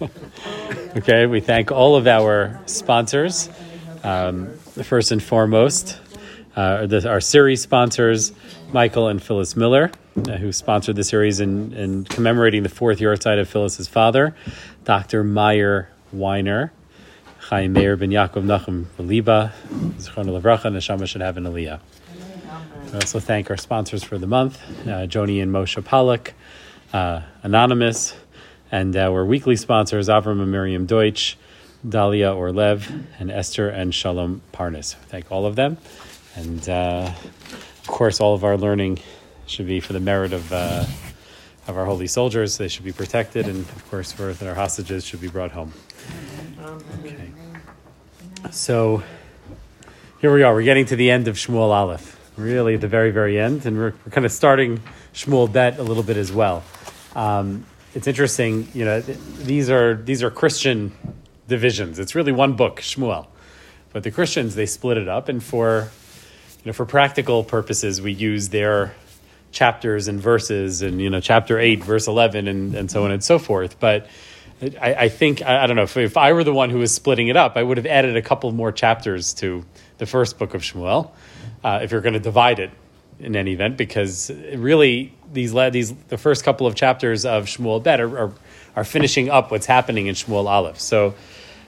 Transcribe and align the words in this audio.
okay, 0.96 1.26
we 1.26 1.40
thank 1.40 1.72
all 1.72 1.96
of 1.96 2.06
our 2.06 2.60
sponsors. 2.66 3.48
Um, 4.02 4.54
first 4.82 5.12
and 5.12 5.22
foremost, 5.22 5.98
uh, 6.56 6.86
the, 6.86 7.08
our 7.08 7.20
series 7.20 7.62
sponsors, 7.62 8.32
Michael 8.72 9.08
and 9.08 9.22
Phyllis 9.22 9.56
Miller, 9.56 9.90
uh, 10.16 10.36
who 10.36 10.52
sponsored 10.52 10.96
the 10.96 11.04
series 11.04 11.40
in, 11.40 11.72
in 11.72 12.04
commemorating 12.04 12.62
the 12.62 12.68
fourth 12.68 12.98
yahrzeit 12.98 13.40
of 13.40 13.48
Phyllis's 13.48 13.88
father, 13.88 14.34
Dr. 14.84 15.24
Meyer 15.24 15.88
Weiner. 16.12 16.72
Chaim 17.50 17.72
Meir 17.72 17.96
ben 17.96 18.10
Yaakov 18.10 18.44
Nachum 18.44 18.86
Liba, 18.98 19.52
Zichron 19.68 20.26
Levracha, 20.26 20.70
Neshama 20.70 21.06
should 21.06 21.20
have 21.20 21.36
an 21.36 21.44
aliyah. 21.44 21.80
We 22.86 22.94
also 22.94 23.18
thank 23.18 23.50
our 23.50 23.56
sponsors 23.56 24.04
for 24.04 24.18
the 24.18 24.26
month, 24.28 24.60
uh, 24.86 25.06
Joni 25.06 25.42
and 25.42 25.50
Moshe 25.50 25.84
Pollock, 25.84 26.34
uh, 26.92 27.22
Anonymous, 27.42 28.14
and 28.72 28.96
our 28.96 29.24
weekly 29.24 29.56
sponsors, 29.56 30.08
Avram 30.08 30.40
and 30.40 30.50
Miriam 30.50 30.86
Deutsch, 30.86 31.36
Dalia 31.86 32.34
Orlev, 32.34 33.04
and 33.18 33.30
Esther 33.30 33.68
and 33.68 33.94
Shalom 33.94 34.42
Parnas. 34.52 34.94
Thank 35.08 35.30
all 35.32 35.46
of 35.46 35.56
them. 35.56 35.78
And 36.36 36.68
uh, 36.68 37.12
of 37.80 37.86
course, 37.86 38.20
all 38.20 38.34
of 38.34 38.44
our 38.44 38.56
learning 38.56 38.98
should 39.46 39.66
be 39.66 39.80
for 39.80 39.92
the 39.92 40.00
merit 40.00 40.32
of, 40.32 40.52
uh, 40.52 40.84
of 41.66 41.76
our 41.76 41.84
holy 41.86 42.06
soldiers. 42.06 42.58
They 42.58 42.68
should 42.68 42.84
be 42.84 42.92
protected, 42.92 43.48
and 43.48 43.60
of 43.60 43.90
course, 43.90 44.12
for 44.12 44.34
our 44.46 44.54
hostages 44.54 45.04
should 45.04 45.20
be 45.20 45.28
brought 45.28 45.50
home. 45.50 45.72
Okay. 47.04 47.30
So 48.50 49.02
here 50.20 50.32
we 50.32 50.42
are. 50.42 50.54
We're 50.54 50.62
getting 50.62 50.86
to 50.86 50.96
the 50.96 51.10
end 51.10 51.28
of 51.28 51.36
Shmuel 51.36 51.70
Aleph, 51.70 52.18
really 52.36 52.76
the 52.76 52.88
very, 52.88 53.10
very 53.10 53.38
end, 53.38 53.66
and 53.66 53.76
we're, 53.76 53.94
we're 54.04 54.12
kind 54.12 54.24
of 54.24 54.32
starting 54.32 54.80
Shmuel 55.12 55.52
Bet 55.52 55.78
a 55.78 55.82
little 55.82 56.02
bit 56.02 56.16
as 56.16 56.30
well. 56.30 56.62
Um, 57.14 57.66
it's 57.94 58.06
interesting, 58.06 58.68
you 58.72 58.84
know. 58.84 59.00
These 59.00 59.68
are 59.68 59.94
these 59.94 60.22
are 60.22 60.30
Christian 60.30 60.92
divisions. 61.48 61.98
It's 61.98 62.14
really 62.14 62.32
one 62.32 62.54
book, 62.54 62.80
Shmuel, 62.80 63.26
but 63.92 64.04
the 64.04 64.10
Christians 64.10 64.54
they 64.54 64.66
split 64.66 64.96
it 64.96 65.08
up, 65.08 65.28
and 65.28 65.42
for 65.42 65.90
you 66.58 66.66
know 66.66 66.72
for 66.72 66.86
practical 66.86 67.42
purposes, 67.42 68.00
we 68.00 68.12
use 68.12 68.50
their 68.50 68.94
chapters 69.50 70.06
and 70.06 70.20
verses, 70.20 70.82
and 70.82 71.00
you 71.00 71.10
know 71.10 71.20
chapter 71.20 71.58
eight, 71.58 71.82
verse 71.82 72.06
eleven, 72.06 72.46
and, 72.46 72.74
and 72.74 72.90
so 72.90 73.04
on 73.04 73.10
and 73.10 73.24
so 73.24 73.38
forth. 73.38 73.80
But 73.80 74.06
I, 74.80 74.94
I 74.94 75.08
think 75.08 75.42
I, 75.42 75.64
I, 75.64 75.66
don't 75.66 75.74
know 75.74 75.82
if, 75.82 75.96
if 75.96 76.16
I 76.16 76.32
were 76.32 76.44
the 76.44 76.52
one 76.54 76.70
who 76.70 76.78
was 76.78 76.94
splitting 76.94 77.26
it 77.26 77.36
up, 77.36 77.56
I 77.56 77.62
would 77.62 77.76
have 77.76 77.86
added 77.86 78.16
a 78.16 78.22
couple 78.22 78.52
more 78.52 78.70
chapters 78.70 79.34
to 79.34 79.64
the 79.98 80.06
first 80.06 80.38
book 80.38 80.54
of 80.54 80.62
Shmuel, 80.62 81.10
uh, 81.64 81.80
if 81.82 81.90
you're 81.90 82.02
going 82.02 82.14
to 82.14 82.20
divide 82.20 82.60
it 82.60 82.70
in 83.20 83.36
any 83.36 83.52
event, 83.52 83.76
because 83.76 84.30
really 84.54 85.12
these 85.32 85.52
these 85.70 85.94
the 86.08 86.18
first 86.18 86.44
couple 86.44 86.66
of 86.66 86.74
chapters 86.74 87.24
of 87.24 87.46
Shmuel 87.46 87.82
Bet 87.82 88.00
are, 88.00 88.18
are, 88.18 88.32
are 88.76 88.84
finishing 88.84 89.30
up 89.30 89.50
what's 89.50 89.66
happening 89.66 90.06
in 90.06 90.14
Shmuel 90.14 90.46
Aleph. 90.46 90.80
So. 90.80 91.14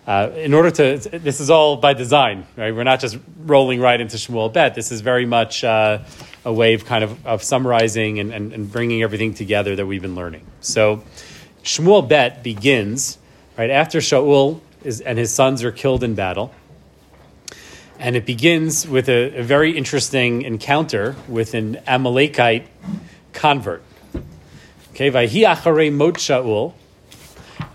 Uh, 0.05 0.33
in 0.35 0.53
order 0.53 0.69
to, 0.69 0.99
this 1.21 1.39
is 1.39 1.49
all 1.49 1.77
by 1.77 1.95
design, 1.95 2.45
right? 2.57 2.75
We're 2.75 2.83
not 2.83 2.99
just 2.99 3.17
rolling 3.39 3.79
right 3.79 4.01
into 4.01 4.17
Shmuel 4.17 4.53
Bet. 4.53 4.75
This 4.75 4.91
is 4.91 5.01
very 5.01 5.27
much 5.27 5.63
uh, 5.63 6.01
a 6.45 6.53
way 6.53 6.75
of 6.75 6.85
kind 6.85 7.05
of, 7.05 7.25
of 7.25 7.41
summarizing 7.41 8.19
and, 8.19 8.33
and, 8.33 8.53
and 8.53 8.73
bringing 8.73 9.05
everything 9.05 9.33
together 9.33 9.77
that 9.77 9.87
we've 9.87 10.03
been 10.03 10.17
learning. 10.17 10.45
So, 10.61 11.05
Shmuel 11.63 12.09
Bet 12.09 12.43
begins 12.43 13.19
right 13.57 13.71
after 13.71 14.01
Shaul 14.01 14.61
is, 14.83 15.01
and 15.01 15.19
his 15.19 15.33
sons 15.33 15.63
are 15.63 15.71
killed 15.71 16.03
in 16.03 16.17
battle. 16.17 16.53
And 18.03 18.17
it 18.17 18.27
begins 18.27 18.85
with 18.85 19.09
a, 19.09 19.39
a 19.39 19.43
very 19.45 19.77
interesting 19.79 20.43
encounter 20.43 21.15
with 21.29 21.55
an 21.55 21.77
Amalekite 21.87 22.67
convert. 23.33 23.85
Okay, 24.91 25.09
Vayhi 25.09 25.93
Mot 25.93 26.15
Shaul. 26.15 26.75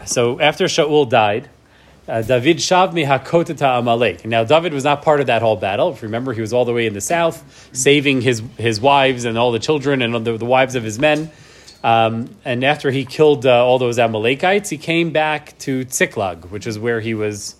So 0.06 0.38
after 0.42 0.66
Shaul 0.66 1.09
died, 1.09 1.50
uh, 2.09 2.23
David 2.23 2.58
Shav 2.58 2.92
Hakotata 2.92 3.80
Amalek. 3.80 4.25
Now 4.25 4.44
David 4.44 4.73
was 4.73 4.84
not 4.84 5.02
part 5.02 5.22
of 5.22 5.28
that 5.28 5.42
whole 5.42 5.56
battle. 5.56 5.94
If 5.94 6.02
you 6.02 6.09
remember, 6.09 6.34
he 6.34 6.41
was 6.41 6.52
all 6.52 6.66
the 6.66 6.74
way 6.74 6.88
in 6.88 6.94
the 6.94 7.00
south, 7.00 7.69
saving 7.72 8.19
his 8.19 8.44
his 8.57 8.81
wives 8.81 9.24
and 9.24 9.38
all 9.38 9.53
the 9.53 9.59
children 9.59 10.01
and 10.01 10.25
the, 10.25 10.38
the 10.38 10.46
wives 10.46 10.75
of 10.75 10.84
his 10.84 11.00
men. 11.00 11.31
Um, 11.85 12.35
and 12.44 12.66
after 12.66 12.91
he 12.91 13.06
killed 13.06 13.46
uh, 13.46 13.66
all 13.66 13.80
those 13.80 13.97
Amalekites, 13.97 14.69
he 14.69 14.78
came 14.78 15.12
back 15.12 15.57
to 15.59 15.85
Tziklag, 15.85 16.50
which 16.50 16.68
is 16.68 16.78
where 16.78 17.00
he 17.00 17.13
was 17.13 17.56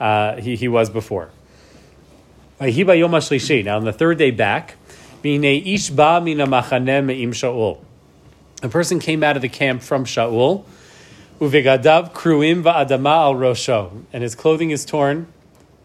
uh, 0.00 0.36
he, 0.40 0.56
he 0.56 0.68
was 0.68 0.88
before. 0.88 1.30
Now 2.60 2.66
on 3.76 3.84
the 3.84 3.94
third 3.96 4.18
day 4.18 4.32
back, 4.32 4.74
a 5.24 5.78
person 8.68 8.98
came 8.98 9.22
out 9.22 9.36
of 9.36 9.42
the 9.42 9.48
camp 9.48 9.82
from 9.82 10.04
Shaul, 10.04 10.64
kruim 11.38 12.62
va'adama 12.62 13.10
al 13.10 13.34
rosho, 13.34 14.02
and 14.12 14.24
his 14.24 14.34
clothing 14.34 14.70
is 14.70 14.84
torn, 14.84 15.28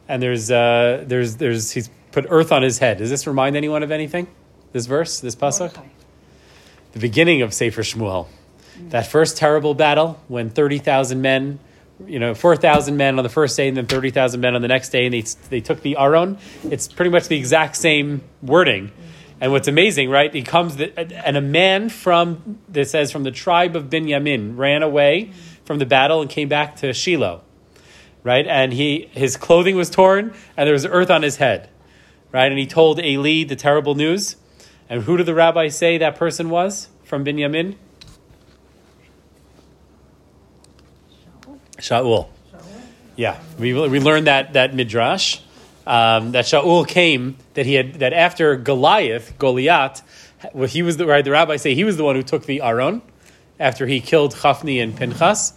and 0.07 0.23
there's 0.23 0.49
uh, 0.49 1.03
there's 1.05 1.35
there's 1.37 1.69
he's 1.71 1.91
put 2.11 2.25
earth 2.29 2.51
on 2.51 2.63
his 2.63 2.79
head. 2.79 2.97
Does 2.97 3.11
this 3.11 3.27
remind 3.27 3.55
anyone 3.55 3.83
of 3.83 3.91
anything? 3.91 4.25
This 4.71 4.87
verse, 4.87 5.19
this 5.19 5.35
pasuk? 5.35 5.79
The 6.93 6.99
beginning 6.99 7.43
of 7.43 7.53
Sefer 7.53 7.83
Shmuel. 7.83 8.25
That 8.89 9.05
first 9.05 9.37
terrible 9.37 9.75
battle 9.75 10.19
when 10.27 10.49
30,000 10.49 11.21
men, 11.21 11.59
you 12.07 12.19
know, 12.19 12.33
4,000 12.33 12.97
men 12.97 13.17
on 13.17 13.23
the 13.23 13.29
first 13.29 13.57
day 13.57 13.67
and 13.67 13.77
then 13.77 13.87
30,000 13.87 14.39
men 14.39 14.55
on 14.55 14.61
the 14.61 14.67
next 14.67 14.89
day, 14.89 15.05
and 15.05 15.13
they, 15.13 15.21
they 15.49 15.61
took 15.61 15.81
the 15.81 15.97
Aron. 15.97 16.37
It's 16.63 16.87
pretty 16.87 17.11
much 17.11 17.27
the 17.27 17.37
exact 17.37 17.75
same 17.75 18.21
wording. 18.41 18.91
And 19.41 19.51
what's 19.51 19.67
amazing, 19.67 20.09
right? 20.09 20.33
He 20.33 20.41
comes, 20.41 20.77
the, 20.77 20.97
and 20.97 21.35
a 21.35 21.41
man 21.41 21.89
from, 21.89 22.59
that 22.69 22.87
says, 22.87 23.11
from 23.11 23.23
the 23.23 23.31
tribe 23.31 23.75
of 23.75 23.85
Binyamin 23.89 24.57
ran 24.57 24.83
away 24.83 25.31
from 25.65 25.79
the 25.79 25.85
battle 25.85 26.21
and 26.21 26.29
came 26.29 26.47
back 26.47 26.77
to 26.77 26.93
Shiloh, 26.93 27.41
right? 28.23 28.47
And 28.47 28.73
he, 28.73 29.09
his 29.11 29.35
clothing 29.35 29.75
was 29.75 29.89
torn 29.89 30.33
and 30.55 30.67
there 30.67 30.73
was 30.73 30.85
earth 30.85 31.11
on 31.11 31.23
his 31.23 31.37
head, 31.37 31.69
right? 32.31 32.51
And 32.51 32.59
he 32.59 32.67
told 32.67 32.99
Eli 32.99 33.43
the 33.43 33.55
terrible 33.55 33.95
news. 33.95 34.37
And 34.89 35.03
who 35.03 35.17
did 35.17 35.25
the 35.25 35.33
rabbi 35.33 35.69
say 35.69 35.97
that 35.97 36.15
person 36.15 36.49
was 36.49 36.89
from 37.03 37.25
Binyamin? 37.25 37.75
Shaul. 41.77 42.27
Yeah, 43.15 43.39
we, 43.59 43.73
we 43.73 43.99
learned 43.99 44.27
that 44.27 44.53
that 44.53 44.73
midrash 44.73 45.39
um, 45.85 46.31
that 46.31 46.45
Shaul 46.45 46.87
came 46.87 47.37
that 47.53 47.65
he 47.65 47.73
had 47.73 47.95
that 47.95 48.13
after 48.13 48.55
Goliath 48.55 49.37
Goliath, 49.37 50.01
well, 50.53 50.67
he 50.67 50.81
was 50.81 50.97
the 50.97 51.05
right. 51.05 51.23
The 51.23 51.31
rabbi 51.31 51.57
say 51.57 51.75
he 51.75 51.83
was 51.83 51.97
the 51.97 52.03
one 52.03 52.15
who 52.15 52.23
took 52.23 52.45
the 52.45 52.61
Aron 52.61 53.01
after 53.59 53.85
he 53.85 53.99
killed 53.99 54.33
Chafni 54.35 54.81
and 54.81 54.95
Pinchas. 54.95 55.53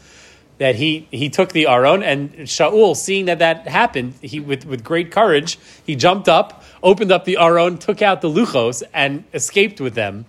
That 0.58 0.76
he 0.76 1.06
he 1.10 1.28
took 1.28 1.52
the 1.52 1.66
Aron 1.66 2.02
and 2.02 2.32
Shaul, 2.40 2.96
seeing 2.96 3.26
that 3.26 3.40
that 3.40 3.68
happened, 3.68 4.14
he 4.22 4.40
with 4.40 4.64
with 4.64 4.82
great 4.82 5.10
courage 5.10 5.58
he 5.84 5.94
jumped 5.94 6.28
up 6.28 6.64
opened 6.82 7.12
up 7.12 7.24
the 7.24 7.36
Aron, 7.36 7.78
took 7.78 8.00
out 8.00 8.20
the 8.22 8.30
Luchos, 8.30 8.82
and 8.94 9.24
escaped 9.34 9.80
with 9.80 9.94
them 9.94 10.24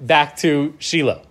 back 0.00 0.36
to 0.36 0.74
Shiloh, 0.78 1.22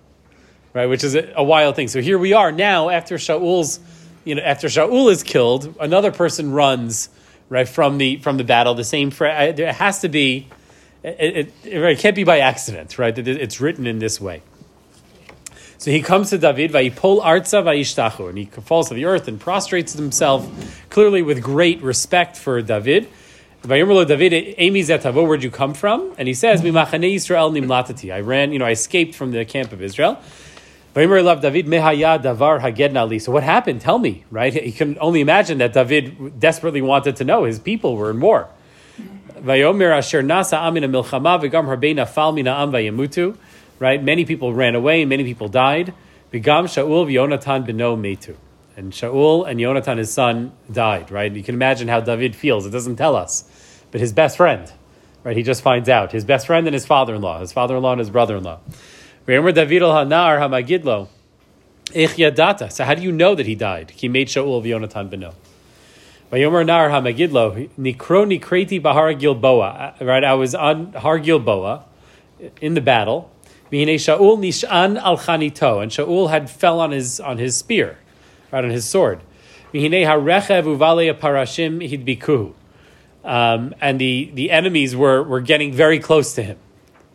right? 0.77 0.85
Which 0.85 1.03
is 1.03 1.15
a, 1.15 1.33
a 1.35 1.43
wild 1.43 1.75
thing. 1.75 1.87
So 1.87 2.01
here 2.01 2.19
we 2.19 2.33
are 2.33 2.51
now 2.51 2.89
after 2.89 3.15
Shaul's, 3.15 3.79
you 4.23 4.35
know, 4.35 4.43
after 4.43 4.67
Shaul 4.67 5.11
is 5.11 5.23
killed, 5.23 5.75
another 5.79 6.11
person 6.11 6.51
runs 6.51 7.09
right 7.49 7.67
from 7.67 7.97
the 7.97 8.17
from 8.17 8.37
the 8.37 8.43
battle. 8.43 8.75
The 8.75 8.83
same, 8.83 9.09
there 9.09 9.73
has 9.73 10.01
to 10.01 10.09
be. 10.09 10.47
It, 11.03 11.53
it, 11.63 11.73
it, 11.73 11.99
can't 11.99 12.15
be 12.15 12.23
by 12.23 12.39
accident, 12.39 12.97
right? 12.99 13.17
It's 13.17 13.61
written 13.61 13.87
in 13.87 13.99
this 13.99 14.19
way. 14.19 14.41
So 15.77 15.91
he 15.91 16.01
comes 16.01 16.31
to 16.31 16.37
David, 16.37 16.71
pull 16.95 17.21
arza 17.21 17.63
vayishtachu, 17.63 18.29
and 18.29 18.37
he 18.37 18.45
falls 18.45 18.89
to 18.89 18.95
the 18.95 19.05
earth 19.05 19.27
and 19.27 19.39
prostrates 19.39 19.93
himself, 19.93 20.49
clearly 20.89 21.21
with 21.21 21.41
great 21.41 21.81
respect 21.81 22.35
for 22.35 22.61
David. 22.61 23.07
David, 23.61 24.55
Amy 24.57 24.81
Zetavo, 24.81 25.27
where'd 25.27 25.43
you 25.43 25.51
come 25.51 25.73
from? 25.73 26.13
And 26.17 26.27
he 26.27 26.33
says, 26.33 26.61
Mimachane 26.61 27.13
Yisrael 27.13 27.51
nimlatati. 27.51 28.13
I 28.13 28.21
ran, 28.21 28.51
you 28.51 28.59
know, 28.59 28.65
I 28.65 28.71
escaped 28.71 29.15
from 29.15 29.31
the 29.31 29.45
camp 29.45 29.71
of 29.71 29.81
Israel. 29.81 30.19
So 30.97 31.03
what 33.31 33.43
happened? 33.43 33.81
Tell 33.81 33.99
me, 33.99 34.25
right? 34.31 34.51
He 34.51 34.71
can 34.71 34.97
only 34.99 35.21
imagine 35.21 35.59
that 35.59 35.73
David 35.73 36.39
desperately 36.39 36.81
wanted 36.81 37.17
to 37.17 37.23
know. 37.23 37.43
His 37.43 37.59
people 37.59 37.95
were 37.95 38.09
in 38.09 38.19
war. 38.19 38.49
Right? 39.43 39.63
Many 44.03 44.25
people 44.25 44.53
ran 44.55 44.73
away 44.73 45.01
and 45.01 45.09
many 45.09 45.23
people 45.23 45.47
died. 45.47 45.93
V'gam 46.33 46.65
Shaul 46.65 47.05
v'Yonatan. 47.05 48.35
And 48.75 48.91
Shaul 48.91 49.47
and 49.47 49.59
Yonatan, 49.59 49.97
his 49.99 50.11
son, 50.11 50.51
died, 50.71 51.11
right? 51.11 51.31
You 51.31 51.43
can 51.43 51.53
imagine 51.53 51.87
how 51.89 51.99
David 51.99 52.35
feels. 52.35 52.65
It 52.65 52.71
doesn't 52.71 52.95
tell 52.95 53.15
us. 53.15 53.43
But 53.91 54.01
his 54.01 54.13
best 54.13 54.35
friend, 54.37 54.71
right? 55.23 55.37
He 55.37 55.43
just 55.43 55.61
finds 55.61 55.89
out. 55.89 56.11
His 56.11 56.25
best 56.25 56.47
friend 56.47 56.65
and 56.65 56.73
his 56.73 56.87
father 56.87 57.13
in 57.13 57.21
law, 57.21 57.39
his 57.39 57.51
father 57.51 57.77
in 57.77 57.83
law 57.83 57.91
and 57.91 57.99
his 57.99 58.09
brother 58.09 58.35
law. 59.27 59.51
David 59.51 59.83
al 59.83 59.91
Hanar 59.91 60.39
Hamagidlo. 60.39 61.07
yadata. 61.87 62.71
So 62.71 62.85
how 62.85 62.95
do 62.95 63.01
you 63.01 63.11
know 63.11 63.35
that 63.35 63.45
he 63.45 63.55
died? 63.55 63.91
He 63.91 64.07
made 64.07 64.27
Shaul 64.27 64.63
v'Yonatan 64.63 65.09
beno. 65.09 65.33
Vayomer 66.31 66.65
Nar 66.65 66.89
Hamagidlo. 66.89 67.69
Nikro 67.77 68.39
Nikreti 68.39 68.81
Bahar 68.81 69.13
Gilboa. 69.13 69.95
Right? 70.01 70.23
I 70.23 70.33
was 70.33 70.55
on 70.55 70.93
Har 70.93 71.19
Gilboa 71.19 71.83
in 72.61 72.73
the 72.73 72.81
battle. 72.81 73.31
Shaul 73.71 74.37
nishan 74.39 74.97
al 74.97 75.17
chanito, 75.17 75.81
and 75.81 75.91
Shaul 75.91 76.29
had 76.29 76.49
fell 76.49 76.79
on 76.79 76.91
his 76.91 77.19
on 77.19 77.37
his 77.37 77.57
spear, 77.57 77.97
right 78.49 78.63
on 78.63 78.69
his 78.69 78.85
sword. 78.85 79.19
harechev 79.73 80.63
uvale 80.63 81.13
parashim 81.19 81.85
hidbikuhu. 81.85 82.53
Um, 83.25 83.75
and 83.81 83.99
the, 83.99 84.31
the 84.33 84.51
enemies 84.51 84.95
were, 84.95 85.21
were 85.21 85.41
getting 85.41 85.73
very 85.73 85.99
close 85.99 86.33
to 86.35 86.43
him. 86.43 86.57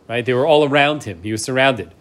Right? 0.07 0.23
They 0.23 0.33
were 0.33 0.45
all 0.45 0.63
around 0.63 1.05
him. 1.05 1.23
He 1.23 1.31
was 1.31 1.43
surrounded. 1.43 1.91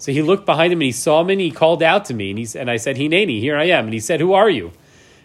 So 0.00 0.12
he 0.12 0.22
looked 0.22 0.46
behind 0.46 0.72
him 0.72 0.78
and 0.78 0.86
he 0.86 0.92
saw 0.92 1.24
me 1.24 1.34
and 1.34 1.40
he 1.40 1.50
called 1.50 1.82
out 1.82 2.04
to 2.06 2.14
me. 2.14 2.30
And, 2.30 2.38
he, 2.38 2.58
and 2.58 2.70
I 2.70 2.76
said, 2.76 2.96
Hineni, 2.96 3.40
here 3.40 3.56
I 3.56 3.64
am. 3.64 3.86
And 3.86 3.94
he 3.94 4.00
said, 4.00 4.20
Who 4.20 4.32
are 4.32 4.48
you? 4.48 4.72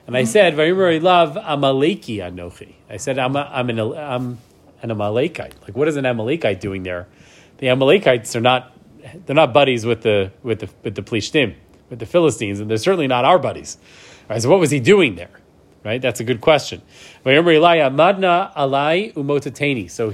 And 0.07 0.17
I 0.17 0.25
said, 0.25 0.57
love 0.57 1.35
Amaleki 1.35 2.17
Anochi. 2.17 2.73
I 2.89 2.97
said, 2.97 3.17
I'm, 3.17 3.35
a, 3.37 3.49
I'm, 3.53 3.69
an, 3.69 3.79
I'm 3.79 4.37
an 4.81 4.91
Amalekite. 4.91 5.55
Like, 5.61 5.77
what 5.77 5.87
is 5.87 5.95
an 5.95 6.05
Amalekite 6.05 6.59
doing 6.59 6.83
there? 6.83 7.07
The 7.59 7.69
Amalekites 7.69 8.35
are 8.35 8.41
not 8.41 8.73
they're 9.25 9.35
not 9.35 9.53
buddies 9.53 9.85
with 9.85 10.01
the 10.01 10.31
with 10.43 10.59
the 10.59 10.69
with 10.83 10.95
the 10.95 11.01
Plishtim, 11.01 11.55
with 11.89 11.99
the 11.99 12.05
Philistines, 12.05 12.59
and 12.59 12.69
they're 12.69 12.77
certainly 12.77 13.07
not 13.07 13.25
our 13.25 13.39
buddies. 13.39 13.77
So 14.39 14.49
what 14.49 14.59
was 14.59 14.71
he 14.71 14.79
doing 14.79 15.15
there? 15.15 15.29
Right? 15.83 16.01
That's 16.01 16.19
a 16.21 16.23
good 16.23 16.39
question. 16.41 16.81
So 17.23 17.29
he 17.29 17.43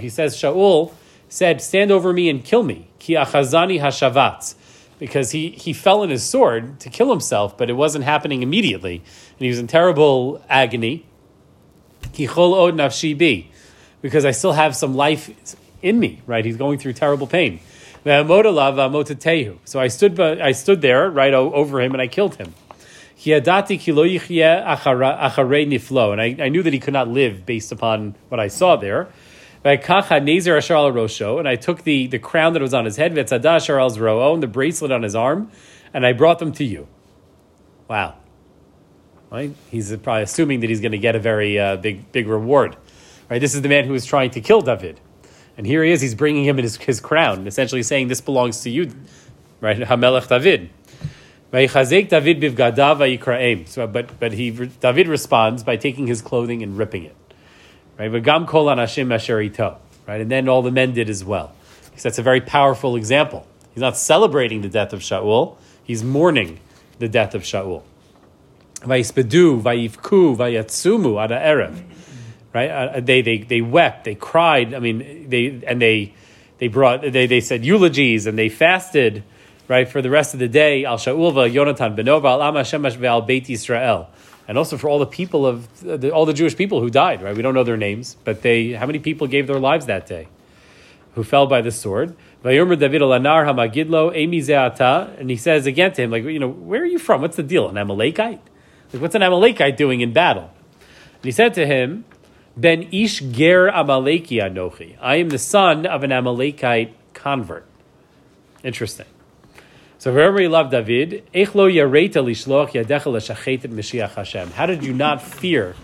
says, 0.09 0.35
Shaul 0.35 0.93
said, 1.29 1.61
Stand 1.61 1.91
over 1.91 2.11
me 2.11 2.29
and 2.29 2.43
kill 2.43 2.63
me. 2.63 2.89
Ki 2.99 3.13
achazani 3.13 3.79
hashavatz. 3.79 4.55
Because 4.97 5.31
he, 5.31 5.51
he 5.51 5.71
fell 5.71 6.03
in 6.03 6.09
his 6.09 6.23
sword 6.23 6.81
to 6.81 6.89
kill 6.89 7.09
himself, 7.09 7.57
but 7.57 7.69
it 7.69 7.73
wasn't 7.73 8.03
happening 8.03 8.43
immediately. 8.43 8.97
And 8.97 9.39
he 9.39 9.47
was 9.47 9.59
in 9.59 9.67
terrible 9.67 10.43
agony. 10.49 11.05
Ki 12.11 12.27
chol 12.27 12.53
od 12.53 12.73
nafshi 12.73 13.17
bi. 13.17 13.49
Because 14.01 14.25
I 14.25 14.31
still 14.31 14.51
have 14.53 14.75
some 14.75 14.95
life 14.95 15.55
in 15.81 15.99
me, 15.99 16.21
right? 16.25 16.43
He's 16.43 16.57
going 16.57 16.79
through 16.79 16.93
terrible 16.93 17.27
pain. 17.27 17.61
So 18.03 19.79
I 19.79 19.87
stood, 19.87 20.19
I 20.19 20.51
stood 20.53 20.81
there, 20.81 21.09
right 21.09 21.33
over 21.33 21.81
him, 21.81 21.91
and 21.93 22.01
I 22.01 22.07
killed 22.07 22.35
him. 22.35 22.53
And 23.25 23.43
I, 26.21 26.35
I 26.39 26.49
knew 26.49 26.63
that 26.63 26.73
he 26.73 26.79
could 26.79 26.93
not 26.93 27.07
live 27.09 27.45
based 27.45 27.71
upon 27.73 28.15
what 28.29 28.39
I 28.39 28.47
saw 28.47 28.77
there. 28.77 29.09
And 31.37 31.47
I 31.47 31.55
took 31.55 31.83
the, 31.83 32.07
the 32.07 32.19
crown 32.19 32.53
that 32.53 32.61
was 32.61 32.73
on 32.73 32.85
his 32.85 32.95
head, 32.95 33.11
and 33.11 33.19
the 34.41 34.47
bracelet 34.47 34.91
on 34.91 35.03
his 35.03 35.15
arm, 35.15 35.51
and 35.93 36.05
I 36.05 36.13
brought 36.13 36.39
them 36.39 36.51
to 36.53 36.63
you. 36.63 36.87
Wow. 37.87 38.15
Right? 39.29 39.53
He's 39.69 39.95
probably 39.97 40.23
assuming 40.23 40.61
that 40.61 40.69
he's 40.69 40.81
going 40.81 40.93
to 40.93 40.97
get 40.97 41.15
a 41.15 41.19
very 41.19 41.59
uh, 41.59 41.75
big, 41.75 42.11
big 42.11 42.27
reward. 42.27 42.77
Right? 43.29 43.39
This 43.39 43.53
is 43.53 43.61
the 43.61 43.69
man 43.69 43.85
who 43.85 43.91
was 43.91 44.05
trying 44.05 44.31
to 44.31 44.41
kill 44.41 44.61
David. 44.61 44.99
And 45.57 45.67
here 45.67 45.83
he 45.83 45.91
is, 45.91 45.99
he's 45.99 46.15
bringing 46.15 46.45
him 46.45 46.57
his, 46.57 46.77
his 46.77 47.01
crown, 47.01 47.45
essentially 47.45 47.83
saying, 47.83 48.07
This 48.07 48.21
belongs 48.21 48.61
to 48.61 48.69
you, 48.69 48.91
right? 49.59 49.77
Hamelech 49.77 50.29
David. 50.29 50.69
David 52.09 52.39
So, 53.67 53.87
but 53.87 54.19
but 54.19 54.33
he 54.33 54.51
David 54.51 55.07
responds 55.07 55.63
by 55.63 55.77
taking 55.77 56.07
his 56.07 56.21
clothing 56.21 56.61
and 56.61 56.77
ripping 56.77 57.03
it. 57.05 57.15
Right, 57.99 58.09
v'gam 58.09 58.47
kol 58.47 58.67
anashim 58.67 59.13
asher 59.13 59.37
Right, 60.07 60.21
and 60.21 60.31
then 60.31 60.47
all 60.47 60.61
the 60.61 60.71
men 60.71 60.93
did 60.93 61.09
as 61.09 61.23
well. 61.23 61.51
Because 61.85 62.01
that's 62.01 62.17
a 62.17 62.23
very 62.23 62.39
powerful 62.39 62.95
example. 62.95 63.45
He's 63.73 63.81
not 63.81 63.97
celebrating 63.97 64.61
the 64.61 64.69
death 64.69 64.93
of 64.93 65.01
Shaul; 65.01 65.57
he's 65.83 66.01
mourning 66.01 66.59
the 66.97 67.09
death 67.09 67.35
of 67.35 67.43
Shaul. 67.43 67.83
Vayispedu, 68.79 69.61
vayivku, 69.61 70.37
vayatsumu 70.37 71.21
ada 71.21 71.35
erev. 71.35 71.83
Right, 72.53 72.69
uh, 72.69 72.99
they 73.01 73.21
they 73.21 73.39
they 73.39 73.61
wept, 73.61 74.05
they 74.05 74.15
cried. 74.15 74.73
I 74.73 74.79
mean, 74.79 75.29
they 75.29 75.61
and 75.67 75.81
they 75.81 76.13
they 76.57 76.69
brought 76.69 77.01
they 77.01 77.27
they 77.27 77.41
said 77.41 77.65
eulogies 77.65 78.25
and 78.25 78.39
they 78.39 78.47
fasted 78.47 79.23
right, 79.67 79.87
for 79.87 80.01
the 80.01 80.09
rest 80.09 80.33
of 80.33 80.39
the 80.39 80.47
day, 80.47 80.83
Al 80.83 80.97
Sha'ulva, 80.97 81.51
Yonatan 81.51 81.95
Benova, 81.95 82.25
Al 82.25 82.41
Ama 82.41 82.61
Shemash 82.61 82.97
Ve'al 82.97 83.25
Beit 83.25 83.49
Israel. 83.49 84.09
And 84.49 84.57
also 84.57 84.77
for 84.77 84.89
all 84.89 84.97
the 84.97 85.05
people 85.05 85.45
of, 85.45 85.79
the, 85.79 86.09
all 86.11 86.25
the 86.25 86.33
Jewish 86.33 86.57
people 86.57 86.81
who 86.81 86.89
died, 86.89 87.21
right? 87.21 87.35
We 87.35 87.43
don't 87.43 87.53
know 87.53 87.63
their 87.63 87.77
names, 87.77 88.17
but 88.23 88.41
they, 88.41 88.71
how 88.71 88.87
many 88.87 88.97
people 88.97 89.27
gave 89.27 89.45
their 89.45 89.59
lives 89.59 89.85
that 89.85 90.07
day? 90.07 90.27
Who 91.13 91.23
fell 91.23 91.45
by 91.45 91.61
the 91.61 91.69
sword. 91.71 92.15
And 92.43 92.51
he 95.29 95.35
says 95.35 95.67
again 95.67 95.93
to 95.93 96.01
him, 96.01 96.09
like, 96.09 96.23
you 96.23 96.39
know, 96.39 96.49
where 96.49 96.81
are 96.81 96.87
you 96.87 96.97
from? 96.97 97.21
What's 97.21 97.35
the 97.35 97.43
deal? 97.43 97.69
An 97.69 97.77
Amalekite? 97.77 98.41
Like, 98.91 99.01
what's 99.03 99.13
an 99.13 99.21
Amalekite 99.21 99.77
doing 99.77 100.01
in 100.01 100.13
battle? 100.13 100.49
And 101.13 101.23
he 101.23 101.31
said 101.31 101.53
to 101.53 101.67
him, 101.67 102.05
Ben 102.57 102.89
Ish 102.91 103.19
Ger 103.19 103.69
Amaleki 103.69 104.41
Anochi. 104.41 104.97
I 104.99 105.17
am 105.17 105.29
the 105.29 105.37
son 105.37 105.85
of 105.85 106.03
an 106.03 106.11
Amalekite 106.11 106.95
convert. 107.13 107.67
Interesting. 108.63 109.05
So 109.99 110.13
wherever 110.13 110.41
you 110.41 110.47
love 110.47 110.71
David, 110.71 111.23
Hashem. 114.15 114.51
How 114.51 114.65
did 114.65 114.81
you 114.81 114.93
not 114.93 115.21
fear 115.21 115.75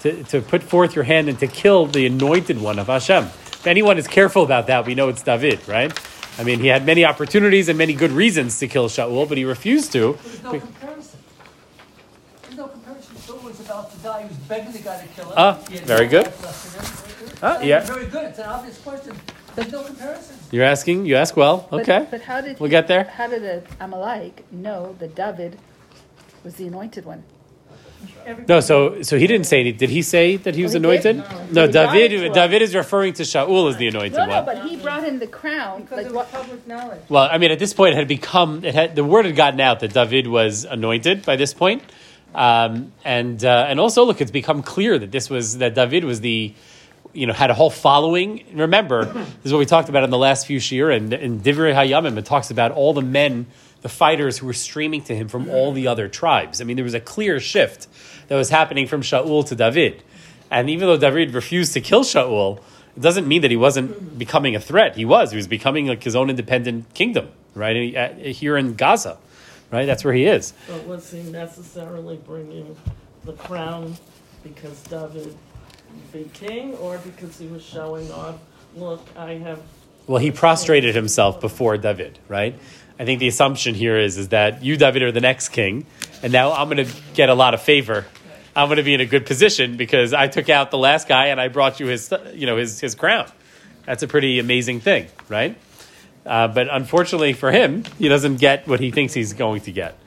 to, 0.00 0.24
to 0.24 0.42
put 0.42 0.64
forth 0.64 0.96
your 0.96 1.04
hand 1.04 1.28
and 1.28 1.38
to 1.38 1.46
kill 1.46 1.86
the 1.86 2.06
anointed 2.06 2.60
one 2.60 2.80
of 2.80 2.88
Hashem? 2.88 3.22
If 3.22 3.68
anyone 3.68 3.98
is 3.98 4.08
careful 4.08 4.42
about 4.42 4.66
that, 4.66 4.84
we 4.84 4.96
know 4.96 5.08
it's 5.08 5.22
David, 5.22 5.60
right? 5.68 5.96
I 6.40 6.42
mean, 6.42 6.58
he 6.58 6.66
had 6.66 6.84
many 6.84 7.04
opportunities 7.04 7.68
and 7.68 7.78
many 7.78 7.92
good 7.92 8.10
reasons 8.10 8.58
to 8.58 8.66
kill 8.66 8.88
Shaul, 8.88 9.28
but 9.28 9.38
he 9.38 9.44
refused 9.44 9.92
to. 9.92 10.18
There's 10.24 10.42
no 10.42 10.58
comparison. 10.58 11.20
There's 12.42 12.56
no 12.56 12.66
comparison. 12.66 13.14
Shaul 13.14 13.44
was 13.44 13.60
about 13.60 13.92
to 13.92 13.98
die. 13.98 14.22
He 14.22 14.28
was 14.28 14.38
begging 14.38 14.72
the 14.72 14.80
guy 14.80 15.02
to 15.02 15.08
kill 15.14 15.26
him. 15.26 15.34
Ah, 15.36 15.60
very 15.84 16.08
good. 16.08 16.32
Ah, 17.40 17.60
yeah. 17.60 17.84
Very 17.84 18.06
good. 18.06 18.24
It's 18.24 18.40
an 18.40 18.46
obvious 18.46 18.80
question. 18.80 19.14
There's 19.54 19.72
no 19.72 19.82
comparison. 19.84 20.36
You're 20.50 20.64
asking. 20.64 21.06
You 21.06 21.16
ask 21.16 21.36
well. 21.36 21.66
But- 21.70 21.80
Okay. 21.82 22.06
But 22.10 22.22
how 22.22 22.40
did? 22.40 22.58
We'll 22.60 22.68
he- 22.68 22.70
get 22.78 22.88
there. 22.88 23.04
How 23.04 23.26
did 23.28 23.42
the 23.42 23.62
Amalek 23.80 24.44
know 24.52 24.96
that 24.98 25.14
David 25.14 25.58
was 26.44 26.54
the 26.56 26.66
anointed 26.66 27.04
one? 27.04 27.22
No, 28.48 28.60
so 28.60 29.02
so 29.02 29.16
he 29.18 29.26
didn't 29.26 29.46
say. 29.46 29.60
any- 29.60 29.72
Did 29.72 29.90
he 29.90 30.02
say 30.02 30.36
that 30.36 30.54
he 30.54 30.62
was 30.62 30.74
Oh, 30.74 30.78
he 30.78 30.84
anointed? 30.84 31.16
did? 31.16 31.52
No, 31.52 31.66
He 31.66 31.72
brought 31.72 31.96
it 31.96 32.08
to 32.08 32.16
David. 32.18 32.32
David 32.32 32.62
is 32.62 32.74
referring 32.74 33.12
to 33.14 33.22
Shaul 33.22 33.68
as 33.70 33.76
the 33.76 33.88
anointed 33.88 34.14
No, 34.18 34.26
no, 34.26 34.36
one. 34.36 34.44
but 34.44 34.64
he 34.68 34.76
brought 34.76 35.04
in 35.04 35.18
the 35.20 35.26
crown. 35.26 35.82
Because 35.82 35.96
Like 35.98 36.06
it 36.06 36.12
was 36.12 36.16
what? 36.16 36.32
public 36.32 36.66
knowledge. 36.66 37.00
Well, 37.08 37.28
I 37.30 37.38
mean, 37.38 37.50
at 37.52 37.58
this 37.58 37.72
point, 37.74 37.94
it 37.94 37.98
had 37.98 38.08
become 38.08 38.64
it 38.64 38.74
had 38.74 38.96
the 38.96 39.04
word 39.04 39.24
had 39.26 39.36
gotten 39.36 39.60
out 39.60 39.80
that 39.80 39.92
David 39.92 40.26
was 40.26 40.64
anointed 40.64 41.24
by 41.24 41.36
this 41.36 41.52
point, 41.54 41.82
um, 42.34 42.92
and 43.04 43.44
uh, 43.44 43.66
and 43.68 43.78
also 43.78 44.04
look, 44.04 44.20
it's 44.20 44.30
become 44.32 44.62
clear 44.62 44.98
that 44.98 45.10
this 45.12 45.28
was 45.30 45.58
that 45.58 45.74
David 45.74 46.04
was 46.04 46.20
the 46.20 46.54
you 47.12 47.26
know 47.26 47.32
had 47.32 47.50
a 47.50 47.54
whole 47.54 47.70
following. 47.70 48.44
Remember, 48.52 49.04
this 49.04 49.26
is 49.44 49.52
what 49.52 49.58
we 49.58 49.66
talked 49.66 49.88
about 49.88 50.04
in 50.04 50.10
the 50.10 50.18
last 50.18 50.46
few 50.46 50.60
shir 50.60 50.90
and 50.90 51.12
in 51.12 51.40
Divrei 51.40 51.74
Hayamim. 51.74 52.16
It 52.18 52.24
talks 52.24 52.50
about 52.50 52.72
all 52.72 52.92
the 52.94 53.02
men, 53.02 53.46
the 53.82 53.88
fighters 53.88 54.38
who 54.38 54.46
were 54.46 54.52
streaming 54.52 55.02
to 55.04 55.14
him 55.14 55.28
from 55.28 55.48
all 55.50 55.72
the 55.72 55.86
other 55.86 56.08
tribes. 56.08 56.60
I 56.60 56.64
mean, 56.64 56.76
there 56.76 56.84
was 56.84 56.94
a 56.94 57.00
clear 57.00 57.40
shift 57.40 57.88
that 58.28 58.36
was 58.36 58.50
happening 58.50 58.86
from 58.86 59.02
Shaul 59.02 59.46
to 59.48 59.54
David, 59.54 60.02
and 60.50 60.70
even 60.70 60.88
though 60.88 60.96
David 60.96 61.34
refused 61.34 61.72
to 61.74 61.80
kill 61.80 62.04
Shaul. 62.04 62.60
It 62.94 63.00
doesn't 63.00 63.26
mean 63.26 63.40
that 63.40 63.50
he 63.50 63.56
wasn't 63.56 64.18
becoming 64.18 64.54
a 64.54 64.60
threat. 64.60 64.96
He 64.96 65.06
was. 65.06 65.30
He 65.30 65.36
was 65.38 65.46
becoming 65.46 65.86
like 65.86 66.02
his 66.02 66.14
own 66.14 66.28
independent 66.28 66.92
kingdom, 66.92 67.30
right? 67.54 68.14
Here 68.18 68.58
in 68.58 68.74
Gaza, 68.74 69.16
right? 69.70 69.86
That's 69.86 70.04
where 70.04 70.12
he 70.12 70.26
is. 70.26 70.52
But 70.68 70.84
was 70.84 71.10
he 71.10 71.22
necessarily 71.22 72.18
bringing 72.18 72.76
the 73.24 73.32
crown 73.32 73.96
because 74.42 74.82
David 74.82 75.34
be 76.12 76.30
king 76.32 76.74
or 76.74 76.98
because 76.98 77.38
he 77.38 77.46
was 77.46 77.62
showing 77.62 78.10
off, 78.12 78.36
look, 78.76 79.06
I 79.16 79.34
have. 79.34 79.60
Well, 80.06 80.18
he 80.18 80.30
prostrated 80.30 80.94
himself 80.94 81.40
before 81.40 81.76
David, 81.76 82.18
right? 82.28 82.58
I 82.98 83.04
think 83.04 83.20
the 83.20 83.28
assumption 83.28 83.74
here 83.74 83.98
is, 83.98 84.18
is 84.18 84.28
that 84.28 84.62
you, 84.62 84.76
David, 84.76 85.02
are 85.02 85.12
the 85.12 85.20
next 85.20 85.50
king, 85.50 85.86
and 86.22 86.32
now 86.32 86.52
I'm 86.52 86.68
going 86.68 86.86
to 86.86 86.92
get 87.14 87.28
a 87.28 87.34
lot 87.34 87.54
of 87.54 87.62
favor. 87.62 88.06
I'm 88.54 88.68
going 88.68 88.76
to 88.76 88.82
be 88.82 88.94
in 88.94 89.00
a 89.00 89.06
good 89.06 89.26
position 89.26 89.76
because 89.76 90.12
I 90.12 90.28
took 90.28 90.48
out 90.48 90.70
the 90.70 90.78
last 90.78 91.08
guy 91.08 91.26
and 91.26 91.40
I 91.40 91.48
brought 91.48 91.80
you 91.80 91.86
his, 91.86 92.12
you 92.34 92.46
know, 92.46 92.58
his, 92.58 92.80
his 92.80 92.94
crown. 92.94 93.30
That's 93.86 94.02
a 94.02 94.08
pretty 94.08 94.38
amazing 94.38 94.80
thing, 94.80 95.06
right? 95.28 95.56
Uh, 96.26 96.48
but 96.48 96.68
unfortunately 96.70 97.32
for 97.32 97.50
him, 97.50 97.84
he 97.98 98.08
doesn't 98.08 98.36
get 98.36 98.68
what 98.68 98.80
he 98.80 98.90
thinks 98.90 99.14
he's 99.14 99.32
going 99.32 99.62
to 99.62 99.72
get. 99.72 99.98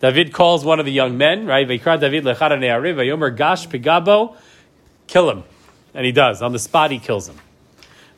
David 0.00 0.32
calls 0.32 0.64
one 0.64 0.80
of 0.80 0.86
the 0.86 0.92
young 0.92 1.18
men, 1.18 1.46
right? 1.46 1.68
David 1.68 2.24
kill 5.10 5.28
him. 5.28 5.42
And 5.92 6.06
he 6.06 6.12
does. 6.12 6.40
On 6.40 6.52
the 6.52 6.58
spot, 6.58 6.92
he 6.92 6.98
kills 6.98 7.28
him. 7.28 7.36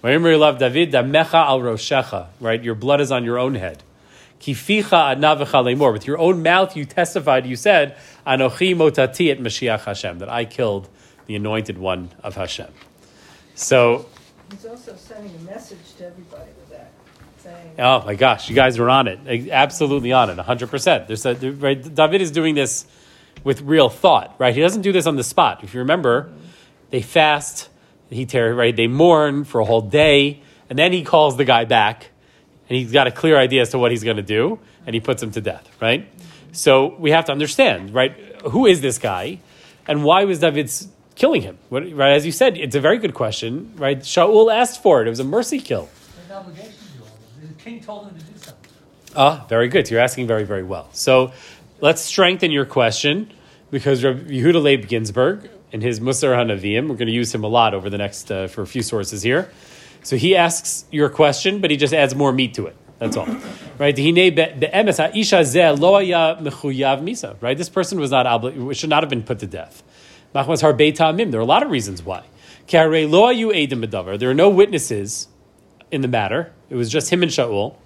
David, 0.02 0.92
damecha 0.92 1.34
al 1.34 1.60
roshecha, 1.60 2.26
right? 2.38 2.62
Your 2.62 2.74
blood 2.74 3.00
is 3.00 3.10
on 3.10 3.24
your 3.24 3.38
own 3.38 3.54
head. 3.54 3.82
Kificha 4.40 5.16
adnavecha 5.16 5.64
lemor. 5.64 5.92
With 5.92 6.06
your 6.06 6.18
own 6.18 6.42
mouth, 6.42 6.76
you 6.76 6.84
testified, 6.84 7.46
you 7.46 7.56
said, 7.56 7.96
Anochi 8.26 8.76
motati 8.76 9.30
et 9.30 9.38
Mashiach 9.38 9.84
Hashem, 9.84 10.18
that 10.18 10.28
I 10.28 10.44
killed 10.44 10.88
the 11.26 11.36
anointed 11.36 11.78
one 11.78 12.10
of 12.22 12.34
Hashem. 12.34 12.68
So, 13.54 14.06
He's 14.50 14.66
also 14.66 14.94
sending 14.96 15.34
a 15.34 15.38
message 15.44 15.94
to 15.98 16.06
everybody 16.06 16.50
with 16.58 16.70
that, 16.70 16.90
saying, 17.38 17.74
oh 17.78 18.04
my 18.04 18.14
gosh, 18.14 18.50
you 18.50 18.54
guys 18.54 18.78
are 18.78 18.90
on 18.90 19.08
it. 19.08 19.50
Absolutely 19.50 20.12
on 20.12 20.28
it, 20.28 20.36
100%. 20.36 21.06
There's 21.06 21.24
a, 21.24 21.34
right, 21.52 21.94
David 21.94 22.20
is 22.20 22.30
doing 22.32 22.54
this 22.54 22.84
with 23.44 23.62
real 23.62 23.88
thought, 23.88 24.34
right? 24.38 24.54
He 24.54 24.60
doesn't 24.60 24.82
do 24.82 24.92
this 24.92 25.06
on 25.06 25.16
the 25.16 25.24
spot. 25.24 25.64
If 25.64 25.72
you 25.72 25.80
remember, 25.80 26.30
they 26.92 27.00
fast, 27.02 27.70
he 28.10 28.26
tear, 28.26 28.54
right? 28.54 28.76
They 28.76 28.86
mourn 28.86 29.44
for 29.44 29.60
a 29.60 29.64
whole 29.64 29.80
day, 29.80 30.42
and 30.68 30.78
then 30.78 30.92
he 30.92 31.02
calls 31.02 31.38
the 31.38 31.44
guy 31.44 31.64
back, 31.64 32.10
and 32.68 32.76
he's 32.76 32.92
got 32.92 33.06
a 33.06 33.10
clear 33.10 33.36
idea 33.36 33.62
as 33.62 33.70
to 33.70 33.78
what 33.78 33.90
he's 33.90 34.04
going 34.04 34.18
to 34.18 34.22
do, 34.22 34.60
and 34.86 34.94
he 34.94 35.00
puts 35.00 35.22
him 35.22 35.30
to 35.32 35.40
death, 35.40 35.66
right? 35.80 36.06
So 36.52 36.94
we 36.98 37.10
have 37.10 37.24
to 37.24 37.32
understand, 37.32 37.94
right? 37.94 38.12
Who 38.50 38.66
is 38.66 38.82
this 38.82 38.98
guy, 38.98 39.40
and 39.88 40.04
why 40.04 40.24
was 40.24 40.40
David's 40.40 40.86
killing 41.14 41.40
him? 41.40 41.56
What, 41.70 41.90
right, 41.94 42.12
as 42.12 42.26
you 42.26 42.32
said, 42.32 42.58
it's 42.58 42.76
a 42.76 42.80
very 42.80 42.98
good 42.98 43.14
question, 43.14 43.72
right? 43.76 43.98
Shaul 44.00 44.54
asked 44.54 44.82
for 44.82 45.00
it; 45.00 45.06
it 45.06 45.10
was 45.10 45.20
a 45.20 45.24
mercy 45.24 45.60
kill. 45.60 45.88
An 46.28 46.36
obligation 46.36 46.72
to 46.72 47.04
all. 47.04 47.18
The 47.40 47.54
king 47.54 47.80
told 47.80 48.08
him 48.08 48.18
to 48.18 48.24
do 48.24 48.36
something. 48.36 48.70
Ah, 49.16 49.46
very 49.48 49.68
good. 49.68 49.90
You're 49.90 50.00
asking 50.00 50.26
very, 50.26 50.44
very 50.44 50.62
well. 50.62 50.90
So 50.92 51.32
let's 51.80 52.02
strengthen 52.02 52.50
your 52.50 52.66
question 52.66 53.32
because 53.70 54.04
Rabbi 54.04 54.30
Yehuda 54.30 54.62
Leib 54.62 54.88
Ginsburg 54.88 55.48
in 55.72 55.80
his 55.80 56.00
Musar 56.00 56.36
Haneviim, 56.36 56.88
we're 56.88 56.96
going 56.96 57.06
to 57.06 57.12
use 57.12 57.34
him 57.34 57.44
a 57.44 57.48
lot 57.48 57.74
over 57.74 57.90
the 57.90 57.98
next 57.98 58.30
uh, 58.30 58.46
for 58.46 58.62
a 58.62 58.66
few 58.66 58.82
sources 58.82 59.22
here. 59.22 59.50
So 60.02 60.16
he 60.16 60.36
asks 60.36 60.84
your 60.90 61.08
question, 61.08 61.60
but 61.60 61.70
he 61.70 61.76
just 61.76 61.94
adds 61.94 62.14
more 62.14 62.32
meat 62.32 62.54
to 62.54 62.66
it. 62.66 62.76
That's 62.98 63.16
all, 63.16 63.26
right? 63.78 63.96
Right? 67.40 67.56
This 67.58 67.68
person 67.68 67.98
was 67.98 68.10
not 68.10 68.26
obli- 68.26 68.76
should 68.76 68.90
not 68.90 69.02
have 69.02 69.10
been 69.10 69.22
put 69.24 69.38
to 69.40 69.46
death. 69.46 69.82
There 70.32 70.42
are 70.44 71.40
a 71.40 71.44
lot 71.44 71.62
of 71.62 71.70
reasons 71.70 72.02
why. 72.04 72.24
There 72.68 74.30
are 74.30 74.34
no 74.34 74.48
witnesses 74.50 75.28
in 75.90 76.00
the 76.00 76.08
matter. 76.08 76.52
It 76.70 76.76
was 76.76 76.90
just 76.90 77.10
him 77.10 77.22
and 77.22 77.32
Shaul. 77.32 77.76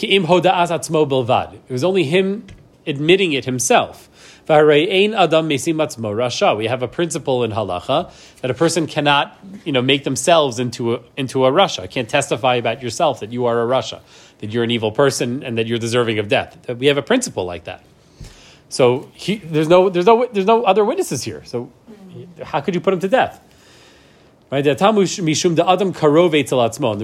It 0.00 1.72
was 1.72 1.84
only 1.84 2.04
him 2.04 2.46
admitting 2.86 3.32
it 3.32 3.44
himself. 3.44 4.09
We 6.56 6.66
have 6.66 6.82
a 6.82 6.88
principle 6.88 7.44
in 7.44 7.52
halacha 7.52 8.12
that 8.40 8.50
a 8.50 8.54
person 8.54 8.86
cannot, 8.88 9.38
you 9.64 9.70
know, 9.70 9.80
make 9.80 10.02
themselves 10.02 10.58
into 10.58 10.94
a, 10.94 11.00
into 11.16 11.44
a 11.44 11.52
rasha. 11.52 11.88
Can't 11.88 12.08
testify 12.08 12.56
about 12.56 12.82
yourself 12.82 13.20
that 13.20 13.30
you 13.30 13.46
are 13.46 13.62
a 13.62 13.66
rasha, 13.66 14.00
that 14.38 14.50
you're 14.50 14.64
an 14.64 14.72
evil 14.72 14.90
person, 14.90 15.44
and 15.44 15.56
that 15.56 15.68
you're 15.68 15.78
deserving 15.78 16.18
of 16.18 16.26
death. 16.26 16.68
We 16.68 16.86
have 16.86 16.98
a 16.98 17.02
principle 17.02 17.44
like 17.44 17.64
that. 17.64 17.84
So 18.70 19.10
he, 19.14 19.36
there's 19.36 19.68
no 19.68 19.88
there's 19.88 20.06
no 20.06 20.26
there's 20.32 20.46
no 20.46 20.64
other 20.64 20.84
witnesses 20.84 21.22
here. 21.22 21.44
So 21.44 21.70
how 22.42 22.60
could 22.60 22.74
you 22.74 22.80
put 22.80 22.92
him 22.94 23.00
to 23.00 23.08
death? 23.08 23.40
Right? 24.50 24.64
The 24.64 24.76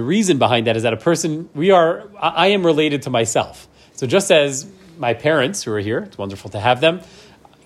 reason 0.05 0.39
behind 0.39 0.67
that 0.67 0.77
is 0.77 0.83
that 0.83 0.93
a 0.93 0.97
person 0.97 1.49
we 1.55 1.71
are 1.71 2.09
I 2.21 2.49
am 2.49 2.67
related 2.67 3.03
to 3.03 3.11
myself. 3.11 3.69
So 3.95 4.09
just 4.09 4.33
as 4.33 4.67
my 4.99 5.15
parents 5.15 5.63
who 5.63 5.73
are 5.73 5.81
here, 5.81 5.99
it's 6.01 6.19
wonderful 6.19 6.51
to 6.51 6.61
have 6.61 6.81
them, 6.81 7.03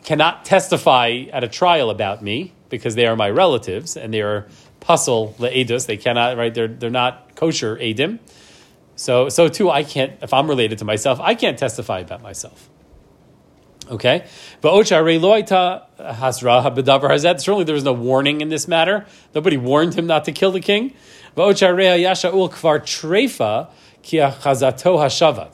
cannot 0.04 0.44
testify 0.44 1.24
at 1.32 1.44
a 1.44 1.48
trial 1.48 1.90
about 1.90 2.22
me 2.22 2.52
because 2.68 2.94
they 2.94 3.06
are 3.06 3.16
my 3.16 3.30
relatives 3.30 3.96
and 3.96 4.14
they 4.14 4.22
are 4.22 4.46
pasul 4.80 5.34
le'edus. 5.38 5.86
They 5.86 5.96
cannot, 5.96 6.36
right? 6.36 6.52
They're, 6.54 6.68
they're 6.68 6.90
not 6.90 7.34
kosher 7.36 7.76
edim. 7.76 8.18
So, 8.96 9.28
so 9.28 9.48
too, 9.48 9.70
I 9.70 9.82
can't, 9.82 10.12
if 10.22 10.32
I'm 10.34 10.48
related 10.48 10.78
to 10.78 10.84
myself, 10.84 11.20
I 11.20 11.34
can't 11.34 11.58
testify 11.58 12.00
about 12.00 12.22
myself. 12.22 12.68
Okay? 13.90 14.24
But 14.60 14.72
Certainly 17.40 17.64
there 17.64 17.74
was 17.74 17.84
no 17.84 17.92
warning 17.92 18.40
in 18.40 18.48
this 18.48 18.68
matter. 18.68 19.06
Nobody 19.34 19.56
warned 19.56 19.94
him 19.94 20.06
not 20.06 20.26
to 20.26 20.32
kill 20.32 20.52
the 20.52 20.60
king. 20.60 20.94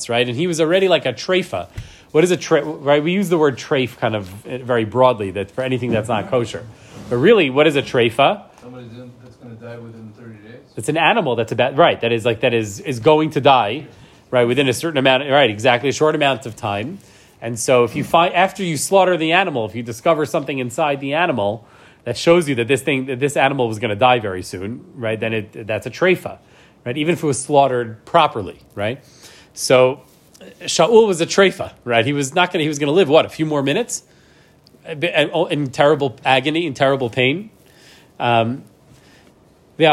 Right? 0.08 0.28
And 0.28 0.36
he 0.36 0.46
was 0.46 0.60
already 0.60 0.88
like 0.88 1.06
a 1.06 1.12
trefa. 1.12 1.68
What 2.12 2.24
is 2.24 2.30
a 2.30 2.36
tre- 2.36 2.62
right? 2.62 3.02
We 3.02 3.12
use 3.12 3.28
the 3.28 3.38
word 3.38 3.58
treif 3.58 3.98
kind 3.98 4.14
of 4.14 4.46
uh, 4.46 4.58
very 4.58 4.84
broadly 4.84 5.32
that 5.32 5.50
for 5.50 5.62
anything 5.62 5.90
that's 5.90 6.08
not 6.08 6.28
kosher. 6.28 6.66
But 7.08 7.16
really, 7.16 7.50
what 7.50 7.66
is 7.66 7.76
a 7.76 7.82
treifa? 7.82 8.44
Somebody 8.60 8.88
that's 9.22 9.36
going 9.36 9.56
to 9.56 9.62
die 9.62 9.76
within 9.78 10.12
30 10.12 10.34
days. 10.38 10.60
It's 10.76 10.88
an 10.88 10.96
animal 10.96 11.36
that's 11.36 11.52
about 11.52 11.76
right. 11.76 12.00
That 12.00 12.12
is 12.12 12.24
like 12.24 12.40
that 12.40 12.54
is 12.54 12.80
is 12.80 13.00
going 13.00 13.30
to 13.30 13.40
die, 13.40 13.86
right 14.30 14.44
within 14.44 14.68
a 14.68 14.72
certain 14.72 14.98
amount. 14.98 15.28
Right, 15.28 15.50
exactly 15.50 15.88
a 15.88 15.92
short 15.92 16.14
amount 16.14 16.46
of 16.46 16.56
time. 16.56 16.98
And 17.40 17.58
so, 17.58 17.84
if 17.84 17.94
you 17.94 18.02
find 18.02 18.34
after 18.34 18.62
you 18.62 18.76
slaughter 18.76 19.16
the 19.16 19.32
animal, 19.32 19.66
if 19.66 19.74
you 19.74 19.82
discover 19.82 20.26
something 20.26 20.58
inside 20.58 21.00
the 21.00 21.14
animal 21.14 21.66
that 22.04 22.16
shows 22.16 22.48
you 22.48 22.54
that 22.54 22.68
this 22.68 22.82
thing 22.82 23.06
that 23.06 23.20
this 23.20 23.36
animal 23.36 23.68
was 23.68 23.78
going 23.78 23.90
to 23.90 23.96
die 23.96 24.20
very 24.20 24.42
soon, 24.42 24.84
right? 24.94 25.18
Then 25.18 25.32
it 25.34 25.66
that's 25.66 25.86
a 25.86 25.90
treifa, 25.90 26.38
right? 26.84 26.96
Even 26.96 27.12
if 27.12 27.22
it 27.22 27.26
was 27.26 27.40
slaughtered 27.40 28.04
properly, 28.04 28.60
right? 28.74 29.04
So 29.54 30.02
Shaul 30.40 31.06
was 31.06 31.20
a 31.20 31.26
treifa, 31.26 31.72
right? 31.84 32.04
He 32.04 32.12
was 32.12 32.34
not 32.34 32.52
going. 32.52 32.62
He 32.62 32.68
was 32.68 32.78
going 32.78 32.88
to 32.88 32.94
live 32.94 33.08
what 33.08 33.24
a 33.24 33.28
few 33.28 33.46
more 33.46 33.62
minutes, 33.62 34.02
in 34.86 35.70
terrible 35.70 36.18
agony, 36.24 36.66
in 36.66 36.74
terrible 36.74 37.10
pain. 37.10 37.50
Um, 38.18 38.64
so 39.78 39.84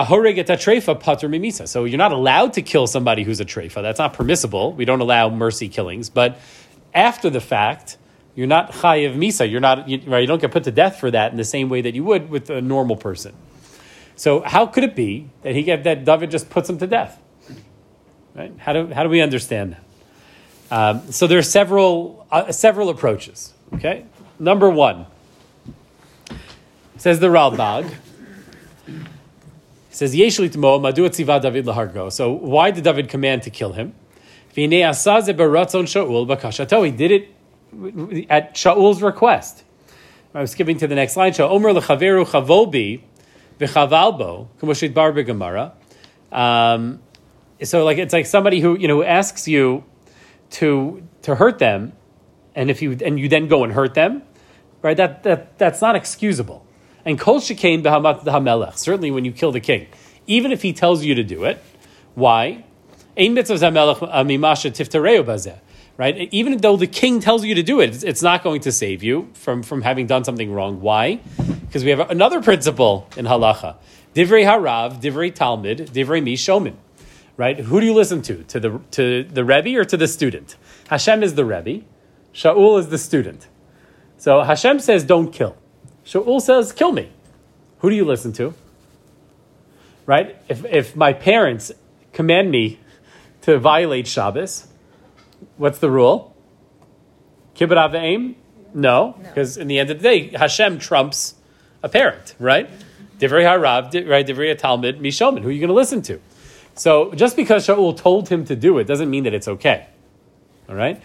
you're 1.83 1.97
not 1.97 2.13
allowed 2.13 2.53
to 2.53 2.61
kill 2.61 2.87
somebody 2.87 3.23
who's 3.23 3.41
a 3.41 3.45
treifa. 3.45 3.81
That's 3.81 3.99
not 3.99 4.13
permissible. 4.13 4.71
We 4.73 4.85
don't 4.85 5.01
allow 5.01 5.29
mercy 5.29 5.67
killings. 5.67 6.09
But 6.09 6.39
after 6.93 7.29
the 7.29 7.41
fact, 7.41 7.97
you're 8.35 8.47
not 8.47 8.71
chayiv 8.71 9.17
misa. 9.17 9.49
You're 9.49 9.59
not 9.59 9.89
you, 9.89 10.01
right. 10.07 10.19
You 10.19 10.27
don't 10.27 10.39
get 10.39 10.51
put 10.51 10.63
to 10.65 10.71
death 10.71 10.99
for 10.99 11.11
that 11.11 11.31
in 11.31 11.37
the 11.37 11.43
same 11.43 11.67
way 11.69 11.81
that 11.81 11.95
you 11.95 12.03
would 12.05 12.29
with 12.29 12.49
a 12.49 12.61
normal 12.61 12.95
person. 12.95 13.33
So 14.15 14.41
how 14.41 14.67
could 14.67 14.83
it 14.83 14.95
be 14.95 15.29
that 15.41 15.55
he 15.55 15.63
that 15.63 16.05
David 16.05 16.31
just 16.31 16.49
puts 16.49 16.69
him 16.69 16.77
to 16.77 16.87
death? 16.87 17.21
Right? 18.35 18.53
How 18.57 18.73
do 18.73 18.87
how 18.87 19.03
do 19.03 19.09
we 19.09 19.21
understand 19.21 19.73
that? 19.73 19.83
Um, 20.73 21.11
so 21.11 21.27
there 21.27 21.37
are 21.37 21.43
several 21.43 22.25
uh, 22.31 22.51
several 22.51 22.89
approaches. 22.89 23.53
Okay, 23.75 24.07
number 24.39 24.71
one 24.71 25.05
says 26.97 27.19
the 27.19 27.27
Ralbag. 27.27 27.93
He 28.87 28.93
says 29.91 30.15
Yeshli 30.15 30.49
Tmo 30.49 30.81
Madu 30.81 31.07
Tziva 31.07 31.39
David 31.39 31.65
lahargo. 31.65 32.11
So 32.11 32.31
why 32.31 32.71
did 32.71 32.85
David 32.85 33.07
command 33.07 33.43
to 33.43 33.51
kill 33.51 33.73
him? 33.73 33.93
He 34.55 34.65
did 34.65 34.81
it 37.11 37.29
at 38.31 38.57
Shaul's 38.57 39.01
request. 39.03 39.63
I'm 40.33 40.47
skipping 40.47 40.77
to 40.77 40.87
the 40.87 40.95
next 40.95 41.15
line. 41.15 41.33
So 41.35 41.49
Omer 41.49 41.73
lechaveru 41.73 42.25
chavolbi 42.25 43.01
v'chavalbo 43.59 44.47
k'moshit 44.59 44.95
bar 44.95 45.13
begamara. 45.13 45.73
Um, 46.31 46.99
so 47.61 47.85
like 47.85 47.99
it's 47.99 48.13
like 48.13 48.25
somebody 48.25 48.59
who 48.59 48.75
you 48.75 48.87
know 48.87 49.03
asks 49.03 49.47
you 49.47 49.83
to 50.53 51.03
to 51.23 51.35
hurt 51.35 51.59
them, 51.59 51.93
and 52.55 52.69
if 52.69 52.81
you 52.81 52.97
and 53.03 53.19
you 53.19 53.27
then 53.27 53.47
go 53.47 53.63
and 53.63 53.73
hurt 53.73 53.93
them, 53.93 54.23
right? 54.81 54.95
That 54.95 55.23
that 55.23 55.57
that's 55.57 55.81
not 55.81 55.95
excusable. 55.95 56.65
And 57.05 57.19
kol 57.19 57.39
shekain 57.39 57.83
b'hamat 57.83 58.23
hamelech. 58.23 58.77
Certainly, 58.77 59.11
when 59.11 59.25
you 59.25 59.31
kill 59.31 59.51
the 59.51 59.59
king, 59.59 59.87
even 60.27 60.51
if 60.51 60.61
he 60.61 60.71
tells 60.71 61.03
you 61.03 61.15
to 61.15 61.23
do 61.23 61.43
it, 61.43 61.61
why? 62.15 62.63
Ein 63.17 63.33
mitzvah 63.33 63.71
mimasha 63.71 64.71
tiftareu. 64.71 65.59
Right? 65.95 66.27
Even 66.31 66.57
though 66.57 66.75
the 66.75 66.87
king 66.87 67.19
tells 67.19 67.45
you 67.45 67.53
to 67.53 67.61
do 67.61 67.79
it, 67.79 68.03
it's 68.03 68.23
not 68.23 68.43
going 68.43 68.61
to 68.61 68.71
save 68.71 69.03
you 69.03 69.29
from, 69.33 69.61
from 69.61 69.83
having 69.83 70.07
done 70.07 70.23
something 70.23 70.51
wrong. 70.51 70.81
Why? 70.81 71.17
Because 71.67 71.83
we 71.83 71.91
have 71.91 72.09
another 72.09 72.41
principle 72.41 73.07
in 73.15 73.25
halacha. 73.25 73.75
Divrei 74.15 74.43
harav, 74.43 74.99
divrei 74.99 75.31
talmud, 75.31 75.89
divrei 75.93 76.23
mi 76.23 76.35
shomin 76.35 76.73
right? 77.37 77.59
Who 77.59 77.79
do 77.79 77.85
you 77.85 77.93
listen 77.93 78.21
to? 78.23 78.43
To 78.43 78.59
the 78.59 78.81
to 78.91 79.23
the 79.23 79.43
Rebbe 79.43 79.77
or 79.79 79.85
to 79.85 79.97
the 79.97 80.07
student? 80.07 80.55
Hashem 80.89 81.23
is 81.23 81.35
the 81.35 81.45
Rebbe, 81.45 81.85
Shaul 82.33 82.79
is 82.79 82.89
the 82.89 82.97
student. 82.97 83.47
So 84.17 84.41
Hashem 84.41 84.79
says, 84.79 85.03
"Don't 85.03 85.31
kill." 85.31 85.55
Shaul 86.05 86.41
says, 86.41 86.71
"Kill 86.71 86.91
me." 86.91 87.09
Who 87.79 87.89
do 87.89 87.95
you 87.95 88.05
listen 88.05 88.33
to? 88.33 88.53
Right? 90.05 90.35
If 90.47 90.65
if 90.65 90.95
my 90.95 91.13
parents 91.13 91.71
command 92.11 92.51
me 92.51 92.79
to 93.41 93.57
violate 93.57 94.07
Shabbos, 94.07 94.67
what's 95.57 95.79
the 95.79 95.89
rule? 95.89 96.35
Kibbut 97.55 97.93
aim? 97.95 98.35
No, 98.73 99.15
because 99.21 99.57
no. 99.57 99.61
in 99.61 99.67
the 99.67 99.79
end 99.79 99.89
of 99.91 99.99
the 99.99 100.03
day, 100.03 100.29
Hashem 100.29 100.79
trumps 100.79 101.35
a 101.83 101.89
parent, 101.89 102.35
right? 102.39 102.69
Divrei 103.19 103.43
harav, 103.43 104.09
right? 104.09 104.25
Divrei 104.25 104.57
talmud, 104.57 104.99
mishomin. 104.99 105.41
Who 105.41 105.49
are 105.49 105.51
you 105.51 105.59
going 105.59 105.67
to 105.67 105.75
listen 105.75 106.01
to? 106.03 106.19
So 106.75 107.13
just 107.13 107.35
because 107.35 107.67
Shaul 107.67 107.95
told 107.95 108.29
him 108.29 108.45
to 108.45 108.55
do 108.55 108.77
it 108.79 108.85
doesn't 108.85 109.09
mean 109.09 109.25
that 109.25 109.33
it's 109.33 109.47
okay. 109.47 109.87
All 110.67 110.75
right? 110.75 111.01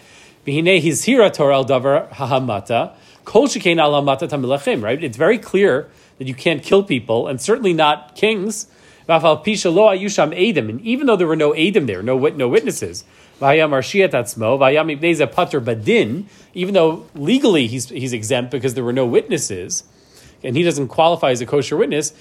Right? 4.81 5.03
It's 5.03 5.17
very 5.17 5.37
clear 5.37 5.89
that 6.17 6.27
you 6.27 6.33
can't 6.33 6.63
kill 6.63 6.83
people, 6.83 7.27
and 7.27 7.39
certainly 7.39 7.73
not 7.73 8.15
kings. 8.15 8.67
And 9.07 10.81
even 10.81 11.07
though 11.07 11.15
there 11.15 11.27
were 11.27 11.35
no 11.35 11.51
Adim 11.51 11.87
there, 11.87 12.01
no, 12.01 12.17
no 12.17 12.47
witnesses, 12.47 13.03
even 16.53 16.73
though 16.73 17.05
legally 17.15 17.67
he's, 17.67 17.89
he's 17.89 18.13
exempt 18.13 18.51
because 18.51 18.73
there 18.73 18.83
were 18.83 18.93
no 18.93 19.05
witnesses, 19.05 19.83
and 20.43 20.55
he 20.55 20.63
doesn't 20.63 20.87
qualify 20.89 21.31
as 21.31 21.41
a 21.41 21.45
kosher 21.45 21.77
witness, 21.77 22.13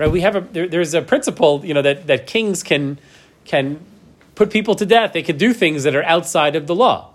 right? 0.00 0.10
We 0.10 0.22
have 0.22 0.34
a 0.34 0.40
there, 0.40 0.66
there's 0.66 0.94
a 0.94 1.02
principle, 1.02 1.64
you 1.64 1.74
know, 1.74 1.82
that, 1.82 2.08
that 2.08 2.26
kings 2.26 2.64
can 2.64 2.98
can 3.44 3.78
put 4.34 4.50
people 4.50 4.74
to 4.76 4.86
death. 4.86 5.12
They 5.12 5.22
can 5.22 5.36
do 5.36 5.52
things 5.52 5.84
that 5.84 5.94
are 5.94 6.02
outside 6.02 6.56
of 6.56 6.66
the 6.66 6.74
law. 6.74 7.12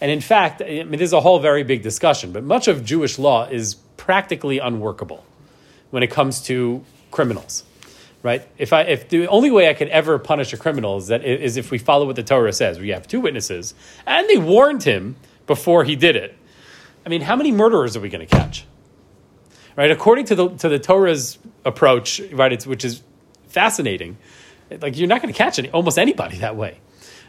And 0.00 0.10
in 0.10 0.20
fact, 0.20 0.62
I 0.62 0.84
mean, 0.84 0.98
there's 0.98 1.12
a 1.12 1.20
whole 1.20 1.40
very 1.40 1.64
big 1.64 1.82
discussion, 1.82 2.32
but 2.32 2.44
much 2.44 2.68
of 2.68 2.84
Jewish 2.84 3.18
law 3.18 3.48
is 3.48 3.74
practically 3.96 4.60
unworkable 4.60 5.24
when 5.90 6.04
it 6.04 6.10
comes 6.10 6.40
to 6.42 6.84
criminals. 7.10 7.64
right? 8.22 8.46
If 8.56 8.72
I 8.72 8.82
if 8.82 9.08
the 9.08 9.26
only 9.26 9.50
way 9.50 9.68
I 9.68 9.74
could 9.74 9.88
ever 9.88 10.18
punish 10.18 10.52
a 10.52 10.56
criminal 10.56 10.98
is 10.98 11.08
that 11.08 11.24
is 11.24 11.56
if 11.56 11.70
we 11.72 11.78
follow 11.78 12.06
what 12.06 12.16
the 12.16 12.22
Torah 12.22 12.52
says. 12.52 12.78
We 12.78 12.90
have 12.90 13.08
two 13.08 13.20
witnesses, 13.20 13.74
and 14.06 14.28
they 14.28 14.38
warned 14.38 14.84
him 14.84 15.16
before 15.46 15.84
he 15.84 15.96
did 15.96 16.14
it. 16.14 16.36
I 17.04 17.08
mean, 17.08 17.22
how 17.22 17.36
many 17.36 17.50
murderers 17.50 17.96
are 17.96 18.00
we 18.00 18.08
going 18.08 18.26
to 18.26 18.36
catch? 18.36 18.64
Right, 19.76 19.90
according 19.90 20.26
to 20.26 20.34
the 20.34 20.48
to 20.48 20.68
the 20.68 20.78
Torah's 20.78 21.38
approach, 21.64 22.20
right, 22.32 22.52
it's, 22.52 22.66
which 22.66 22.84
is 22.84 23.02
fascinating. 23.48 24.18
Like 24.70 24.96
you're 24.96 25.08
not 25.08 25.22
going 25.22 25.32
to 25.32 25.38
catch 25.38 25.58
any, 25.58 25.70
almost 25.70 25.98
anybody 25.98 26.38
that 26.38 26.56
way, 26.56 26.78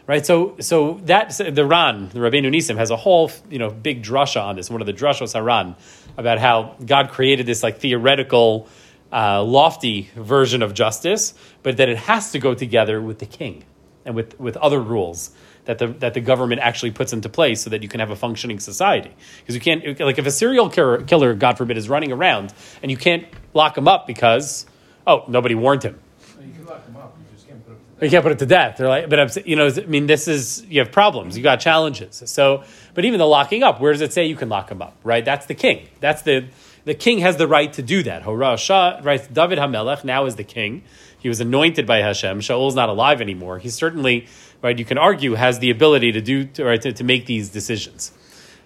right? 0.08 0.26
So 0.26 0.56
so 0.60 1.00
that 1.04 1.38
the 1.38 1.66
Ran, 1.66 2.10
the 2.10 2.20
Rabbeinu 2.20 2.54
Nisim, 2.54 2.78
has 2.78 2.92
a 2.92 2.98
whole 2.98 3.32
you 3.50 3.60
know 3.60 3.70
big 3.70 4.04
drasha 4.04 4.44
on 4.44 4.58
this. 4.58 4.70
One 4.70 4.82
of 4.82 4.88
the 4.88 4.94
drashos 4.94 5.34
Haran 5.34 5.76
about 6.18 6.40
how 6.40 6.76
God 6.86 7.12
created 7.12 7.46
this 7.46 7.64
like 7.64 7.80
theoretical 7.80 8.68
uh, 9.12 9.44
lofty 9.44 10.10
version 10.16 10.62
of 10.62 10.74
justice, 10.74 11.34
but 11.64 11.78
that 11.78 11.90
it 11.90 11.98
has 11.98 12.32
to 12.32 12.40
go 12.40 12.54
together 12.54 13.02
with 13.02 13.20
the 13.20 13.26
king 13.26 13.64
and 14.06 14.16
with, 14.16 14.40
with 14.40 14.58
other 14.58 14.80
rules 14.80 15.32
that 15.70 15.78
the, 15.78 15.86
that 16.00 16.16
the 16.16 16.20
government 16.20 16.60
actually 16.62 16.90
puts 16.90 17.14
into 17.14 17.30
place 17.30 17.62
so 17.62 17.70
that 17.70 17.84
you 17.84 17.88
can 17.88 18.00
have 18.00 18.10
a 18.10 18.16
functioning 18.16 18.60
society. 18.60 19.12
Because 19.38 19.54
you 19.54 19.62
can't, 19.62 20.00
like, 20.00 20.18
if 20.18 20.26
a 20.26 20.32
serial 20.32 20.68
killer, 20.68 21.04
killer, 21.04 21.36
God 21.36 21.60
forbid, 21.60 21.78
is 21.78 21.88
running 21.88 22.12
around 22.12 22.52
and 22.82 22.90
you 22.90 22.98
can't 22.98 23.28
lock 23.54 23.78
him 23.78 23.88
up 23.88 24.08
because, 24.08 24.66
oh, 25.06 25.26
nobody 25.28 25.54
warned 25.54 25.84
him. 25.84 26.00
You 26.42 26.52
can 26.54 26.66
lock 26.66 26.84
them 26.88 26.98
up, 26.98 27.16
you 27.20 27.36
just 27.36 27.48
can't 27.48 27.64
put 27.64 28.00
to 28.00 28.06
You 28.06 28.10
can't 28.10 28.24
put 28.24 28.32
it 28.32 28.40
to 28.40 28.48
death. 28.48 28.78
They're 28.78 28.88
like, 28.88 29.10
but 29.12 29.20
I'm, 29.20 29.30
you 29.46 29.56
know, 29.56 29.68
I 29.68 29.86
mean, 29.86 30.08
this 30.08 30.28
is 30.28 30.66
you 30.66 30.80
have 30.80 30.92
problems. 30.92 31.38
You 31.38 31.44
got 31.44 31.58
challenges. 31.58 32.24
So, 32.26 32.64
but 32.96 33.06
even 33.06 33.20
the 33.20 33.28
locking 33.28 33.62
up, 33.62 33.80
where 33.80 33.92
does 33.92 34.02
it 34.02 34.12
say 34.12 34.26
you 34.26 34.36
can 34.36 34.50
lock 34.50 34.72
him 34.72 34.82
up? 34.82 34.96
Right? 35.04 35.24
That's 35.24 35.46
the 35.46 35.54
king. 35.54 35.88
That's 36.00 36.24
the 36.24 36.48
the 36.86 36.96
king 36.96 37.20
has 37.20 37.38
the 37.38 37.48
right 37.48 37.72
to 37.74 37.84
do 37.84 38.02
that. 38.04 38.24
Hurrah 38.24 38.56
Shah, 38.56 39.02
right? 39.04 39.22
David 39.32 39.60
Hamelech 39.60 40.04
now 40.04 40.26
is 40.26 40.36
the 40.36 40.44
king. 40.44 40.82
He 41.20 41.28
was 41.28 41.42
anointed 41.42 41.86
by 41.86 41.98
Hashem. 41.98 42.40
Shaul's 42.42 42.76
not 42.76 42.90
alive 42.90 43.20
anymore. 43.22 43.60
He's 43.60 43.76
certainly, 43.76 44.28
right? 44.62 44.78
You 44.78 44.86
can 44.86 44.98
argue 44.98 45.36
has 45.36 45.60
the 45.60 45.70
ability 45.70 46.12
to 46.14 46.22
do 46.22 46.46
to, 46.46 46.66
right, 46.66 46.82
to, 46.82 46.92
to 46.94 47.04
make 47.04 47.26
these 47.26 47.50
decisions. 47.50 48.12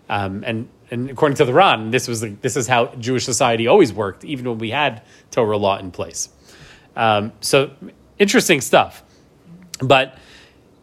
Um, 0.10 0.44
and 0.46 0.68
and 0.92 1.10
according 1.10 1.38
to 1.38 1.46
the 1.46 1.54
Ran, 1.54 1.92
this 1.92 2.08
was 2.08 2.22
the, 2.22 2.30
this 2.30 2.56
is 2.56 2.68
how 2.68 2.88
Jewish 2.96 3.26
society 3.26 3.68
always 3.68 3.92
worked, 3.92 4.24
even 4.24 4.48
when 4.48 4.60
we 4.60 4.70
had 4.70 5.02
Torah 5.32 5.58
law 5.58 5.78
in 5.80 5.92
place. 5.92 6.30
Um, 6.96 7.32
so 7.42 7.72
interesting 8.20 8.62
stuff. 8.62 9.04
But 9.80 10.18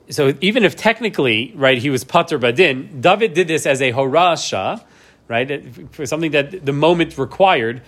so 0.08 0.34
even 0.40 0.64
if 0.64 0.74
technically, 0.74 1.52
right, 1.54 1.78
he 1.78 1.90
was 1.90 2.04
patur 2.04 2.40
badin, 2.40 3.00
David 3.00 3.34
did 3.34 3.46
this 3.46 3.66
as 3.66 3.80
a 3.80 3.92
horasha, 3.92 4.84
right, 5.28 5.64
for 5.94 6.06
something 6.06 6.32
that 6.32 6.66
the 6.66 6.72
moment 6.72 7.16
required. 7.16 7.82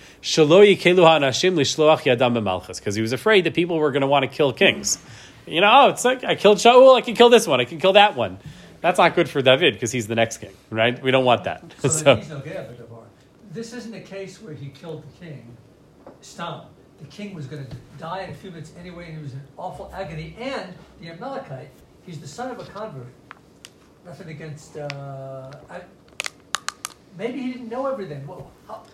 Because 2.78 2.94
he 2.94 3.02
was 3.02 3.12
afraid 3.12 3.44
that 3.44 3.54
people 3.54 3.78
were 3.78 3.90
going 3.90 4.02
to 4.02 4.06
want 4.06 4.22
to 4.22 4.28
kill 4.28 4.52
kings. 4.52 4.98
You 5.46 5.60
know, 5.60 5.70
oh, 5.72 5.88
it's 5.88 6.04
like 6.04 6.24
I 6.24 6.34
killed 6.34 6.58
Shaul, 6.58 6.96
I 6.96 7.00
can 7.00 7.14
kill 7.14 7.28
this 7.28 7.46
one, 7.46 7.60
I 7.60 7.64
can 7.64 7.78
kill 7.78 7.94
that 7.94 8.16
one. 8.16 8.38
That's 8.80 8.98
not 8.98 9.14
good 9.14 9.28
for 9.28 9.42
David 9.42 9.74
because 9.74 9.92
he's 9.92 10.06
the 10.06 10.14
next 10.14 10.38
king, 10.38 10.52
right? 10.70 11.00
We 11.02 11.10
don't 11.10 11.24
want 11.24 11.44
that. 11.44 11.64
So 11.80 11.88
So- 11.88 12.16
he's 12.16 12.28
no 12.28 12.42
This 13.52 13.72
isn't 13.72 13.94
a 13.94 14.00
case 14.00 14.40
where 14.40 14.54
he 14.54 14.68
killed 14.68 15.04
the 15.04 15.26
king, 15.26 15.56
Stop. 16.20 16.70
The 17.00 17.08
king 17.08 17.34
was 17.34 17.46
going 17.46 17.66
to 17.66 17.76
die 17.98 18.22
in 18.22 18.30
a 18.30 18.34
few 18.34 18.50
minutes 18.52 18.72
anyway, 18.78 19.06
and 19.06 19.16
he 19.16 19.22
was 19.22 19.32
in 19.32 19.40
awful 19.58 19.90
agony. 19.92 20.36
And 20.38 20.72
the 21.00 21.10
Amalekite, 21.10 21.68
he's 22.06 22.20
the 22.20 22.28
son 22.28 22.52
of 22.52 22.60
a 22.60 22.64
convert. 22.64 23.12
Nothing 24.06 24.28
against. 24.28 24.76
Uh, 24.76 25.50
I, 25.68 25.80
maybe 27.18 27.42
he 27.42 27.52
didn't 27.52 27.68
know 27.68 27.86
everything. 27.86 28.24
Well, 28.24 28.52
how, 28.68 28.84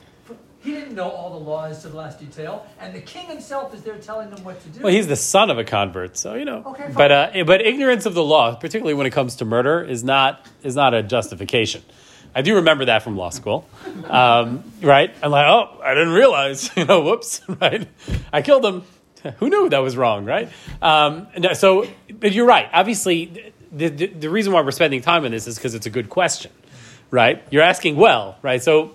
he 0.60 0.72
didn't 0.72 0.94
know 0.94 1.08
all 1.08 1.30
the 1.30 1.44
laws 1.44 1.82
to 1.82 1.88
the 1.88 1.96
last 1.96 2.18
detail, 2.18 2.66
and 2.80 2.94
the 2.94 3.00
king 3.00 3.26
himself 3.26 3.72
is 3.74 3.82
there 3.82 3.98
telling 3.98 4.30
him 4.30 4.42
what 4.44 4.60
to 4.62 4.68
do. 4.68 4.80
Well, 4.80 4.92
he's 4.92 5.06
the 5.06 5.16
son 5.16 5.50
of 5.50 5.58
a 5.58 5.64
convert, 5.64 6.16
so 6.16 6.34
you 6.34 6.44
know. 6.44 6.62
Okay, 6.66 6.84
fine. 6.84 6.94
but 6.94 7.12
uh, 7.12 7.44
but 7.44 7.60
ignorance 7.60 8.06
of 8.06 8.14
the 8.14 8.24
law, 8.24 8.54
particularly 8.56 8.94
when 8.94 9.06
it 9.06 9.12
comes 9.12 9.36
to 9.36 9.44
murder, 9.44 9.82
is 9.82 10.02
not 10.02 10.44
is 10.62 10.74
not 10.74 10.94
a 10.94 11.02
justification. 11.02 11.82
I 12.34 12.42
do 12.42 12.56
remember 12.56 12.84
that 12.86 13.02
from 13.02 13.16
law 13.16 13.30
school, 13.30 13.68
um, 14.04 14.62
right? 14.82 15.14
I'm 15.22 15.30
like, 15.30 15.46
oh, 15.46 15.80
I 15.82 15.94
didn't 15.94 16.12
realize, 16.12 16.70
you 16.76 16.84
know, 16.84 17.00
whoops, 17.02 17.40
right? 17.60 17.88
I 18.32 18.42
killed 18.42 18.64
him. 18.64 18.82
Who 19.38 19.48
knew 19.48 19.68
that 19.68 19.78
was 19.78 19.96
wrong, 19.96 20.24
right? 20.24 20.48
Um, 20.80 21.26
no, 21.36 21.52
so, 21.52 21.88
but 22.12 22.32
you're 22.32 22.46
right. 22.46 22.68
Obviously, 22.72 23.52
the, 23.72 23.88
the, 23.88 24.06
the 24.06 24.30
reason 24.30 24.52
why 24.52 24.60
we're 24.60 24.70
spending 24.70 25.00
time 25.02 25.24
on 25.24 25.32
this 25.32 25.48
is 25.48 25.56
because 25.56 25.74
it's 25.74 25.86
a 25.86 25.90
good 25.90 26.08
question, 26.08 26.52
right? 27.10 27.42
You're 27.50 27.64
asking 27.64 27.96
well, 27.96 28.38
right? 28.42 28.62
So, 28.62 28.94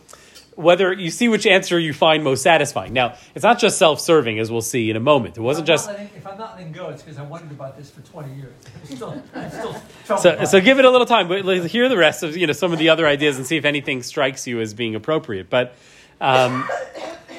whether 0.56 0.94
you 0.94 1.10
see 1.10 1.28
which 1.28 1.46
answer 1.46 1.80
you 1.80 1.94
find 1.94 2.24
most 2.24 2.44
satisfying. 2.44 2.94
Now, 2.94 3.16
it's 3.36 3.44
not 3.44 3.60
just 3.60 3.78
self-serving, 3.78 4.39
as 4.39 4.52
we'll 4.52 4.62
see 4.62 4.89
in 4.89 4.96
a 4.96 5.00
moment. 5.00 5.38
It 5.38 5.42
wasn't 5.42 5.68
just 5.68 5.88
letting- 5.88 6.10
if 6.16 6.26
I'm 6.28 6.38
not 6.38 6.56
letting 6.56 6.72
go, 6.72 6.89
it's 6.89 7.02
because 7.02 7.18
I 7.18 7.24
wondered 7.24 7.52
about 7.52 7.78
this 7.78 7.89
for 7.89 8.02
20 8.02 8.34
years. 8.36 8.54
I'm 8.76 8.96
still, 8.96 9.24
I'm 9.36 9.52
still 9.52 10.18
So, 10.18 10.46
so 10.46 10.62
give 10.62 10.80
it 10.80 10.86
a 10.86 10.89
little 10.89 11.08
time. 11.08 11.28
But 11.28 11.44
hear 11.68 11.89
the 11.89 11.98
rest 11.98 12.24
of 12.24 12.36
you 12.38 12.48
know 12.48 12.54
some 12.54 12.74
of 12.74 12.80
the 12.80 12.89
other 12.89 13.08
ideas 13.08 13.38
and 13.38 13.46
see 13.46 13.58
if 13.58 13.66
anything 13.66 14.04
strikes 14.04 14.48
you 14.48 14.60
as 14.62 14.74
being 14.74 14.96
appropriate. 14.96 15.50
But 15.50 15.76
um, 16.22 16.68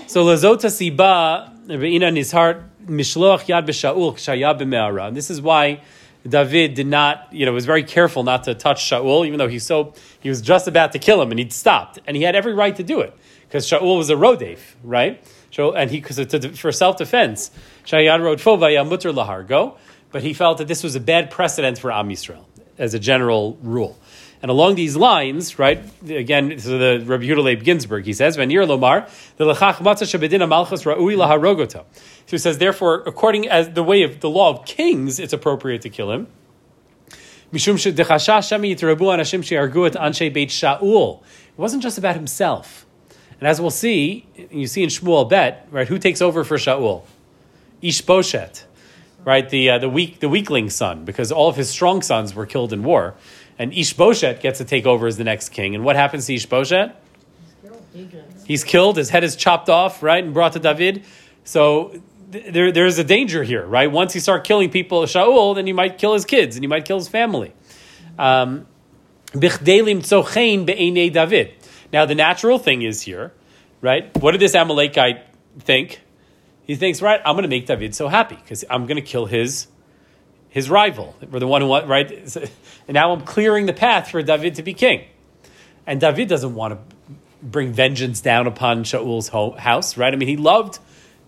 so 0.06 0.24
lazota 0.24 0.66
siba 0.68 1.50
beina 1.66 2.12
nizhar 2.12 2.64
mishloach 2.86 3.46
yad 3.46 3.66
b'shaul 3.66 4.14
k'shayab 4.14 4.60
b'me'ara. 4.60 5.08
And 5.08 5.16
this 5.16 5.30
is 5.30 5.40
why 5.40 5.80
David 6.26 6.74
did 6.74 6.86
not 6.86 7.28
you 7.32 7.44
know 7.46 7.52
was 7.52 7.66
very 7.66 7.82
careful 7.82 8.22
not 8.22 8.44
to 8.44 8.54
touch 8.54 8.84
Shaul, 8.84 9.26
even 9.26 9.38
though 9.38 9.48
he's 9.48 9.64
so 9.64 9.94
he 10.20 10.28
was 10.28 10.40
just 10.40 10.66
about 10.66 10.92
to 10.92 10.98
kill 10.98 11.20
him 11.20 11.30
and 11.30 11.38
he'd 11.38 11.52
stopped 11.52 11.98
and 12.06 12.16
he 12.16 12.22
had 12.22 12.34
every 12.34 12.54
right 12.54 12.74
to 12.76 12.82
do 12.82 13.00
it 13.00 13.16
because 13.42 13.68
Shaul 13.68 13.98
was 13.98 14.10
a 14.10 14.14
rodef, 14.14 14.58
right? 14.82 15.22
So, 15.50 15.72
and 15.72 15.88
he 15.88 16.00
cause 16.00 16.18
for 16.58 16.72
self 16.72 16.96
defense, 16.96 17.50
Shayad 17.86 18.20
wrote 18.20 18.40
Fovaya 18.40 18.88
mutter 18.88 19.12
lahargo, 19.12 19.76
but 20.10 20.22
he 20.22 20.34
felt 20.34 20.58
that 20.58 20.66
this 20.66 20.82
was 20.82 20.96
a 20.96 21.00
bad 21.00 21.30
precedent 21.30 21.78
for 21.78 21.92
Am 21.92 22.08
Yisrael 22.08 22.44
as 22.78 22.94
a 22.94 22.98
general 22.98 23.56
rule. 23.62 23.96
And 24.44 24.50
along 24.50 24.74
these 24.74 24.94
lines, 24.94 25.58
right, 25.58 25.82
again, 26.06 26.58
so 26.58 26.76
the 26.76 27.02
Rabbi 27.02 27.24
Yehuda 27.24 27.42
Leib 27.42 27.64
Ginsburg, 27.64 28.04
he 28.04 28.12
says, 28.12 28.36
Venir 28.36 28.66
Lomar, 28.66 29.08
the 29.38 29.46
Lechach 29.46 29.76
Matzah 29.76 30.04
Shebedin 30.04 30.42
Amalchus 30.46 30.84
Ra'ui 30.84 31.16
Laharogoto. 31.16 31.86
So 31.94 32.26
he 32.26 32.36
says, 32.36 32.58
therefore, 32.58 33.04
according 33.06 33.48
as 33.48 33.70
the 33.70 33.82
way 33.82 34.02
of 34.02 34.20
the 34.20 34.28
law 34.28 34.50
of 34.50 34.66
kings, 34.66 35.18
it's 35.18 35.32
appropriate 35.32 35.80
to 35.80 35.88
kill 35.88 36.10
him. 36.12 36.26
Mishum 37.54 37.76
shedechasha 37.76 38.60
yitrebu 38.60 38.98
anashim 38.98 39.42
she'argu 39.42 39.86
et 39.86 39.94
anshe 39.94 40.30
Beit 40.30 40.50
Shaul. 40.50 41.22
It 41.22 41.58
wasn't 41.58 41.82
just 41.82 41.96
about 41.96 42.14
himself. 42.14 42.84
And 43.40 43.48
as 43.48 43.62
we'll 43.62 43.70
see, 43.70 44.26
you 44.50 44.66
see 44.66 44.82
in 44.82 44.90
Shmuel 44.90 45.26
Bet, 45.26 45.66
right, 45.70 45.88
who 45.88 45.98
takes 45.98 46.20
over 46.20 46.44
for 46.44 46.58
Shaul? 46.58 47.04
Ishboshet, 47.82 48.64
right, 49.24 49.48
the, 49.48 49.70
uh, 49.70 49.78
the, 49.78 49.88
weak, 49.88 50.20
the 50.20 50.28
weakling 50.28 50.68
son, 50.68 51.06
because 51.06 51.32
all 51.32 51.48
of 51.48 51.56
his 51.56 51.70
strong 51.70 52.02
sons 52.02 52.34
were 52.34 52.44
killed 52.44 52.74
in 52.74 52.82
war. 52.82 53.14
And 53.58 53.72
Ishboshet 53.72 54.40
gets 54.40 54.58
to 54.58 54.64
take 54.64 54.86
over 54.86 55.06
as 55.06 55.16
the 55.16 55.24
next 55.24 55.50
king. 55.50 55.74
And 55.74 55.84
what 55.84 55.96
happens 55.96 56.26
to 56.26 56.34
Ishboshet? 56.34 56.94
He 57.92 58.04
gets. 58.06 58.44
He's 58.44 58.64
killed, 58.64 58.96
his 58.96 59.10
head 59.10 59.22
is 59.22 59.36
chopped 59.36 59.68
off, 59.68 60.02
right, 60.02 60.22
and 60.22 60.34
brought 60.34 60.54
to 60.54 60.58
David. 60.58 61.04
So 61.44 62.00
th- 62.32 62.52
there, 62.52 62.72
there's 62.72 62.98
a 62.98 63.04
danger 63.04 63.44
here, 63.44 63.64
right? 63.64 63.90
Once 63.90 64.14
you 64.14 64.20
start 64.20 64.44
killing 64.44 64.70
people, 64.70 65.02
Shaul, 65.04 65.54
then 65.54 65.68
you 65.68 65.74
might 65.74 65.96
kill 65.96 66.12
his 66.12 66.24
kids 66.24 66.56
and 66.56 66.64
you 66.64 66.68
might 66.68 66.84
kill 66.84 66.98
his 66.98 67.08
family. 67.08 67.54
Um, 68.18 68.66
David. 71.10 71.54
Now, 71.92 72.04
the 72.04 72.14
natural 72.16 72.58
thing 72.58 72.82
is 72.82 73.02
here, 73.02 73.32
right? 73.80 74.14
What 74.20 74.32
did 74.32 74.40
this 74.40 74.56
Amalekite 74.56 75.24
think? 75.60 76.00
He 76.64 76.74
thinks, 76.74 77.00
right, 77.00 77.20
I'm 77.24 77.34
going 77.34 77.42
to 77.42 77.48
make 77.48 77.66
David 77.66 77.94
so 77.94 78.08
happy 78.08 78.36
because 78.36 78.64
I'm 78.68 78.86
going 78.86 78.96
to 78.96 79.02
kill 79.02 79.26
his 79.26 79.68
his 80.58 80.70
rival, 80.70 81.08
or 81.32 81.40
the 81.40 81.48
one 81.48 81.60
who 81.62 81.68
right? 81.96 82.08
And 82.86 82.94
now 82.94 83.12
I'm 83.12 83.22
clearing 83.22 83.66
the 83.66 83.72
path 83.72 84.10
for 84.12 84.22
David 84.22 84.54
to 84.54 84.62
be 84.62 84.72
king. 84.72 85.00
And 85.86 86.00
David 86.00 86.28
doesn't 86.28 86.54
want 86.54 86.70
to 86.74 86.78
bring 87.42 87.72
vengeance 87.72 88.20
down 88.20 88.46
upon 88.46 88.84
Shaul's 88.84 89.28
ho- 89.28 89.56
house, 89.68 89.96
right? 89.96 90.12
I 90.14 90.16
mean, 90.16 90.28
he 90.28 90.36
loved 90.36 90.78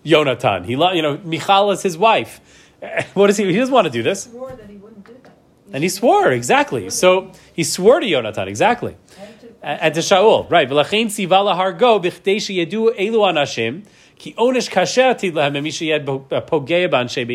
Yonatan. 0.05 0.65
He 0.65 0.75
loved, 0.77 0.95
you 0.95 1.01
know, 1.01 1.17
Michal 1.23 1.71
is 1.71 1.81
his 1.83 1.97
wife. 1.97 2.39
What 3.15 3.27
does 3.27 3.37
he? 3.37 3.45
He 3.51 3.57
doesn't 3.57 3.73
want 3.73 3.85
to 3.85 3.91
do 3.99 4.03
this, 4.03 4.23
swore 4.23 4.51
that 4.51 4.69
he 4.69 4.77
wouldn't 4.77 5.05
do 5.05 5.15
that. 5.23 5.33
and 5.73 5.83
he 5.83 5.89
swore 5.89 6.31
exactly. 6.31 6.89
So 6.89 7.31
he 7.53 7.63
swore 7.65 7.99
to 7.99 8.05
Yonatan 8.07 8.47
exactly, 8.47 8.95
And 9.19 9.39
to- 9.41 9.47
and, 9.63 9.81
and 9.81 9.93
to 9.95 10.01
Shaul, 10.09 10.49
right? 10.49 10.69
V'lachein 10.69 11.07
tziva 11.07 11.39
lahargo 11.47 11.91
b'chdei 12.03 12.37
sheyedu 12.45 12.95
elu 13.05 13.19
anashim 13.31 13.83
ki 14.17 14.33
onish 14.33 14.69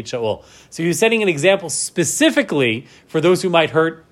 Shaul. 0.05 0.45
So 0.71 0.83
he 0.83 0.89
was 0.89 0.99
setting 0.99 1.23
an 1.23 1.29
example 1.29 1.71
specifically 1.71 2.87
for 3.07 3.21
those 3.21 3.43
who 3.43 3.51
might 3.51 3.71
hurt 3.71 4.05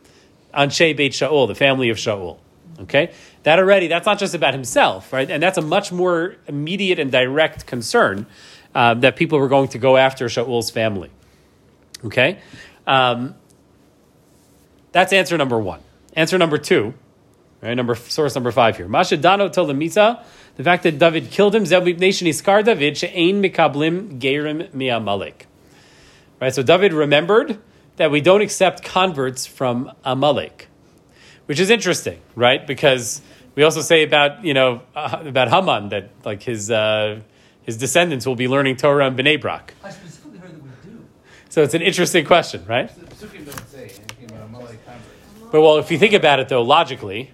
Anshe 0.54 0.96
Beit 0.96 1.12
Shaul, 1.12 1.48
the 1.48 1.54
family 1.54 1.90
of 1.90 1.96
Shaul. 1.96 2.38
Okay? 2.80 3.12
That 3.42 3.59
already, 3.59 3.88
that's 3.88 4.06
not 4.06 4.18
just 4.18 4.35
about 4.35 4.54
himself, 4.54 5.12
right? 5.12 5.30
And 5.30 5.42
that's 5.42 5.59
a 5.59 5.62
much 5.62 5.92
more 5.92 6.37
immediate 6.46 6.98
and 6.98 7.11
direct 7.11 7.66
concern 7.66 8.26
uh, 8.74 8.94
that 8.94 9.16
people 9.16 9.38
were 9.38 9.48
going 9.48 9.68
to 9.68 9.78
go 9.78 9.96
after 9.96 10.26
Shaul's 10.26 10.70
family. 10.70 11.11
Okay? 12.04 12.38
Um, 12.87 13.35
that's 14.92 15.12
answer 15.12 15.37
number 15.37 15.59
one. 15.59 15.80
Answer 16.14 16.38
number 16.38 16.59
two 16.59 16.94
Right, 17.62 17.74
number 17.74 17.94
source 17.94 18.35
number 18.35 18.52
five 18.52 18.78
here. 18.78 18.88
Masha 18.88 19.18
Dano 19.18 19.50
told 19.50 19.68
the 19.68 19.74
Misa, 19.74 20.24
the 20.56 20.64
fact 20.64 20.82
that 20.82 20.98
David 20.98 21.30
killed 21.30 21.54
him, 21.54 21.64
Zeb 21.64 21.84
nation 21.98 22.26
iskar 22.26 22.64
David, 22.64 22.96
she'ein 22.96 23.42
mikablim 23.42 24.20
gerim 24.20 24.72
mi'amalek. 24.74 25.46
Right, 26.40 26.54
so 26.54 26.62
David 26.62 26.92
remembered 26.92 27.58
that 27.96 28.10
we 28.10 28.22
don't 28.22 28.40
accept 28.40 28.82
converts 28.82 29.44
from 29.44 29.92
Amalek, 30.04 30.68
which 31.44 31.60
is 31.60 31.68
interesting, 31.68 32.18
right? 32.34 32.66
Because 32.66 33.20
we 33.54 33.62
also 33.62 33.82
say 33.82 34.02
about 34.04 34.42
you 34.42 34.54
know 34.54 34.80
uh, 34.96 35.22
about 35.26 35.48
Haman 35.48 35.90
that 35.90 36.08
like 36.24 36.42
his 36.42 36.70
uh, 36.70 37.20
his 37.62 37.76
descendants 37.76 38.24
will 38.24 38.36
be 38.36 38.48
learning 38.48 38.76
Torah 38.76 39.06
and 39.06 39.18
Bnei 39.18 39.38
Brak. 39.38 39.74
I 39.84 39.90
specifically 39.90 40.38
heard 40.38 40.54
that 40.54 40.62
we 40.62 40.90
do. 40.90 41.04
So 41.50 41.62
it's 41.62 41.74
an 41.74 41.82
interesting 41.82 42.24
question, 42.24 42.64
right? 42.66 42.88
The 42.88 43.14
Psukim 43.14 43.44
don't 43.44 43.68
say 43.68 43.82
anything 43.82 44.30
about 44.30 44.44
Amalek 44.46 44.86
converts. 44.86 45.50
But 45.52 45.60
well, 45.60 45.76
if 45.76 45.90
you 45.90 45.98
think 45.98 46.14
about 46.14 46.40
it 46.40 46.48
though, 46.48 46.62
logically, 46.62 47.30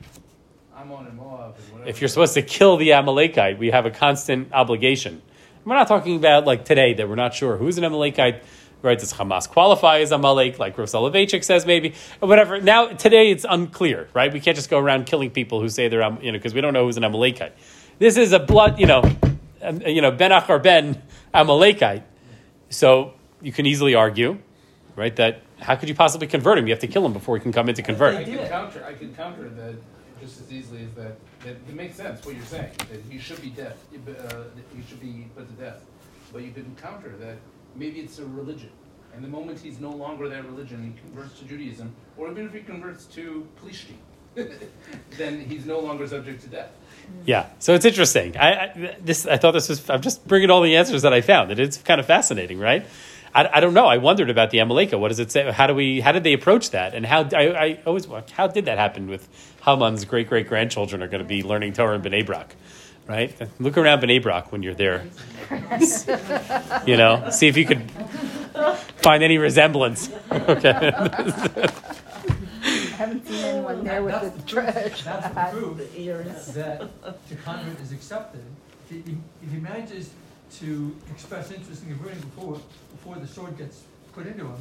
Ammon 0.76 1.06
and 1.06 1.16
Moab 1.16 1.54
and 1.56 1.72
whatever. 1.72 1.75
If 1.86 2.00
you're 2.00 2.08
supposed 2.08 2.34
to 2.34 2.42
kill 2.42 2.76
the 2.76 2.92
Amalekite, 2.92 3.58
we 3.58 3.70
have 3.70 3.86
a 3.86 3.90
constant 3.90 4.52
obligation. 4.52 5.22
We're 5.64 5.74
not 5.74 5.88
talking 5.88 6.16
about 6.16 6.44
like 6.44 6.64
today 6.64 6.94
that 6.94 7.08
we're 7.08 7.16
not 7.16 7.34
sure 7.34 7.56
who's 7.56 7.78
an 7.78 7.84
Amalekite. 7.84 8.42
Right? 8.82 8.98
Does 8.98 9.12
Hamas 9.14 9.48
qualify 9.48 10.00
as 10.00 10.12
Amalek, 10.12 10.58
like 10.58 10.76
Rav 10.78 10.88
says, 10.88 11.66
maybe, 11.66 11.94
or 12.20 12.28
whatever? 12.28 12.60
Now, 12.60 12.88
today 12.88 13.30
it's 13.30 13.44
unclear, 13.48 14.06
right? 14.12 14.32
We 14.32 14.38
can't 14.38 14.54
just 14.54 14.70
go 14.70 14.78
around 14.78 15.06
killing 15.06 15.30
people 15.30 15.60
who 15.60 15.68
say 15.68 15.88
they're, 15.88 16.02
you 16.22 16.30
know, 16.30 16.38
because 16.38 16.54
we 16.54 16.60
don't 16.60 16.74
know 16.74 16.84
who's 16.84 16.98
an 16.98 17.02
Amalekite. 17.02 17.54
This 17.98 18.16
is 18.16 18.32
a 18.32 18.38
blood, 18.38 18.78
you 18.78 18.86
know, 18.86 19.02
um, 19.62 19.80
you 19.80 20.02
know, 20.02 20.10
Ben 20.10 20.30
Achar 20.30 20.62
Ben 20.62 21.02
Amalekite. 21.32 22.04
So 22.68 23.14
you 23.40 23.50
can 23.50 23.66
easily 23.66 23.94
argue, 23.94 24.38
right, 24.94 25.16
that 25.16 25.42
how 25.58 25.74
could 25.74 25.88
you 25.88 25.94
possibly 25.94 26.26
convert 26.26 26.58
him? 26.58 26.66
You 26.66 26.72
have 26.74 26.80
to 26.80 26.86
kill 26.86 27.04
him 27.04 27.14
before 27.14 27.36
he 27.36 27.42
can 27.42 27.52
come 27.52 27.68
in 27.68 27.74
to 27.76 27.82
convert. 27.82 28.14
I 28.14 28.24
can 28.24 28.46
counter. 28.46 28.84
I 28.84 28.92
can 28.92 29.14
counter 29.14 29.48
that 29.48 29.74
just 30.20 30.40
as 30.42 30.52
easily 30.52 30.84
as 30.84 30.92
that. 30.92 31.16
That 31.44 31.50
it 31.50 31.74
makes 31.74 31.96
sense 31.96 32.24
what 32.24 32.34
you're 32.34 32.44
saying. 32.44 32.72
That 32.90 33.00
he 33.10 33.18
should 33.18 33.40
be 33.42 33.50
death. 33.50 33.76
Uh, 33.94 34.44
he 34.74 34.82
should 34.88 35.00
be 35.00 35.26
put 35.36 35.48
to 35.48 35.54
death. 35.62 35.84
But 36.32 36.42
you 36.42 36.50
can 36.52 36.74
counter 36.80 37.14
that 37.20 37.36
maybe 37.74 38.00
it's 38.00 38.18
a 38.18 38.26
religion, 38.26 38.70
and 39.14 39.22
the 39.22 39.28
moment 39.28 39.60
he's 39.60 39.78
no 39.78 39.90
longer 39.90 40.28
that 40.28 40.44
religion, 40.44 40.82
he 40.82 41.00
converts 41.00 41.38
to 41.38 41.44
Judaism, 41.44 41.94
or 42.16 42.30
even 42.30 42.46
if 42.46 42.52
he 42.52 42.60
converts 42.60 43.04
to 43.06 43.46
Plishti, 43.62 43.96
then 45.16 45.40
he's 45.40 45.64
no 45.66 45.78
longer 45.78 46.06
subject 46.06 46.42
to 46.42 46.48
death. 46.48 46.70
Yeah, 47.24 47.46
so 47.58 47.74
it's 47.74 47.84
interesting. 47.84 48.36
I, 48.36 48.52
I 48.52 48.96
this 49.00 49.26
I 49.26 49.36
thought 49.36 49.52
this 49.52 49.68
was. 49.68 49.88
I'm 49.88 50.02
just 50.02 50.26
bringing 50.26 50.50
all 50.50 50.62
the 50.62 50.76
answers 50.76 51.02
that 51.02 51.12
I 51.12 51.20
found. 51.20 51.50
It 51.50 51.60
is 51.60 51.78
kind 51.78 52.00
of 52.00 52.06
fascinating, 52.06 52.58
right? 52.58 52.84
I, 53.36 53.58
I 53.58 53.60
don't 53.60 53.74
know. 53.74 53.86
I 53.86 53.98
wondered 53.98 54.30
about 54.30 54.50
the 54.50 54.58
Amaleka. 54.58 54.98
What 54.98 55.08
does 55.08 55.18
it 55.20 55.30
say? 55.30 55.50
How 55.52 55.66
do 55.66 55.74
we? 55.74 56.00
How 56.00 56.12
did 56.12 56.24
they 56.24 56.32
approach 56.32 56.70
that? 56.70 56.94
And 56.94 57.04
how 57.04 57.28
I, 57.34 57.48
I 57.66 57.80
always 57.86 58.06
how 58.32 58.46
did 58.46 58.64
that 58.64 58.78
happen 58.78 59.08
with 59.08 59.28
Haman's 59.62 60.04
great 60.06 60.28
great 60.28 60.48
grandchildren 60.48 61.02
are 61.02 61.08
going 61.08 61.22
to 61.22 61.28
be 61.28 61.42
learning 61.42 61.74
Torah 61.74 61.96
in 61.96 62.02
Bnei 62.02 62.24
Brak, 62.24 62.56
right? 63.06 63.34
Look 63.60 63.76
around 63.76 64.00
Bnei 64.00 64.22
Brak 64.22 64.52
when 64.52 64.62
you're 64.62 64.74
there. 64.74 65.04
you 66.86 66.96
know, 66.96 67.28
see 67.30 67.46
if 67.48 67.56
you 67.58 67.66
could 67.66 67.90
find 69.02 69.22
any 69.22 69.36
resemblance. 69.38 70.08
okay. 70.32 70.92
I 72.64 72.98
haven't 72.98 73.26
seen 73.26 73.44
anyone 73.44 73.84
there 73.84 74.02
with 74.02 74.14
That's 74.14 74.24
the 74.24 74.30
the 74.30 74.62
proof- 74.62 74.74
trash. 74.74 75.02
That's 75.04 75.28
the 75.28 75.58
proof 75.58 75.76
The 75.76 76.00
ears. 76.00 76.46
that 76.54 77.28
the 77.28 77.34
convert 77.44 77.80
is 77.80 77.92
accepted. 77.92 78.42
If 78.90 79.04
he, 79.06 79.16
if 79.42 79.50
he 79.52 79.58
manages 79.58 80.10
to 80.58 80.94
express 81.10 81.50
interest 81.50 81.82
in 81.82 81.90
converting 81.90 82.20
before, 82.20 82.60
before 82.92 83.16
the 83.16 83.26
sword 83.26 83.56
gets 83.58 83.82
put 84.12 84.26
into 84.26 84.44
him, 84.44 84.56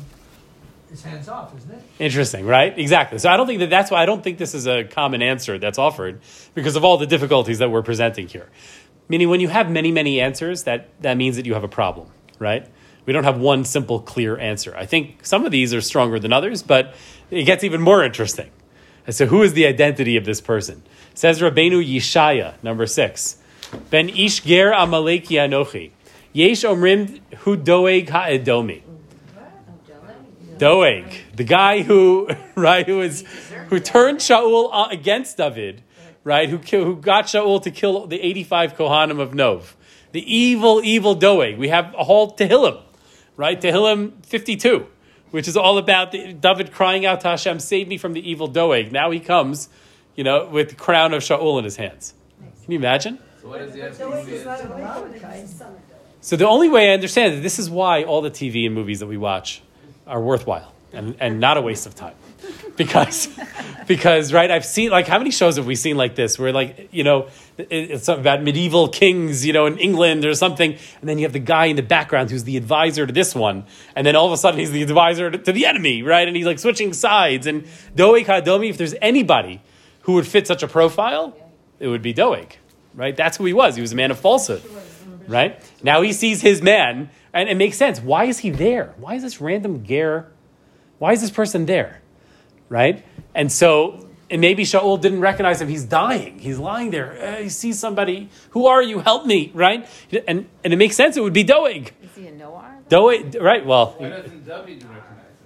it's 0.92 1.02
hands 1.02 1.28
off, 1.28 1.56
isn't 1.58 1.72
it? 1.72 1.82
Interesting, 2.00 2.46
right? 2.46 2.78
Exactly. 2.78 3.18
So 3.18 3.30
I 3.30 3.38
don't 3.38 3.48
think 3.48 3.60
that 3.60 3.70
that's 3.70 3.90
why 3.90 4.04
I 4.04 4.06
don't 4.06 4.24
think 4.24 4.38
this 4.38 4.54
is 4.54 4.68
a 4.68 4.84
common 4.84 5.22
answer 5.22 5.58
that's 5.58 5.78
offered 5.80 6.22
because 6.54 6.76
of 6.76 6.86
all 6.86 6.98
the 6.98 7.08
difficulties 7.08 7.60
that 7.60 7.70
we're 7.70 7.82
presenting 7.82 8.28
here. 8.28 8.50
Meaning, 9.08 9.30
when 9.30 9.40
you 9.40 9.48
have 9.50 9.70
many, 9.70 9.92
many 9.92 10.20
answers, 10.20 10.64
that, 10.64 10.90
that 11.02 11.16
means 11.16 11.36
that 11.36 11.46
you 11.46 11.54
have 11.54 11.64
a 11.64 11.68
problem, 11.68 12.10
right? 12.40 12.68
We 13.06 13.14
don't 13.14 13.24
have 13.24 13.40
one 13.40 13.64
simple, 13.64 14.00
clear 14.00 14.38
answer. 14.38 14.76
I 14.76 14.86
think 14.86 15.26
some 15.26 15.46
of 15.46 15.52
these 15.52 15.74
are 15.74 15.82
stronger 15.82 16.20
than 16.20 16.34
others, 16.34 16.64
but 16.64 16.96
it 17.30 17.44
gets 17.44 17.64
even 17.64 17.82
more 17.82 18.04
interesting. 18.04 18.52
So, 19.10 19.28
who 19.28 19.44
is 19.44 19.54
the 19.54 19.68
identity 19.68 20.18
of 20.18 20.26
this 20.26 20.42
person? 20.42 20.82
Says 21.14 21.40
Rabbeinu 21.40 21.86
Yishaya, 21.88 22.56
number 22.64 22.88
six. 22.88 23.38
Ben 23.90 24.10
ish 24.10 24.42
ger 24.42 24.72
amaleki 24.72 25.38
anochi. 25.38 25.92
Yesh 26.34 26.64
omrim 26.64 27.22
hu 27.40 27.56
doeg 27.56 28.10
ha'edomi. 28.10 28.82
Doeg, 30.58 31.06
the 31.36 31.44
guy 31.44 31.82
who, 31.82 32.30
right, 32.56 32.86
who 32.86 33.02
is, 33.02 33.26
who 33.70 33.80
turned 33.80 34.20
Shaul 34.20 34.92
against 34.92 35.38
David, 35.38 35.84
right, 36.24 36.50
who, 36.50 36.58
who 36.58 36.96
got 36.96 37.26
Shaul 37.26 37.62
to 37.64 37.72
kill 37.72 38.08
the 38.08 38.22
85 38.22 38.78
Kohanim 38.78 39.20
of 39.20 39.34
Nov. 39.34 39.76
The 40.14 40.34
evil, 40.34 40.82
evil 40.84 41.16
Doeg. 41.16 41.58
We 41.58 41.68
have 41.70 41.94
a 41.94 42.04
whole 42.06 42.36
Tehillim, 42.36 42.82
right, 43.36 43.60
Tehillim 43.60 44.26
52, 44.26 44.88
which 45.32 45.48
is 45.48 45.58
all 45.58 45.78
about 45.78 46.12
the, 46.12 46.32
David 46.34 46.72
crying 46.72 47.06
out 47.06 47.22
to 47.22 47.30
Hashem, 47.30 47.60
save 47.60 47.88
me 47.88 47.98
from 47.98 48.14
the 48.14 48.30
evil 48.30 48.48
Doeg. 48.48 48.94
Now 48.94 49.12
he 49.12 49.20
comes, 49.20 49.68
you 50.16 50.24
know, 50.24 50.48
with 50.48 50.70
the 50.70 50.76
crown 50.76 51.14
of 51.14 51.22
Shaul 51.22 51.58
in 51.60 51.66
his 51.66 51.76
hands. 51.76 52.14
Can 52.64 52.72
you 52.72 52.80
imagine? 52.80 53.20
So 53.46 53.52
what 53.52 53.60
does 53.60 53.76
he 53.76 53.80
have 53.82 53.96
But 53.96 54.10
to 54.10 54.16
Doeg 54.16 54.26
do? 54.26 54.34
is 54.34 54.46
not 54.46 54.60
a 54.60 54.74
Amalekite. 54.74 55.48
So 56.22 56.36
the 56.36 56.48
only 56.48 56.68
way 56.68 56.90
I 56.90 56.94
understand 56.96 57.36
it, 57.36 57.42
this 57.44 57.60
is 57.60 57.70
why 57.70 58.02
all 58.04 58.22
the 58.22 58.32
TV 58.32 58.66
and 58.66 58.74
movies 58.74 59.02
that 59.02 59.06
we 59.06 59.18
watch 59.18 59.62
are 60.08 60.20
worthwhile 60.20 60.74
and, 60.92 61.16
and 61.20 61.40
not 61.40 61.56
a 61.56 61.62
waste 61.62 61.86
of 61.86 61.94
time. 61.94 62.16
Because, 62.76 63.30
because 63.88 64.34
right, 64.34 64.50
I've 64.50 64.66
seen 64.66 64.90
like 64.90 65.06
how 65.06 65.20
many 65.20 65.30
shows 65.30 65.58
have 65.58 65.68
we 65.68 65.76
seen 65.76 65.96
like 65.96 66.16
this 66.16 66.40
where 66.40 66.52
like 66.52 66.90
you 66.92 67.04
know 67.04 67.28
it's 67.60 68.08
about 68.08 68.42
medieval 68.42 68.88
kings 68.88 69.46
you 69.46 69.54
know 69.54 69.68
in 69.68 69.78
England 69.78 70.26
or 70.26 70.34
something, 70.34 70.72
and 71.00 71.08
then 71.08 71.20
you 71.20 71.26
have 71.26 71.34
the 71.34 71.38
guy 71.38 71.66
in 71.68 71.76
the 71.76 71.84
background 71.84 72.32
who's 72.32 72.46
the 72.46 72.58
advisor 72.58 73.06
to 73.06 73.14
this 73.14 73.36
one, 73.36 73.64
and 73.96 74.08
then 74.08 74.16
all 74.16 74.26
of 74.26 74.34
a 74.34 74.38
sudden 74.38 74.60
he's 74.60 74.72
the 74.72 74.82
advisor 74.82 75.30
to, 75.30 75.38
to 75.38 75.52
the 75.52 75.68
enemy, 75.68 76.02
right? 76.02 76.28
And 76.28 76.36
he's 76.36 76.48
like 76.48 76.58
switching 76.58 76.94
sides. 76.94 77.46
And 77.46 77.68
Doeg 77.96 78.26
Hadomi, 78.26 78.72
if 78.72 78.78
there's 78.80 78.96
anybody 79.04 79.62
who 80.02 80.14
would 80.14 80.26
fit 80.26 80.48
such 80.48 80.64
a 80.64 80.68
profile, 80.68 81.38
it 81.80 81.88
would 81.88 82.02
be 82.02 82.12
Doeg, 82.12 82.58
right? 82.96 83.16
That's 83.16 83.38
who 83.38 83.46
he 83.46 83.54
was. 83.54 83.76
He 83.76 83.82
was 83.82 83.92
a 83.92 83.96
man 83.96 84.12
of 84.12 84.20
falsehood 84.20 84.64
right? 85.28 85.62
Now 85.84 86.02
he 86.02 86.14
sees 86.14 86.42
his 86.42 86.62
man, 86.62 87.10
and 87.34 87.50
it 87.50 87.56
makes 87.56 87.78
sense. 87.78 88.00
Why 88.00 88.26
is 88.26 88.40
he 88.40 88.50
there? 88.50 88.94
Why 88.98 89.16
is 89.16 89.24
this 89.24 89.42
random 89.42 89.86
ger? 89.86 90.32
Why 91.00 91.14
is 91.14 91.22
this 91.22 91.32
person 91.32 91.66
there? 91.66 92.02
Right? 92.70 93.06
And 93.34 93.52
so, 93.52 94.10
and 94.30 94.42
maybe 94.42 94.64
Shaul 94.64 95.00
didn't 95.00 95.22
recognize 95.22 95.62
him. 95.62 95.68
He's 95.68 95.84
dying. 95.84 96.40
He's 96.40 96.58
lying 96.58 96.90
there. 96.90 97.18
Uh, 97.22 97.44
he 97.44 97.50
sees 97.50 97.80
somebody. 97.80 98.30
Who 98.52 98.66
are 98.66 98.82
you? 98.82 99.00
Help 99.00 99.26
me! 99.26 99.52
Right? 99.54 99.88
And 100.28 100.48
and 100.64 100.74
it 100.74 100.78
makes 100.78 100.96
sense. 100.96 101.18
It 101.18 101.22
would 101.22 101.34
be 101.34 101.44
Doeg. 101.44 101.92
Is 102.02 102.16
he 102.16 102.28
a 102.28 102.32
Noah? 102.32 102.78
Doeg. 102.90 103.36
Right? 103.36 103.66
Well, 103.66 103.96
Why 103.98 104.10
doesn't 104.10 104.46
David 104.46 104.84
recognize 104.84 105.38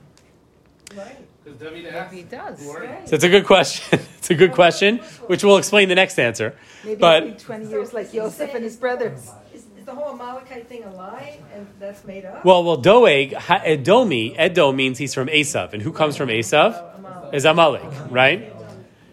him? 0.92 0.98
Right. 0.98 1.29
Because 1.58 1.74
David 1.74 2.12
he 2.12 2.24
does. 2.24 2.64
Who 2.64 2.72
are 2.72 3.02
so 3.06 3.16
it's 3.16 3.24
a 3.24 3.30
good 3.30 3.46
question. 3.46 4.00
it's 4.18 4.30
a 4.30 4.36
good 4.36 4.52
question, 4.52 4.98
which 5.28 5.44
we'll 5.44 5.58
explain 5.58 5.90
the 5.90 5.96
next 5.96 6.20
answer. 6.20 6.56
Maybe 6.84 7.00
But- 7.00 7.24
he'll 7.24 7.34
be 7.34 7.40
20 7.40 7.70
years 7.70 7.94
like 7.94 8.14
Yosef 8.14 8.54
and 8.54 8.64
his 8.64 8.76
brothers. 8.76 9.32
Is, 9.54 9.66
is 9.78 9.86
the 9.86 9.96
whole 9.96 10.14
Amalekite 10.14 10.68
thing 10.68 10.84
a 10.84 10.92
lie 10.94 11.40
and 11.54 11.68
that's 11.80 12.06
made 12.06 12.26
up? 12.26 12.46
Well, 12.46 12.64
well, 12.64 12.78
Doeg, 12.78 13.34
ha- 13.34 13.62
Edomi, 13.66 14.36
Edom 14.38 14.76
means 14.76 14.98
he's 14.98 15.14
from 15.14 15.28
Esav, 15.28 15.74
and 15.74 15.82
who 15.82 15.92
comes 15.92 16.16
from 16.16 16.30
Esav? 16.30 16.86
Is 17.34 17.46
Amalek, 17.46 17.84
right? 18.10 18.54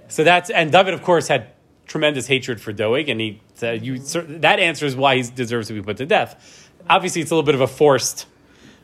So 0.08 0.24
that's 0.24 0.48
and 0.48 0.72
David, 0.72 0.94
of 0.94 1.02
course, 1.02 1.28
had 1.28 1.48
tremendous 1.86 2.26
hatred 2.26 2.60
for 2.60 2.72
Doeg, 2.72 3.08
and 3.10 3.20
he 3.20 3.42
said, 3.54 3.84
"You." 3.84 3.98
That 3.98 4.58
answer 4.58 4.86
is 4.86 4.96
why 4.96 5.16
he 5.16 5.22
deserves 5.22 5.68
to 5.68 5.74
be 5.74 5.82
put 5.82 5.98
to 5.98 6.06
death. 6.06 6.70
Obviously, 6.88 7.20
it's 7.20 7.30
a 7.30 7.34
little 7.34 7.44
bit 7.44 7.54
of 7.54 7.60
a 7.60 7.66
forced, 7.66 8.26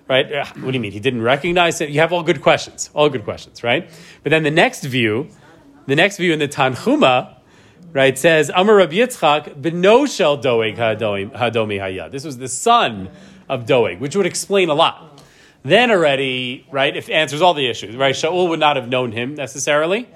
right? 0.08 0.32
Uh, 0.32 0.44
What 0.60 0.72
do 0.72 0.72
you 0.72 0.80
mean 0.80 0.92
he 0.92 1.00
didn't 1.00 1.22
recognize 1.22 1.80
it? 1.80 1.90
You 1.90 2.00
have 2.00 2.12
all 2.12 2.22
good 2.22 2.40
questions, 2.40 2.90
all 2.94 3.08
good 3.08 3.24
questions, 3.24 3.62
right? 3.62 3.90
But 4.22 4.30
then 4.30 4.42
the 4.42 4.50
next 4.50 4.84
view, 4.84 5.28
the 5.86 5.96
next 5.96 6.16
view 6.16 6.32
in 6.32 6.38
the 6.38 6.48
Tanhuma, 6.48 7.36
right, 7.92 8.18
says 8.18 8.50
Amar 8.54 8.76
Rabbi 8.76 8.94
Yitzchak 8.94 9.60
beno 9.60 10.06
shel 10.08 10.36
Doeg 10.36 10.76
hadomi 10.76 11.30
hadomi 11.30 11.78
haya. 11.78 12.08
This 12.10 12.24
was 12.24 12.38
the 12.38 12.48
son 12.48 13.10
of 13.48 13.66
Doeg, 13.66 14.00
which 14.00 14.16
would 14.16 14.26
explain 14.26 14.68
a 14.68 14.74
lot. 14.74 15.22
Then 15.64 15.90
already, 15.92 16.66
right, 16.72 16.96
if 16.96 17.08
answers 17.08 17.40
all 17.40 17.54
the 17.54 17.68
issues, 17.68 17.94
right? 17.94 18.14
Shaul 18.14 18.48
would 18.48 18.58
not 18.58 18.76
have 18.76 18.88
known 18.88 19.12
him 19.12 19.36
necessarily, 19.36 20.08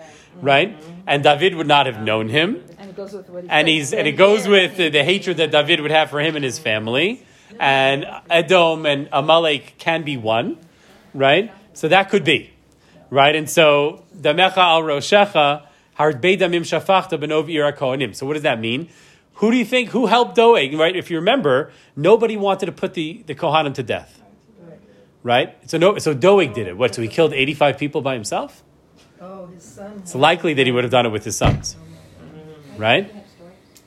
right? 0.42 0.76
And 1.06 1.22
David 1.22 1.54
would 1.54 1.68
not 1.68 1.86
have 1.86 2.02
known 2.02 2.28
him. 2.28 2.64
And 2.78 2.90
it 2.90 2.96
goes 2.96 3.12
with 3.12 3.28
what 3.30 3.44
he 3.44 3.50
And 3.50 3.68
he's 3.68 3.92
and 3.92 4.08
it 4.08 4.12
goes 4.12 4.48
with 4.48 4.76
the, 4.76 4.88
the 4.88 5.04
hatred 5.04 5.36
that 5.36 5.52
David 5.52 5.80
would 5.80 5.92
have 5.92 6.10
for 6.10 6.20
him 6.20 6.34
and 6.34 6.44
his 6.44 6.58
family. 6.58 7.24
And 7.58 8.06
Edom 8.30 8.86
and 8.86 9.08
Amalek 9.12 9.74
can 9.78 10.02
be 10.02 10.16
one, 10.16 10.58
right? 11.14 11.52
So 11.74 11.88
that 11.88 12.10
could 12.10 12.24
be, 12.24 12.50
right? 13.10 13.34
And 13.34 13.48
so 13.48 14.04
Damecha 14.16 14.58
al 14.58 14.82
Roshecha 14.82 15.66
Harbei 15.98 16.38
Damim 16.38 16.62
Shafachta 16.62 17.18
Benov 17.18 17.52
Ira 17.52 17.72
Kohanim. 17.72 18.14
So 18.14 18.26
what 18.26 18.34
does 18.34 18.42
that 18.42 18.60
mean? 18.60 18.88
Who 19.34 19.50
do 19.50 19.56
you 19.56 19.64
think 19.64 19.90
who 19.90 20.06
helped 20.06 20.34
Doeg? 20.34 20.74
Right? 20.74 20.96
If 20.96 21.10
you 21.10 21.18
remember, 21.18 21.70
nobody 21.94 22.36
wanted 22.36 22.66
to 22.66 22.72
put 22.72 22.94
the, 22.94 23.22
the 23.26 23.34
Kohanim 23.34 23.74
to 23.74 23.82
death. 23.82 24.22
Right? 25.22 25.56
So 25.68 25.76
no 25.78 25.98
so 25.98 26.14
Doeg 26.14 26.54
did 26.54 26.66
it. 26.68 26.76
What? 26.76 26.94
So 26.94 27.02
he 27.02 27.08
killed 27.08 27.32
85 27.32 27.78
people 27.78 28.00
by 28.00 28.14
himself? 28.14 28.62
Oh, 29.20 29.46
his 29.46 29.64
son. 29.64 29.98
It's 29.98 30.14
likely 30.14 30.54
that 30.54 30.66
he 30.66 30.72
would 30.72 30.84
have 30.84 30.90
done 30.90 31.06
it 31.06 31.10
with 31.10 31.24
his 31.24 31.36
sons. 31.36 31.76
right? 32.76 33.12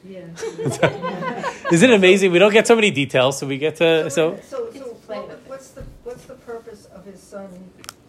Yeah. 0.07 0.25
Isn't 1.71 1.89
it 1.91 1.93
amazing? 1.93 2.31
We 2.31 2.39
don't 2.39 2.53
get 2.53 2.67
so 2.67 2.75
many 2.75 2.91
details, 2.91 3.37
so 3.37 3.47
we 3.47 3.57
get 3.57 3.75
to 3.77 4.09
so. 4.09 4.37
So, 4.47 4.69
so 4.73 4.83
what- 5.07 5.39
what's 5.47 5.69
the, 5.71 5.83
what's 6.03 6.23
the 6.25 6.35
purpose 6.35 6.85
of 6.93 7.05
his 7.05 7.19
son? 7.19 7.49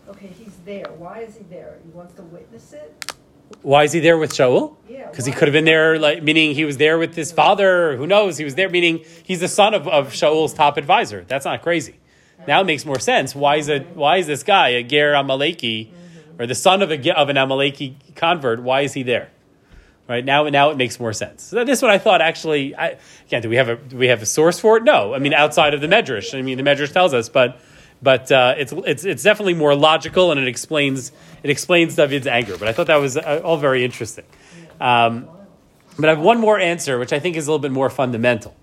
Okay, 0.09 0.29
he's 0.29 0.57
there. 0.65 0.87
Why 0.99 1.21
is 1.21 1.37
he 1.37 1.45
there? 1.45 1.79
He 1.85 1.91
wants 1.91 2.15
to 2.15 2.23
witness 2.23 2.73
it? 2.73 3.15
Why 3.63 3.85
is 3.85 3.93
he 3.93 4.01
there 4.01 4.17
with 4.17 4.33
Shaul? 4.33 4.77
Yeah. 4.89 5.09
Because 5.11 5.25
he 5.27 5.33
could 5.33 5.49
have 5.49 5.53
been 5.53 5.65
there, 5.65 5.99
like 5.99 6.23
meaning 6.23 6.55
he 6.55 6.65
was 6.65 6.77
there 6.77 6.99
with 6.99 7.15
his 7.15 7.33
father. 7.33 7.97
Who 7.97 8.07
knows? 8.07 8.39
He 8.39 8.45
was 8.45 8.55
there, 8.55 8.69
meaning 8.69 9.05
he's 9.25 9.41
the 9.41 9.49
son 9.49 9.75
of, 9.75 9.89
of 9.89 10.09
Shaul's 10.13 10.55
top 10.55 10.77
advisor. 10.77 11.25
That's 11.27 11.45
not 11.45 11.63
crazy. 11.63 11.97
Now 12.47 12.61
it 12.63 12.65
makes 12.65 12.87
more 12.87 12.99
sense. 12.99 13.35
Why 13.35 13.57
is 13.57 13.69
it? 13.69 13.89
Why 13.95 14.17
is 14.19 14.27
this 14.27 14.43
guy 14.43 14.69
a 14.71 14.83
Ger 14.83 15.13
Amaleki, 15.13 15.91
or 16.39 16.47
the 16.47 16.55
son 16.55 16.81
of 16.81 16.91
a 16.91 17.11
of 17.19 17.29
an 17.29 17.37
Amaleki 17.37 17.97
convert? 18.15 18.63
Why 18.63 18.81
is 18.83 18.95
he 18.95 19.03
there? 19.03 19.29
Right 20.09 20.25
now, 20.25 20.49
now 20.49 20.71
it 20.71 20.77
makes 20.77 20.99
more 20.99 21.13
sense. 21.13 21.45
So 21.45 21.65
this 21.65 21.83
one 21.83 21.91
I 21.93 21.99
thought. 21.99 22.21
Actually, 22.21 22.75
I, 22.75 22.99
again, 23.29 23.43
do 23.43 23.49
we 23.49 23.57
have 23.57 23.69
a 23.69 23.77
do 23.77 23.97
we 23.97 24.09
have 24.09 24.23
a 24.23 24.27
source 24.27 24.59
for 24.59 24.77
it? 24.77 24.83
No. 24.83 25.15
I 25.15 25.21
mean, 25.21 25.33
outside 25.33 25.73
of 25.73 25.81
the 25.81 25.87
Medrash. 25.87 26.37
I 26.37 26.43
mean, 26.43 26.59
the 26.59 26.65
Medrash 26.65 26.93
tells 26.93 27.15
us, 27.15 27.29
but 27.29 27.61
but 28.03 28.33
uh, 28.33 28.55
it's 28.57 28.73
it's 28.73 29.05
it's 29.05 29.23
definitely 29.23 29.55
more 29.55 29.75
logical, 29.75 30.33
and 30.33 30.41
it 30.41 30.49
explains 30.49 31.13
it 31.43 31.51
explains 31.51 31.95
David's 31.95 32.27
anger. 32.27 32.57
But 32.59 32.69
I 32.69 32.73
thought 32.73 32.89
that 32.89 32.97
was 32.97 33.17
uh, 33.17 33.41
all 33.45 33.57
very 33.57 33.85
interesting. 33.85 34.25
Um, 34.81 35.29
but 35.97 36.09
I 36.09 36.15
have 36.15 36.21
one 36.21 36.41
more 36.41 36.59
answer, 36.59 36.99
which 36.99 37.13
I 37.13 37.21
think 37.21 37.37
is 37.37 37.47
a 37.47 37.51
little 37.51 37.61
bit 37.61 37.73
more 37.73 37.91
fundamental, 37.91 38.57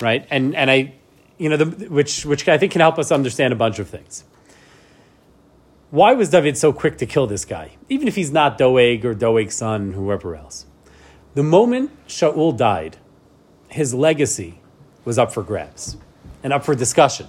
right? 0.00 0.26
And 0.30 0.54
and 0.54 0.70
I, 0.70 0.94
you 1.38 1.48
know, 1.48 1.56
the, 1.56 1.88
which 1.88 2.24
which 2.26 2.46
I 2.48 2.58
think 2.58 2.72
can 2.72 2.80
help 2.80 2.98
us 2.98 3.10
understand 3.10 3.52
a 3.52 3.56
bunch 3.56 3.78
of 3.78 3.88
things. 3.88 4.24
Why 5.94 6.12
was 6.12 6.28
David 6.28 6.58
so 6.58 6.72
quick 6.72 6.98
to 6.98 7.06
kill 7.06 7.28
this 7.28 7.44
guy, 7.44 7.76
even 7.88 8.08
if 8.08 8.16
he's 8.16 8.32
not 8.32 8.58
Doeg 8.58 9.04
or 9.04 9.14
Doeg's 9.14 9.54
son, 9.54 9.92
whoever 9.92 10.34
else? 10.34 10.66
The 11.34 11.44
moment 11.44 11.92
Shaul 12.08 12.56
died, 12.56 12.96
his 13.68 13.94
legacy 13.94 14.60
was 15.04 15.20
up 15.20 15.32
for 15.32 15.44
grabs 15.44 15.96
and 16.42 16.52
up 16.52 16.64
for 16.64 16.74
discussion. 16.74 17.28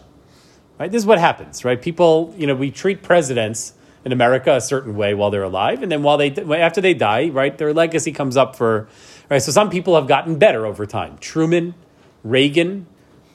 Right? 0.79 0.91
This 0.91 1.03
is 1.03 1.05
what 1.05 1.19
happens, 1.19 1.63
right? 1.63 1.79
People, 1.79 2.33
you 2.39 2.47
know, 2.47 2.55
we 2.55 2.71
treat 2.71 3.03
presidents 3.03 3.75
in 4.03 4.11
America 4.11 4.55
a 4.55 4.61
certain 4.61 4.95
way 4.95 5.13
while 5.13 5.29
they're 5.29 5.43
alive, 5.43 5.83
and 5.83 5.91
then 5.91 6.01
while 6.01 6.17
they 6.17 6.31
after 6.31 6.81
they 6.81 6.95
die, 6.95 7.29
right, 7.29 7.55
their 7.59 7.71
legacy 7.71 8.11
comes 8.11 8.35
up 8.35 8.55
for 8.55 8.87
right. 9.29 9.43
So 9.43 9.51
some 9.51 9.69
people 9.69 9.93
have 9.93 10.07
gotten 10.07 10.39
better 10.39 10.65
over 10.65 10.87
time. 10.87 11.19
Truman, 11.19 11.75
Reagan, 12.23 12.87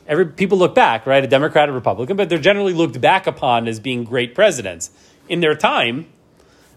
every 0.08 0.26
people 0.26 0.58
look 0.58 0.74
back, 0.74 1.06
right, 1.06 1.22
a 1.22 1.28
Democrat, 1.28 1.68
a 1.68 1.72
Republican, 1.72 2.16
but 2.16 2.28
they're 2.28 2.38
generally 2.38 2.74
looked 2.74 3.00
back 3.00 3.28
upon 3.28 3.68
as 3.68 3.78
being 3.78 4.02
great 4.02 4.34
presidents 4.34 4.90
in 5.30 5.40
their 5.40 5.54
time, 5.54 6.06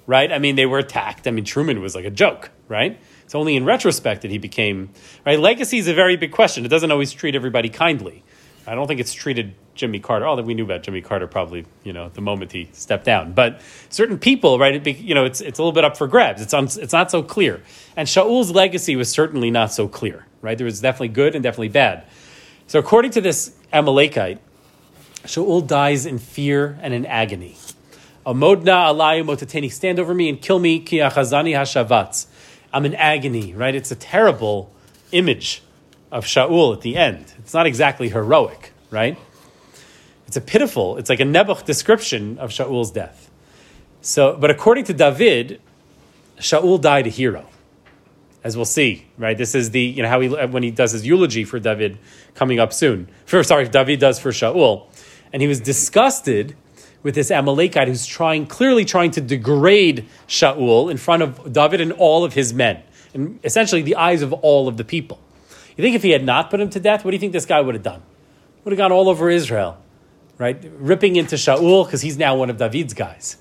right? 0.08 0.32
I 0.32 0.40
mean, 0.40 0.56
they 0.56 0.66
were 0.66 0.80
attacked. 0.80 1.28
I 1.28 1.32
mean, 1.32 1.44
Truman 1.44 1.82
was 1.82 1.96
like 1.96 2.06
a 2.06 2.12
joke, 2.12 2.52
right? 2.70 3.00
It's 3.26 3.36
only 3.36 3.56
in 3.56 3.66
retrospect 3.66 4.22
that 4.22 4.32
he 4.32 4.38
became 4.38 4.92
right. 5.26 5.40
Legacy 5.40 5.80
is 5.80 5.88
a 5.88 5.94
very 5.94 6.16
big 6.16 6.32
question. 6.32 6.64
It 6.64 6.70
doesn't 6.70 6.92
always 6.92 7.12
treat 7.12 7.36
everybody 7.36 7.70
kindly. 7.70 8.24
I 8.66 8.76
don't 8.76 8.88
think 8.88 9.02
it's 9.02 9.14
treated 9.14 9.56
Jimmy 9.76 10.00
Carter. 10.00 10.26
All 10.26 10.36
that 10.38 10.46
we 10.46 10.54
knew 10.54 10.64
about 10.64 10.84
Jimmy 10.84 11.02
Carter 11.02 11.28
probably, 11.28 11.66
you 11.84 11.92
know, 11.92 12.10
the 12.10 12.22
moment 12.22 12.52
he 12.52 12.70
stepped 12.72 13.06
down. 13.06 13.34
But 13.34 13.60
certain 13.90 14.18
people, 14.18 14.58
right? 14.60 14.82
Be, 14.82 14.94
you 14.94 15.16
know, 15.16 15.26
it's 15.26 15.42
it's 15.42 15.60
a 15.60 15.62
little 15.62 15.74
bit 15.74 15.84
up 15.84 15.98
for 15.98 16.08
grabs. 16.08 16.42
It's 16.42 16.54
un, 16.54 16.66
it's 16.66 16.94
not 16.94 17.12
so 17.12 17.24
clear. 17.24 17.62
And 17.98 18.08
Shaul's 18.08 18.52
legacy 18.52 18.96
was 18.96 19.10
certainly 19.10 19.52
not 19.52 19.74
so 19.74 19.88
clear, 19.88 20.26
right? 20.42 20.58
There 20.58 20.66
was 20.66 20.80
definitely 20.80 21.10
good 21.10 21.36
and 21.36 21.44
definitely 21.44 21.70
bad. 21.70 22.06
So 22.68 22.80
according 22.80 23.12
to 23.12 23.22
this 23.22 23.56
Amalekite, 23.74 24.40
Shaul 25.24 25.66
dies 25.66 26.06
in 26.06 26.20
fear 26.20 26.78
and 26.82 26.94
in 26.94 27.06
agony. 27.06 27.58
Amodna 28.26 28.88
alayu 28.94 29.26
motateni, 29.26 29.72
stand 29.72 30.00
over 30.00 30.14
me 30.14 30.30
and 30.30 30.42
kill 30.42 30.60
me, 30.60 30.80
ki 30.80 30.98
achazani 30.98 31.52
hashavatz. 31.52 32.28
I'm 32.72 32.86
in 32.86 32.96
agony, 32.96 33.54
right? 33.54 33.76
It's 33.76 33.92
a 33.92 33.96
terrible 33.96 34.72
image 35.12 35.62
of 36.12 36.26
Shaul 36.26 36.74
at 36.74 36.82
the 36.82 36.96
end. 36.96 37.34
It's 37.40 37.54
not 37.54 37.66
exactly 37.66 38.10
heroic, 38.10 38.72
right? 38.90 39.18
It's 40.28 40.38
a 40.38 40.42
pitiful, 40.42 40.98
it's 40.98 41.10
like 41.10 41.20
a 41.20 41.26
Nebuch 41.26 41.66
description 41.66 42.38
of 42.38 42.50
Shaul's 42.52 42.92
death. 42.92 43.30
So, 44.02 44.38
but 44.40 44.50
according 44.50 44.86
to 44.86 44.94
David, 44.94 45.62
Shaul 46.40 46.80
died 46.80 47.08
a 47.08 47.10
hero, 47.10 47.48
as 48.44 48.56
we'll 48.56 48.66
see, 48.66 49.06
right? 49.18 49.38
This 49.38 49.54
is 49.54 49.72
the, 49.72 49.82
you 49.82 50.02
know, 50.02 50.10
how 50.10 50.20
he, 50.22 50.36
uh, 50.36 50.48
when 50.48 50.64
he 50.64 50.72
does 50.72 50.94
his 50.94 51.06
eulogy 51.06 51.44
for 51.44 51.60
David 51.60 51.98
coming 52.36 52.60
up 52.60 52.74
soon. 52.74 53.08
For, 53.26 53.44
sorry, 53.44 53.68
David 53.68 54.00
does 54.00 54.18
for 54.18 54.32
Shaul. 54.32 54.88
And 55.32 55.42
he 55.42 55.48
was 55.48 55.60
disgusted 55.60 56.56
with 57.04 57.16
this 57.16 57.30
Amalekite 57.30 57.88
who's 57.88 58.06
trying, 58.06 58.48
clearly 58.48 58.86
trying 58.86 59.12
to 59.12 59.22
degrade 59.22 60.08
Shaul 60.28 60.90
in 60.90 60.98
front 60.98 61.22
of 61.22 61.54
David 61.54 61.82
and 61.82 61.92
all 61.92 62.24
of 62.24 62.34
his 62.34 62.54
men, 62.54 62.82
and 63.14 63.40
essentially 63.44 63.82
the 63.82 63.98
eyes 63.98 64.22
of 64.22 64.34
all 64.34 64.68
of 64.68 64.78
the 64.78 64.86
people. 64.86 65.20
You 65.76 65.84
think 65.84 65.96
if 65.96 66.04
he 66.04 66.12
had 66.12 66.24
not 66.24 66.50
put 66.50 66.60
him 66.60 66.70
to 66.72 66.80
death, 66.80 67.04
what 67.04 67.12
do 67.12 67.16
you 67.16 67.20
think 67.20 67.34
this 67.34 67.46
guy 67.46 67.60
would 67.60 67.76
have 67.76 67.84
done? 67.84 68.02
Would 68.64 68.72
have 68.72 68.78
gone 68.78 68.92
all 68.92 69.10
over 69.10 69.30
Israel, 69.30 69.78
right? 70.38 70.58
Ripping 70.78 71.18
into 71.18 71.36
Shaul 71.36 71.86
because 71.86 72.02
he's 72.02 72.18
now 72.18 72.36
one 72.36 72.50
of 72.50 72.58
David's 72.58 72.94
guys, 72.94 73.38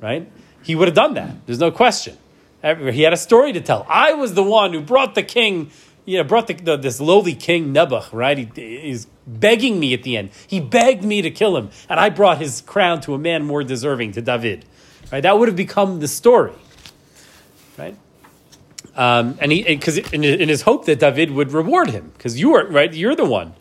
right? 0.00 0.30
He 0.62 0.74
would 0.74 0.88
have 0.88 0.94
done 0.94 1.14
that. 1.14 1.46
There's 1.46 1.58
no 1.58 1.70
question. 1.70 2.18
He 2.62 3.02
had 3.02 3.12
a 3.12 3.16
story 3.16 3.52
to 3.54 3.60
tell. 3.60 3.86
I 3.88 4.12
was 4.12 4.34
the 4.34 4.42
one 4.42 4.72
who 4.72 4.80
brought 4.80 5.14
the 5.16 5.22
king, 5.22 5.70
you 6.04 6.18
know, 6.18 6.24
brought 6.24 6.46
the, 6.46 6.54
the, 6.54 6.76
this 6.76 7.00
lowly 7.00 7.34
king 7.34 7.74
Nebuch, 7.74 8.12
right? 8.12 8.38
He, 8.38 8.48
he's 8.54 9.06
begging 9.26 9.78
me 9.78 9.94
at 9.94 10.02
the 10.02 10.16
end. 10.16 10.30
He 10.46 10.60
begged 10.60 11.04
me 11.04 11.22
to 11.22 11.30
kill 11.30 11.56
him, 11.56 11.70
and 11.88 11.98
I 11.98 12.10
brought 12.10 12.38
his 12.38 12.60
crown 12.60 13.00
to 13.02 13.14
a 13.14 13.18
man 13.18 13.44
more 13.44 13.62
deserving, 13.64 14.12
to 14.12 14.22
David. 14.22 14.64
Right? 15.10 15.20
That 15.20 15.38
would 15.38 15.48
have 15.48 15.56
become 15.56 16.00
the 16.00 16.08
story, 16.08 16.54
right? 17.76 17.96
Um, 18.94 19.38
and 19.40 19.52
he, 19.52 19.62
because 19.62 19.98
in, 19.98 20.24
in 20.24 20.48
his 20.48 20.62
hope 20.62 20.86
that 20.86 21.00
David 21.00 21.30
would 21.30 21.52
reward 21.52 21.90
him, 21.90 22.12
because 22.16 22.38
you 22.38 22.54
are 22.54 22.66
right, 22.66 22.92
you're 22.92 23.16
the 23.16 23.24
one. 23.24 23.54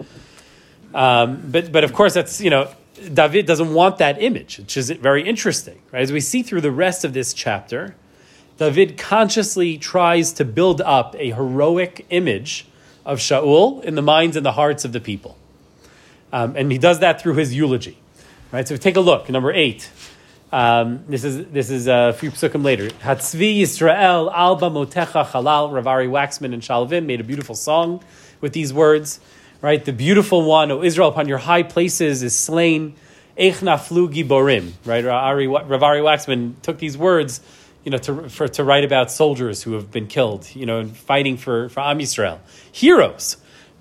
Um, 0.93 1.41
but 1.49 1.71
but 1.71 1.83
of 1.83 1.93
course 1.93 2.13
that's 2.13 2.41
you 2.41 2.49
know 2.49 2.69
David 3.13 3.45
doesn't 3.45 3.73
want 3.73 3.97
that 3.99 4.21
image, 4.21 4.59
which 4.59 4.77
is 4.77 4.89
very 4.91 5.27
interesting. 5.27 5.81
Right? 5.91 6.01
As 6.01 6.11
we 6.11 6.19
see 6.19 6.43
through 6.43 6.61
the 6.61 6.71
rest 6.71 7.05
of 7.05 7.13
this 7.13 7.33
chapter, 7.33 7.95
David 8.57 8.97
consciously 8.97 9.77
tries 9.77 10.33
to 10.33 10.45
build 10.45 10.81
up 10.81 11.15
a 11.17 11.31
heroic 11.31 12.05
image 12.09 12.67
of 13.05 13.19
Shaul 13.19 13.83
in 13.83 13.95
the 13.95 14.01
minds 14.01 14.35
and 14.35 14.45
the 14.45 14.51
hearts 14.51 14.85
of 14.85 14.91
the 14.91 14.99
people, 14.99 15.37
um, 16.31 16.55
and 16.55 16.71
he 16.71 16.77
does 16.77 16.99
that 16.99 17.21
through 17.21 17.35
his 17.35 17.53
eulogy. 17.53 17.97
Right. 18.51 18.67
So 18.67 18.75
take 18.75 18.97
a 18.97 19.01
look, 19.01 19.29
number 19.29 19.51
eight. 19.53 19.89
Um, 20.51 21.05
this 21.07 21.23
is 21.23 21.45
this 21.47 21.69
is 21.69 21.87
a 21.87 22.11
few 22.11 22.31
psukim 22.31 22.63
later. 22.63 22.89
Hatzvi 22.89 23.61
Yisrael 23.61 24.29
Alba 24.33 24.69
Motecha 24.69 25.25
Halal. 25.25 25.71
Ravari 25.71 26.09
Waxman 26.09 26.53
and 26.53 26.61
Shalvin 26.61 27.05
made 27.05 27.21
a 27.21 27.23
beautiful 27.23 27.55
song 27.55 28.03
with 28.41 28.51
these 28.51 28.73
words. 28.73 29.21
Right, 29.61 29.85
the 29.85 29.93
beautiful 29.93 30.41
one, 30.41 30.71
O 30.71 30.83
Israel, 30.83 31.09
upon 31.09 31.27
your 31.27 31.37
high 31.37 31.63
places 31.63 32.23
is 32.23 32.37
slain. 32.37 32.95
Eich 33.37 33.61
naflu 33.61 34.11
giborim. 34.11 34.73
Right, 34.83 35.05
Ravari, 35.05 35.47
Ravari 35.47 36.01
Waxman 36.01 36.59
took 36.63 36.79
these 36.79 36.97
words, 36.97 37.39
you 37.85 37.91
know, 37.91 37.99
to 37.99 38.27
for, 38.27 38.47
to 38.49 38.63
write 38.63 38.83
about 38.83 39.11
soldiers 39.11 39.63
who 39.63 39.73
have 39.73 39.91
been 39.91 40.07
killed, 40.07 40.53
you 40.53 40.65
know, 40.65 40.79
and 40.79 40.97
fighting 40.97 41.37
for 41.37 41.69
for 41.69 41.79
Am 41.79 41.99
Yisrael, 41.99 42.39
heroes. 42.71 43.37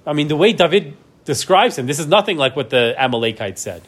I 0.06 0.12
mean, 0.12 0.28
the 0.28 0.36
way 0.36 0.52
David 0.52 0.96
describes 1.30 1.78
him, 1.78 1.86
this 1.86 2.00
is 2.00 2.08
nothing 2.08 2.36
like 2.36 2.56
what 2.56 2.70
the 2.70 2.92
Amalekites 2.98 3.62
said. 3.62 3.82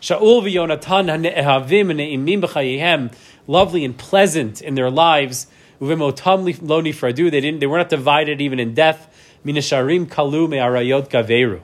Shaul 0.00 0.42
v'Yonatan 0.42 1.08
ha'ne'ehavim 1.08 1.94
ne'imim 1.94 2.42
b'chayihem, 2.42 3.12
lovely 3.46 3.84
and 3.84 3.96
pleasant 3.96 4.60
in 4.60 4.74
their 4.74 4.90
lives. 4.90 5.46
Uvimotam 5.80 6.42
lo 6.68 6.82
nifradu, 6.82 7.30
they 7.30 7.40
didn't, 7.40 7.60
they 7.60 7.68
were 7.68 7.78
not 7.78 7.90
divided 7.90 8.40
even 8.40 8.58
in 8.58 8.74
death. 8.74 9.06
Minasharim 9.46 10.06
kalu 10.06 10.48
me'arayot 10.48 11.08
gaveru. 11.08 11.60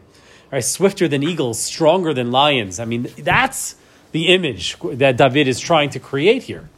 Right, 0.52 0.64
swifter 0.64 1.08
than 1.08 1.24
eagles, 1.24 1.58
stronger 1.58 2.14
than 2.14 2.30
lions. 2.30 2.78
I 2.78 2.84
mean, 2.84 3.08
that's 3.18 3.74
the 4.12 4.28
image 4.28 4.76
that 4.80 5.16
David 5.16 5.48
is 5.48 5.58
trying 5.58 5.90
to 5.90 5.98
create 5.98 6.44
here. 6.44 6.68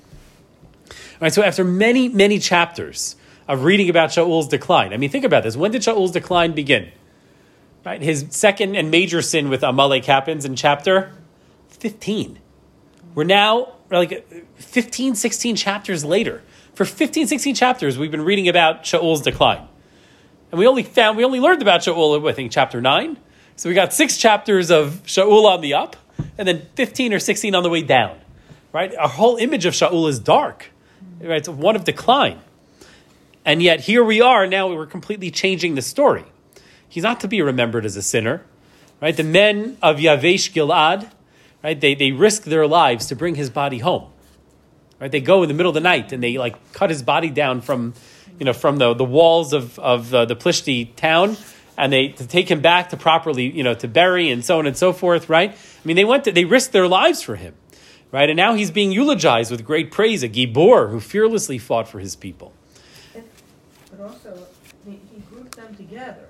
All 0.90 0.96
right, 1.20 1.32
so 1.34 1.42
after 1.42 1.64
many, 1.64 2.08
many 2.08 2.38
chapters 2.38 3.14
of 3.46 3.64
reading 3.64 3.90
about 3.90 4.08
Shaul's 4.08 4.48
decline, 4.48 4.94
I 4.94 4.96
mean, 4.96 5.10
think 5.10 5.26
about 5.26 5.42
this. 5.42 5.54
When 5.54 5.70
did 5.70 5.82
Shaul's 5.82 6.12
decline 6.12 6.52
begin? 6.52 6.90
Right, 7.88 8.02
his 8.02 8.26
second 8.28 8.76
and 8.76 8.90
major 8.90 9.22
sin 9.22 9.48
with 9.48 9.62
Amalek 9.62 10.04
happens 10.04 10.44
in 10.44 10.56
chapter 10.56 11.10
15. 11.70 12.38
We're 13.14 13.24
now 13.24 13.76
like 13.90 14.30
15, 14.56 15.14
16 15.14 15.56
chapters 15.56 16.04
later. 16.04 16.42
For 16.74 16.84
15, 16.84 17.26
16 17.26 17.54
chapters, 17.54 17.96
we've 17.96 18.10
been 18.10 18.26
reading 18.26 18.46
about 18.46 18.82
Shaul's 18.82 19.22
decline. 19.22 19.66
And 20.50 20.58
we 20.58 20.66
only 20.66 20.82
found, 20.82 21.16
we 21.16 21.24
only 21.24 21.40
learned 21.40 21.62
about 21.62 21.80
Shaul, 21.80 22.28
I 22.28 22.34
think, 22.34 22.52
chapter 22.52 22.82
9. 22.82 23.16
So 23.56 23.70
we 23.70 23.74
got 23.74 23.94
six 23.94 24.18
chapters 24.18 24.70
of 24.70 25.02
Shaul 25.04 25.46
on 25.46 25.62
the 25.62 25.72
up, 25.72 25.96
and 26.36 26.46
then 26.46 26.66
15 26.74 27.14
or 27.14 27.18
16 27.18 27.54
on 27.54 27.62
the 27.62 27.70
way 27.70 27.80
down. 27.80 28.18
Right? 28.70 28.94
Our 28.96 29.08
whole 29.08 29.38
image 29.38 29.64
of 29.64 29.72
Shaul 29.72 30.10
is 30.10 30.18
dark. 30.18 30.66
Right? 31.22 31.38
It's 31.38 31.48
one 31.48 31.74
of 31.74 31.84
decline. 31.84 32.40
And 33.46 33.62
yet 33.62 33.80
here 33.80 34.04
we 34.04 34.20
are, 34.20 34.46
now 34.46 34.68
we're 34.74 34.84
completely 34.84 35.30
changing 35.30 35.74
the 35.74 35.80
story. 35.80 36.26
He's 36.88 37.02
not 37.02 37.20
to 37.20 37.28
be 37.28 37.42
remembered 37.42 37.84
as 37.84 37.96
a 37.96 38.02
sinner. 38.02 38.44
Right? 39.00 39.16
The 39.16 39.22
men 39.22 39.78
of 39.80 39.98
Yavesh 39.98 40.52
Gilad, 40.52 41.08
right? 41.62 41.80
They, 41.80 41.94
they 41.94 42.10
risk 42.10 42.42
their 42.42 42.66
lives 42.66 43.06
to 43.06 43.14
bring 43.14 43.36
his 43.36 43.48
body 43.48 43.78
home. 43.78 44.10
Right? 45.00 45.12
They 45.12 45.20
go 45.20 45.44
in 45.44 45.48
the 45.48 45.54
middle 45.54 45.70
of 45.70 45.74
the 45.74 45.80
night 45.80 46.12
and 46.12 46.20
they 46.20 46.36
like 46.36 46.72
cut 46.72 46.90
his 46.90 47.04
body 47.04 47.30
down 47.30 47.60
from, 47.60 47.94
you 48.40 48.44
know, 48.44 48.52
from 48.52 48.78
the, 48.78 48.94
the 48.94 49.04
walls 49.04 49.52
of, 49.52 49.78
of 49.78 50.12
uh, 50.12 50.24
the 50.24 50.34
Plishti 50.34 50.96
town, 50.96 51.36
and 51.76 51.92
they 51.92 52.08
to 52.08 52.26
take 52.26 52.50
him 52.50 52.60
back 52.60 52.88
to 52.88 52.96
properly, 52.96 53.48
you 53.48 53.62
know, 53.62 53.74
to 53.74 53.86
bury 53.86 54.30
and 54.30 54.44
so 54.44 54.58
on 54.58 54.66
and 54.66 54.76
so 54.76 54.92
forth, 54.92 55.28
right? 55.28 55.52
I 55.52 55.56
mean, 55.84 55.94
they 55.94 56.04
went 56.04 56.24
to, 56.24 56.32
they 56.32 56.44
risked 56.44 56.72
their 56.72 56.88
lives 56.88 57.22
for 57.22 57.36
him, 57.36 57.54
right? 58.10 58.28
And 58.28 58.36
now 58.36 58.54
he's 58.54 58.72
being 58.72 58.90
eulogized 58.90 59.52
with 59.52 59.64
great 59.64 59.92
praise, 59.92 60.24
a 60.24 60.28
Gibor 60.28 60.90
who 60.90 60.98
fearlessly 60.98 61.58
fought 61.58 61.86
for 61.86 62.00
his 62.00 62.16
people. 62.16 62.52
But 63.92 64.00
also, 64.00 64.46
he, 64.84 64.98
he 65.14 65.20
grouped 65.30 65.54
them 65.54 65.76
together. 65.76 66.26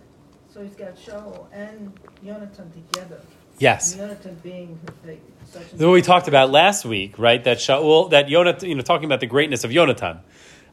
So 0.58 0.64
he's 0.64 0.74
got 0.74 0.96
Shaul 0.96 1.46
and 1.52 1.92
Yonatan 2.24 2.72
together. 2.72 3.20
Yes. 3.60 3.94
Yonatan 3.94 4.42
being 4.42 4.76
the, 5.04 5.16
such 5.46 5.72
what 5.74 5.92
we 5.92 6.02
talked 6.02 6.26
about 6.26 6.50
last 6.50 6.84
week, 6.84 7.16
right? 7.16 7.44
That 7.44 7.58
Shaul, 7.58 8.10
that 8.10 8.26
Yonatan, 8.26 8.68
you 8.68 8.74
know, 8.74 8.82
talking 8.82 9.04
about 9.04 9.20
the 9.20 9.28
greatness 9.28 9.62
of 9.62 9.70
Yonatan, 9.70 10.18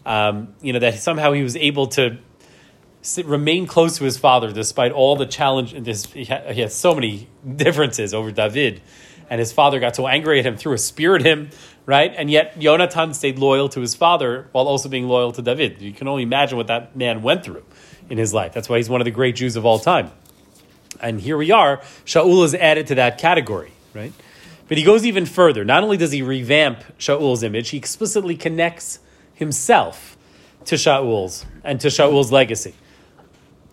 um, 0.04 0.56
you 0.60 0.74
know, 0.74 0.80
that 0.80 0.96
somehow 0.96 1.34
he 1.34 1.44
was 1.44 1.56
able 1.56 1.86
to 1.90 2.18
sit, 3.04 3.28
remain 3.28 3.68
close 3.68 4.00
to 4.00 4.06
his 4.06 4.18
father 4.18 4.52
despite 4.52 4.92
all 4.92 5.16
the 5.16 5.28
challenge. 5.28 5.74
And 5.74 5.86
this, 5.86 6.08
he, 6.08 6.26
had, 6.26 6.56
he 6.56 6.62
had 6.62 6.72
so 6.72 6.96
many 6.96 7.30
differences 7.56 8.12
over 8.12 8.32
David, 8.32 8.82
and 9.30 9.38
his 9.38 9.54
father 9.54 9.80
got 9.80 9.96
so 9.96 10.08
angry 10.08 10.40
at 10.40 10.48
him, 10.48 10.58
threw 10.58 10.74
a 10.74 10.80
spear 10.80 11.16
at 11.16 11.22
him, 11.22 11.52
right? 11.86 12.12
And 12.18 12.32
yet 12.32 12.60
Yonatan 12.60 13.14
stayed 13.14 13.38
loyal 13.38 13.70
to 13.70 13.82
his 13.82 13.94
father 13.94 14.48
while 14.52 14.68
also 14.68 14.90
being 14.90 15.08
loyal 15.08 15.32
to 15.34 15.44
David. 15.44 15.80
You 15.80 15.94
can 15.94 16.08
only 16.08 16.24
imagine 16.24 16.58
what 16.58 16.66
that 16.66 16.96
man 16.96 17.22
went 17.22 17.46
through 17.46 17.64
in 18.10 18.18
his 18.18 18.34
life. 18.34 18.54
That's 18.54 18.70
why 18.70 18.78
he's 18.78 18.90
one 18.90 19.02
of 19.02 19.06
the 19.06 19.12
great 19.12 19.36
Jews 19.36 19.56
of 19.56 19.66
all 19.66 19.80
time. 19.80 20.12
And 21.00 21.20
here 21.20 21.38
we 21.38 21.52
are. 21.52 21.78
Shaul 22.06 22.44
is 22.46 22.56
added 22.56 22.88
to 22.88 22.96
that 22.96 23.18
category, 23.18 23.72
right? 23.94 24.14
But 24.68 24.78
he 24.78 24.84
goes 24.84 25.06
even 25.06 25.26
further. 25.26 25.64
Not 25.64 25.84
only 25.84 25.98
does 25.98 26.12
he 26.12 26.22
revamp 26.22 26.84
Shaul's 26.98 27.44
image, 27.44 27.70
he 27.70 27.78
explicitly 27.78 28.36
connects 28.36 29.00
himself 29.34 30.18
to 30.66 30.76
Shaul's 30.76 31.46
and 31.64 31.80
to 31.82 31.88
Shaul's 31.88 32.32
legacy. 32.32 32.74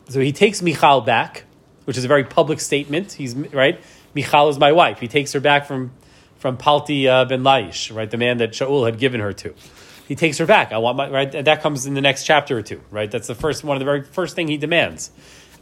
So 0.08 0.20
he 0.20 0.32
takes 0.32 0.60
Michal 0.60 1.00
back, 1.00 1.44
which 1.84 1.96
is 1.96 2.04
a 2.04 2.08
very 2.08 2.24
public 2.24 2.60
statement. 2.60 3.12
He's 3.12 3.34
right. 3.34 3.80
Michal 4.14 4.48
is 4.48 4.58
my 4.58 4.72
wife. 4.72 4.98
He 4.98 5.08
takes 5.08 5.32
her 5.32 5.40
back 5.40 5.66
from 5.66 5.92
from 6.38 6.56
Palti 6.56 7.06
uh, 7.06 7.24
ben 7.24 7.44
Laish, 7.44 7.94
right, 7.94 8.10
the 8.10 8.16
man 8.16 8.38
that 8.38 8.50
Shaul 8.50 8.84
had 8.84 8.98
given 8.98 9.20
her 9.20 9.32
to. 9.32 9.54
He 10.12 10.16
takes 10.16 10.36
her 10.36 10.44
back. 10.44 10.72
I 10.72 10.76
want 10.76 10.98
my 10.98 11.08
right. 11.08 11.32
That 11.46 11.62
comes 11.62 11.86
in 11.86 11.94
the 11.94 12.02
next 12.02 12.24
chapter 12.24 12.58
or 12.58 12.60
two, 12.60 12.82
right? 12.90 13.10
That's 13.10 13.28
the 13.28 13.34
first 13.34 13.64
one 13.64 13.78
of 13.78 13.78
the 13.78 13.86
very 13.86 14.02
first 14.02 14.36
thing 14.36 14.46
he 14.46 14.58
demands. 14.58 15.10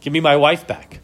Give 0.01 0.11
me 0.11 0.19
my 0.19 0.35
wife 0.35 0.67
back. 0.67 0.99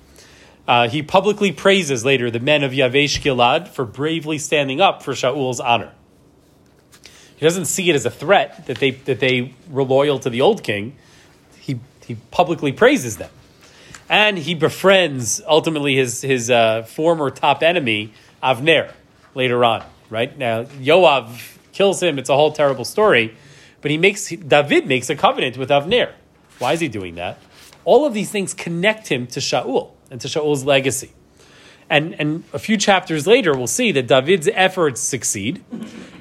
Uh, 0.67 0.89
he 0.89 1.01
publicly 1.01 1.53
praises 1.53 2.03
later 2.03 2.29
the 2.29 2.41
men 2.41 2.65
of 2.65 2.73
Yavesh 2.73 3.21
Gilad 3.21 3.69
for 3.69 3.85
bravely 3.85 4.37
standing 4.37 4.81
up 4.81 5.01
for 5.01 5.15
Shaul's 5.15 5.61
honor. 5.61 5.93
He 7.37 7.45
doesn't 7.45 7.67
see 7.67 7.89
it 7.89 7.95
as 7.95 8.05
a 8.05 8.11
threat 8.11 8.67
that 8.67 8.79
they 8.79 8.91
that 8.91 9.21
they 9.21 9.53
were 9.69 9.85
loyal 9.85 10.19
to 10.19 10.29
the 10.29 10.41
old 10.41 10.61
king. 10.61 10.97
He 11.57 11.79
he 12.05 12.15
publicly 12.31 12.73
praises 12.73 13.15
them, 13.15 13.31
and 14.09 14.37
he 14.37 14.55
befriends 14.55 15.41
ultimately 15.47 15.95
his 15.95 16.19
his 16.19 16.51
uh, 16.51 16.83
former 16.83 17.29
top 17.29 17.63
enemy 17.63 18.11
Avner 18.43 18.91
later 19.35 19.63
on. 19.63 19.85
Right 20.09 20.37
now, 20.37 20.63
Yoav 20.63 21.56
kills 21.77 22.01
him. 22.01 22.17
It's 22.17 22.29
a 22.29 22.35
whole 22.35 22.51
terrible 22.51 22.85
story, 22.85 23.35
but 23.81 23.91
he 23.91 23.97
makes 23.97 24.29
David 24.29 24.87
makes 24.87 25.09
a 25.09 25.15
covenant 25.15 25.57
with 25.57 25.69
Avner. 25.69 26.11
Why 26.59 26.73
is 26.73 26.79
he 26.79 26.87
doing 26.87 27.15
that? 27.15 27.37
All 27.85 28.05
of 28.05 28.13
these 28.13 28.31
things 28.31 28.53
connect 28.53 29.07
him 29.07 29.27
to 29.27 29.39
Shaul 29.39 29.91
and 30.11 30.19
to 30.21 30.27
Shaul's 30.27 30.63
legacy. 30.63 31.11
And, 31.89 32.15
and 32.19 32.43
a 32.51 32.59
few 32.59 32.75
chapters 32.75 33.25
later, 33.27 33.55
we'll 33.55 33.67
see 33.67 33.93
that 33.93 34.07
David's 34.07 34.49
efforts 34.51 34.99
succeed, 34.99 35.63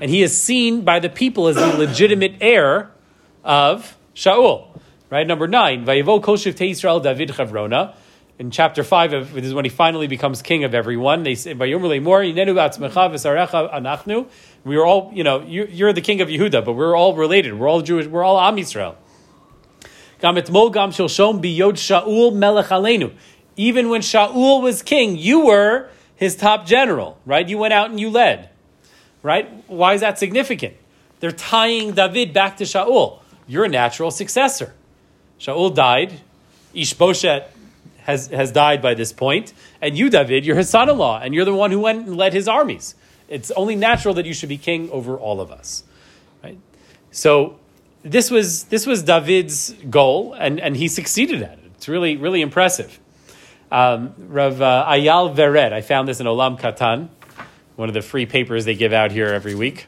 and 0.00 0.08
he 0.10 0.22
is 0.22 0.40
seen 0.40 0.82
by 0.82 1.00
the 1.00 1.08
people 1.08 1.48
as 1.48 1.56
the 1.56 1.76
legitimate 1.76 2.34
heir 2.40 2.92
of 3.42 3.96
Shaul. 4.14 4.68
Right, 5.10 5.26
number 5.26 5.48
nine, 5.48 5.88
Israel 5.88 7.00
David 7.00 7.30
Chavrona. 7.30 7.94
In 8.38 8.50
chapter 8.50 8.84
five, 8.84 9.14
of, 9.14 9.32
this 9.32 9.46
is 9.46 9.54
when 9.54 9.64
he 9.64 9.70
finally 9.70 10.08
becomes 10.08 10.42
king 10.42 10.62
of 10.64 10.74
everyone. 10.74 11.22
They 11.22 11.34
say, 11.34 11.54
"Vayomer 11.54 11.88
le'mor 11.88 12.20
yinenu 12.22 12.54
b'atzmecha 12.54 13.10
v'sarecha 13.10 13.72
anachnu." 13.72 14.26
We 14.66 14.76
are 14.78 14.84
all, 14.84 15.12
you 15.14 15.22
know, 15.22 15.42
you, 15.42 15.68
you're 15.70 15.92
the 15.92 16.00
king 16.00 16.20
of 16.20 16.26
Yehuda, 16.26 16.64
but 16.64 16.72
we're 16.72 16.96
all 16.96 17.14
related. 17.14 17.54
We're 17.54 17.68
all 17.68 17.82
Jewish. 17.82 18.06
We're 18.06 18.24
all 18.24 18.40
Am 18.40 18.56
Yisrael. 18.56 18.96
Even 23.56 23.88
when 23.88 24.00
Shaul 24.00 24.62
was 24.62 24.82
king, 24.82 25.16
you 25.16 25.46
were 25.46 25.88
his 26.16 26.34
top 26.34 26.66
general, 26.66 27.16
right? 27.24 27.48
You 27.48 27.58
went 27.58 27.74
out 27.74 27.90
and 27.90 28.00
you 28.00 28.10
led, 28.10 28.48
right? 29.22 29.48
Why 29.68 29.94
is 29.94 30.00
that 30.00 30.18
significant? 30.18 30.74
They're 31.20 31.30
tying 31.30 31.92
David 31.92 32.32
back 32.32 32.56
to 32.56 32.64
Shaul. 32.64 33.20
You're 33.46 33.66
a 33.66 33.68
natural 33.68 34.10
successor. 34.10 34.74
Shaul 35.38 35.72
died. 35.72 36.22
Ishboshet 36.74 37.44
has, 37.98 38.26
has 38.28 38.50
died 38.50 38.82
by 38.82 38.94
this 38.94 39.12
point. 39.12 39.52
And 39.80 39.96
you, 39.96 40.10
David, 40.10 40.44
you're 40.44 40.56
his 40.56 40.68
son 40.68 40.88
in 40.88 40.98
law, 40.98 41.20
and 41.20 41.32
you're 41.32 41.44
the 41.44 41.54
one 41.54 41.70
who 41.70 41.78
went 41.78 42.08
and 42.08 42.16
led 42.16 42.32
his 42.32 42.48
armies. 42.48 42.96
It's 43.28 43.50
only 43.52 43.76
natural 43.76 44.14
that 44.14 44.26
you 44.26 44.32
should 44.32 44.48
be 44.48 44.58
king 44.58 44.90
over 44.90 45.16
all 45.16 45.40
of 45.40 45.50
us, 45.50 45.82
right? 46.44 46.58
So 47.10 47.58
this 48.02 48.30
was, 48.30 48.64
this 48.64 48.86
was 48.86 49.02
David's 49.02 49.74
goal, 49.90 50.34
and, 50.34 50.60
and 50.60 50.76
he 50.76 50.88
succeeded 50.88 51.42
at 51.42 51.58
it. 51.58 51.70
It's 51.74 51.88
really, 51.88 52.16
really 52.16 52.40
impressive. 52.40 53.00
Um, 53.70 54.14
Rav 54.18 54.62
uh, 54.62 54.86
Ayal 54.88 55.34
Vered, 55.34 55.72
I 55.72 55.80
found 55.80 56.06
this 56.06 56.20
in 56.20 56.26
Olam 56.26 56.58
Katan, 56.60 57.08
one 57.74 57.88
of 57.88 57.94
the 57.94 58.02
free 58.02 58.26
papers 58.26 58.64
they 58.64 58.74
give 58.74 58.92
out 58.92 59.10
here 59.10 59.26
every 59.26 59.54
week. 59.54 59.86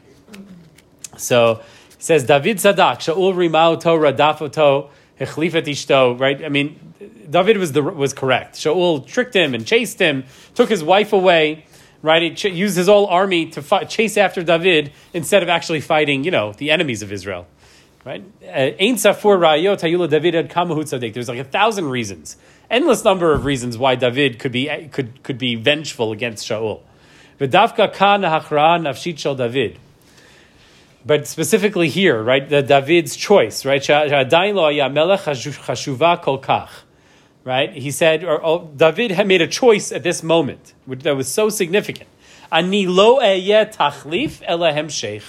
So 1.17 1.61
he 1.97 2.03
says, 2.03 2.25
David 2.25 2.57
Sadak, 2.57 2.97
Shaul 2.97 3.33
Rimao 3.33 3.79
To 3.79 3.89
Radafoto, 3.89 4.89
Ishto, 5.19 6.19
right? 6.19 6.43
I 6.43 6.49
mean, 6.49 6.93
David 7.29 7.57
was, 7.57 7.71
the, 7.71 7.81
was 7.81 8.13
correct. 8.13 8.55
Shaul 8.55 9.05
tricked 9.05 9.35
him 9.35 9.53
and 9.53 9.65
chased 9.65 9.99
him, 9.99 10.25
took 10.55 10.69
his 10.69 10.83
wife 10.83 11.13
away, 11.13 11.65
right? 12.01 12.21
He 12.21 12.33
ch- 12.33 12.45
used 12.45 12.77
his 12.77 12.87
whole 12.87 13.07
army 13.07 13.47
to 13.51 13.85
chase 13.87 14.17
after 14.17 14.43
David 14.43 14.91
instead 15.13 15.43
of 15.43 15.49
actually 15.49 15.81
fighting, 15.81 16.23
you 16.23 16.31
know, 16.31 16.53
the 16.53 16.71
enemies 16.71 17.01
of 17.01 17.11
Israel. 17.11 17.47
Right? 18.05 18.23
Uh, 18.41 18.71
Ein 18.79 18.95
safur 18.95 19.37
rayot 19.37 19.81
hayula 19.81 20.09
David 20.09 20.35
ad 20.35 20.49
kamahu. 20.49 21.13
There's 21.13 21.27
like 21.27 21.39
a 21.39 21.43
thousand 21.43 21.89
reasons, 21.89 22.37
endless 22.69 23.03
number 23.03 23.33
of 23.33 23.45
reasons 23.45 23.77
why 23.77 23.95
David 23.95 24.39
could 24.39 24.53
be 24.53 24.69
eh, 24.69 24.87
could 24.87 25.21
could 25.23 25.37
be 25.37 25.55
vengeful 25.55 26.11
against 26.13 26.47
Shaul. 26.47 26.81
Nafshit 27.39 29.17
shel 29.19 29.35
David. 29.35 29.77
But 31.05 31.27
specifically 31.27 31.87
here, 31.87 32.21
right, 32.21 32.47
the 32.47 32.61
David's 32.61 33.15
choice, 33.15 33.65
right? 33.65 33.81
Right? 37.49 37.73
He 37.73 37.89
said, 37.89 38.23
or, 38.23 38.39
or, 38.39 38.69
David 38.75 39.09
had 39.09 39.25
made 39.25 39.41
a 39.41 39.47
choice 39.47 39.91
at 39.91 40.03
this 40.03 40.21
moment 40.21 40.75
that 40.85 41.15
was 41.15 41.27
so 41.27 41.49
significant. 41.49 42.07
Ani 42.51 42.85
lo 42.85 43.17
tachlif 43.19 44.91
sheikh. 44.91 45.23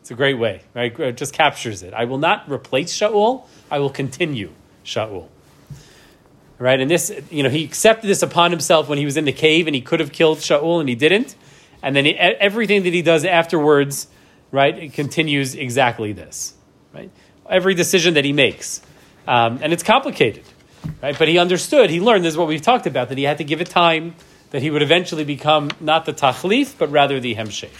It's 0.00 0.10
a 0.10 0.14
great 0.14 0.38
way, 0.38 0.62
right? 0.72 0.98
It 0.98 1.18
just 1.18 1.34
captures 1.34 1.82
it. 1.82 1.92
I 1.92 2.06
will 2.06 2.16
not 2.16 2.50
replace 2.50 2.98
Shaul. 2.98 3.44
I 3.70 3.78
will 3.78 3.90
continue 3.90 4.52
Shaul. 4.86 5.28
Right? 6.58 6.80
And 6.80 6.90
this, 6.90 7.12
you 7.30 7.42
know, 7.42 7.50
he 7.50 7.62
accepted 7.62 8.08
this 8.08 8.22
upon 8.22 8.52
himself 8.52 8.88
when 8.88 8.96
he 8.96 9.04
was 9.04 9.18
in 9.18 9.26
the 9.26 9.32
cave 9.32 9.66
and 9.66 9.76
he 9.76 9.82
could 9.82 10.00
have 10.00 10.12
killed 10.12 10.38
Shaul 10.38 10.80
and 10.80 10.88
he 10.88 10.94
didn't. 10.94 11.36
And 11.82 11.94
then 11.94 12.06
he, 12.06 12.16
everything 12.16 12.84
that 12.84 12.94
he 12.94 13.02
does 13.02 13.26
afterwards, 13.26 14.08
right, 14.50 14.78
it 14.78 14.94
continues 14.94 15.54
exactly 15.54 16.14
this, 16.14 16.54
right? 16.94 17.10
Every 17.46 17.74
decision 17.74 18.14
that 18.14 18.24
he 18.24 18.32
makes. 18.32 18.80
Um, 19.28 19.58
and 19.60 19.74
it's 19.74 19.82
complicated, 19.82 20.44
right? 21.02 21.18
But 21.18 21.28
he 21.28 21.38
understood, 21.38 21.90
he 21.90 22.00
learned, 22.00 22.24
this 22.24 22.34
is 22.34 22.38
what 22.38 22.48
we've 22.48 22.62
talked 22.62 22.86
about, 22.86 23.08
that 23.08 23.18
he 23.18 23.24
had 23.24 23.38
to 23.38 23.44
give 23.44 23.60
it 23.60 23.68
time, 23.68 24.14
that 24.50 24.62
he 24.62 24.70
would 24.70 24.82
eventually 24.82 25.24
become 25.24 25.70
not 25.80 26.04
the 26.04 26.12
tachlif, 26.12 26.76
but 26.78 26.90
rather 26.90 27.20
the 27.20 27.34
hemshech. 27.34 27.70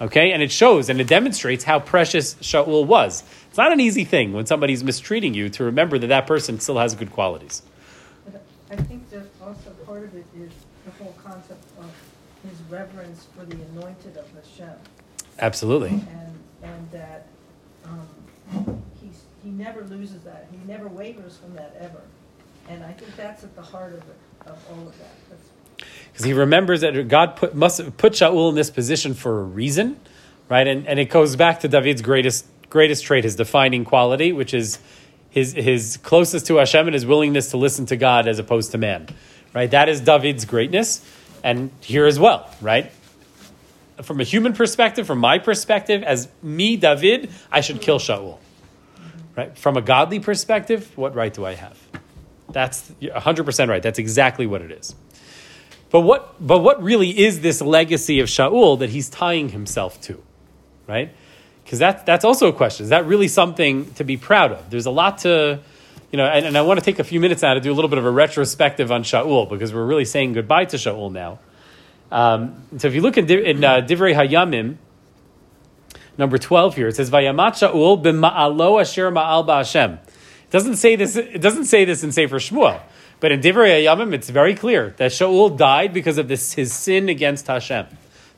Okay, 0.00 0.32
and 0.32 0.42
it 0.42 0.52
shows 0.52 0.88
and 0.88 1.00
it 1.00 1.06
demonstrates 1.06 1.64
how 1.64 1.80
precious 1.80 2.34
Shaul 2.34 2.86
was. 2.86 3.24
It's 3.48 3.58
not 3.58 3.72
an 3.72 3.80
easy 3.80 4.04
thing 4.04 4.32
when 4.32 4.46
somebody's 4.46 4.84
mistreating 4.84 5.34
you 5.34 5.48
to 5.50 5.64
remember 5.64 5.98
that 5.98 6.08
that 6.08 6.26
person 6.26 6.60
still 6.60 6.78
has 6.78 6.94
good 6.94 7.10
qualities. 7.10 7.62
But 8.24 8.42
I 8.70 8.76
think 8.76 9.08
that 9.10 9.26
also 9.42 9.70
part 9.86 10.04
of 10.04 10.14
it 10.14 10.26
is 10.36 10.52
the 10.84 11.02
whole 11.02 11.14
concept 11.24 11.64
of 11.78 11.90
his 12.48 12.60
reverence 12.70 13.26
for 13.36 13.44
the 13.44 13.56
anointed 13.72 14.16
of 14.16 14.26
Hashem. 14.34 14.74
Absolutely. 15.40 15.90
And, 15.90 16.38
and 16.62 16.90
that 16.92 17.26
um, 17.84 18.82
never 19.58 19.82
loses 19.84 20.22
that. 20.22 20.48
He 20.50 20.58
never 20.66 20.88
wavers 20.88 21.36
from 21.36 21.54
that 21.54 21.76
ever. 21.80 22.00
And 22.68 22.84
I 22.84 22.92
think 22.92 23.16
that's 23.16 23.42
at 23.44 23.54
the 23.56 23.62
heart 23.62 23.92
of 23.92 24.00
it, 24.00 24.16
of 24.46 24.58
all 24.70 24.86
of 24.86 24.98
that. 24.98 25.14
Because 26.12 26.24
he 26.24 26.32
remembers 26.32 26.80
that 26.80 27.08
God 27.08 27.36
put 27.36 27.54
must 27.54 27.96
put 27.96 28.12
Shaul 28.14 28.48
in 28.50 28.54
this 28.54 28.70
position 28.70 29.14
for 29.14 29.40
a 29.40 29.44
reason, 29.44 29.98
right? 30.48 30.66
And 30.66 30.86
and 30.86 30.98
it 30.98 31.06
goes 31.06 31.36
back 31.36 31.60
to 31.60 31.68
David's 31.68 32.02
greatest 32.02 32.46
greatest 32.70 33.04
trait, 33.04 33.24
his 33.24 33.36
defining 33.36 33.84
quality, 33.84 34.32
which 34.32 34.54
is 34.54 34.78
his 35.30 35.52
his 35.52 35.98
closest 35.98 36.46
to 36.48 36.56
Hashem 36.56 36.86
and 36.88 36.94
his 36.94 37.06
willingness 37.06 37.50
to 37.50 37.56
listen 37.56 37.86
to 37.86 37.96
God 37.96 38.26
as 38.26 38.38
opposed 38.38 38.72
to 38.72 38.78
man, 38.78 39.08
right? 39.54 39.70
That 39.70 39.88
is 39.88 40.00
David's 40.00 40.44
greatness, 40.44 41.04
and 41.44 41.70
here 41.80 42.06
as 42.06 42.18
well, 42.18 42.52
right? 42.60 42.90
From 44.02 44.20
a 44.20 44.24
human 44.24 44.52
perspective, 44.52 45.06
from 45.06 45.18
my 45.18 45.38
perspective, 45.38 46.02
as 46.02 46.28
me, 46.42 46.76
David, 46.76 47.30
I 47.50 47.60
should 47.60 47.80
kill 47.80 47.98
Shaul. 47.98 48.38
Right? 49.38 49.56
From 49.56 49.76
a 49.76 49.80
godly 49.80 50.18
perspective, 50.18 50.90
what 50.98 51.14
right 51.14 51.32
do 51.32 51.46
I 51.46 51.54
have? 51.54 51.78
That's 52.50 52.90
100% 53.00 53.68
right. 53.68 53.80
That's 53.80 54.00
exactly 54.00 54.48
what 54.48 54.62
it 54.62 54.72
is. 54.72 54.96
But 55.90 56.00
what, 56.00 56.44
but 56.44 56.58
what 56.58 56.82
really 56.82 57.16
is 57.16 57.40
this 57.40 57.62
legacy 57.62 58.18
of 58.18 58.26
Shaul 58.26 58.80
that 58.80 58.90
he's 58.90 59.08
tying 59.08 59.50
himself 59.50 60.00
to? 60.00 60.20
Right? 60.88 61.14
Because 61.62 61.78
that, 61.78 62.04
that's 62.04 62.24
also 62.24 62.48
a 62.48 62.52
question. 62.52 62.82
Is 62.82 62.90
that 62.90 63.06
really 63.06 63.28
something 63.28 63.94
to 63.94 64.02
be 64.02 64.16
proud 64.16 64.50
of? 64.50 64.70
There's 64.70 64.86
a 64.86 64.90
lot 64.90 65.18
to, 65.18 65.60
you 66.10 66.16
know, 66.16 66.26
and, 66.26 66.44
and 66.44 66.58
I 66.58 66.62
want 66.62 66.80
to 66.80 66.84
take 66.84 66.98
a 66.98 67.04
few 67.04 67.20
minutes 67.20 67.42
now 67.42 67.54
to 67.54 67.60
do 67.60 67.70
a 67.70 67.76
little 67.76 67.90
bit 67.90 67.98
of 67.98 68.06
a 68.06 68.10
retrospective 68.10 68.90
on 68.90 69.04
Shaul 69.04 69.48
because 69.48 69.72
we're 69.72 69.86
really 69.86 70.04
saying 70.04 70.32
goodbye 70.32 70.64
to 70.64 70.78
Shaul 70.78 71.12
now. 71.12 71.38
Um, 72.10 72.60
so 72.76 72.88
if 72.88 72.94
you 72.94 73.02
look 73.02 73.16
in, 73.16 73.30
in 73.30 73.62
uh, 73.62 73.82
Divrei 73.82 74.16
Hayamim, 74.16 74.78
number 76.18 76.36
12 76.36 76.76
here, 76.76 76.88
it 76.88 76.96
says, 76.96 77.10
Vayamat 77.10 77.52
Shaul 77.52 78.02
b'ma'alo 78.02 78.80
asher 78.80 79.10
ma'al 79.10 79.46
ba'ashem. 79.46 79.94
It 79.94 80.50
doesn't 80.50 80.76
say 80.76 80.96
this, 80.96 81.16
it 81.16 81.40
doesn't 81.40 81.66
say 81.66 81.84
this 81.84 82.02
in 82.02 82.12
Sefer 82.12 82.36
Shmuel. 82.36 82.80
But 83.20 83.32
in 83.32 83.40
Divrei 83.40 83.82
Hayamim, 83.82 84.12
it's 84.12 84.28
very 84.28 84.54
clear 84.54 84.94
that 84.98 85.10
Shaul 85.10 85.56
died 85.56 85.92
because 85.92 86.18
of 86.18 86.28
this, 86.28 86.52
his 86.52 86.72
sin 86.72 87.08
against 87.08 87.46
Hashem. 87.46 87.86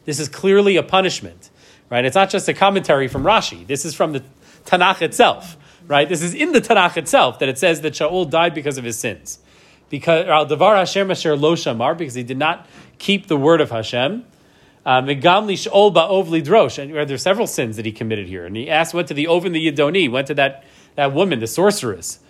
This 0.04 0.18
is 0.18 0.28
clearly 0.28 0.76
a 0.76 0.82
punishment, 0.82 1.50
right? 1.90 2.04
It's 2.04 2.16
not 2.16 2.30
just 2.30 2.48
a 2.48 2.54
commentary 2.54 3.08
from 3.08 3.24
Rashi. 3.24 3.66
This 3.66 3.84
is 3.84 3.94
from 3.94 4.12
the 4.12 4.22
Tanakh 4.64 5.02
itself, 5.02 5.56
right? 5.86 6.08
This 6.08 6.22
is 6.22 6.34
in 6.34 6.52
the 6.52 6.60
Tanakh 6.60 6.96
itself 6.96 7.38
that 7.40 7.48
it 7.48 7.58
says 7.58 7.82
that 7.82 7.92
Shaul 7.92 8.28
died 8.28 8.54
because 8.54 8.78
of 8.78 8.84
his 8.84 8.98
sins. 8.98 9.38
Because 9.90 10.26
al 10.26 10.44
asher 10.52 11.04
lo 11.36 11.56
shamar, 11.56 11.98
because 11.98 12.14
he 12.14 12.22
did 12.22 12.38
not 12.38 12.66
keep 12.98 13.26
the 13.26 13.36
word 13.36 13.60
of 13.60 13.70
Hashem. 13.70 14.24
Um, 14.86 15.06
Megam 15.06 15.46
lishol 15.46 15.94
ba'ov 15.94 16.28
lidrosh. 16.28 16.78
And 16.78 17.08
there's 17.08 17.22
several 17.22 17.46
sins 17.46 17.76
that 17.76 17.84
he 17.84 17.92
committed 17.92 18.26
here. 18.26 18.46
And 18.46 18.56
he 18.56 18.70
asked, 18.70 18.94
went 18.94 19.08
to 19.08 19.14
the 19.14 19.26
Oven 19.26 19.52
the 19.52 19.70
Yidoni, 19.70 20.10
went 20.10 20.28
to 20.28 20.34
that, 20.34 20.64
that 20.96 21.12
woman, 21.12 21.40
the 21.40 21.46
sorceress, 21.46 22.20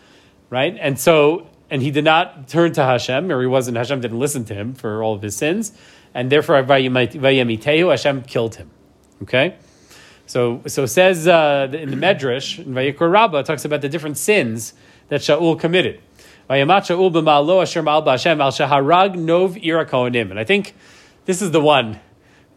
right? 0.50 0.76
And 0.80 0.98
so, 0.98 1.46
and 1.70 1.82
he 1.82 1.90
did 1.90 2.04
not 2.04 2.48
turn 2.48 2.72
to 2.72 2.82
Hashem, 2.82 3.30
or 3.30 3.40
he 3.40 3.46
wasn't, 3.46 3.76
Hashem 3.76 4.00
didn't 4.00 4.18
listen 4.18 4.44
to 4.46 4.54
him 4.54 4.74
for 4.74 5.02
all 5.02 5.14
of 5.14 5.22
his 5.22 5.36
sins. 5.36 5.72
And 6.12 6.30
therefore, 6.30 6.62
Vayamitehu, 6.64 7.90
Hashem 7.90 8.22
killed 8.22 8.56
him. 8.56 8.70
Okay? 9.22 9.56
So, 10.26 10.62
so 10.66 10.86
says 10.86 11.28
uh, 11.28 11.68
in 11.72 11.90
the 11.90 11.96
Medrash, 11.96 12.58
in 12.58 12.72
Vayikra 12.72 13.10
Rabbah, 13.10 13.42
talks 13.42 13.64
about 13.64 13.80
the 13.80 13.88
different 13.88 14.16
sins 14.16 14.74
that 15.08 15.20
Shaul 15.20 15.58
committed. 15.58 16.00
And 16.48 16.72
I 16.72 16.80
think 20.44 20.74
this 21.24 21.42
is 21.42 21.50
the 21.52 21.60
one, 21.60 22.00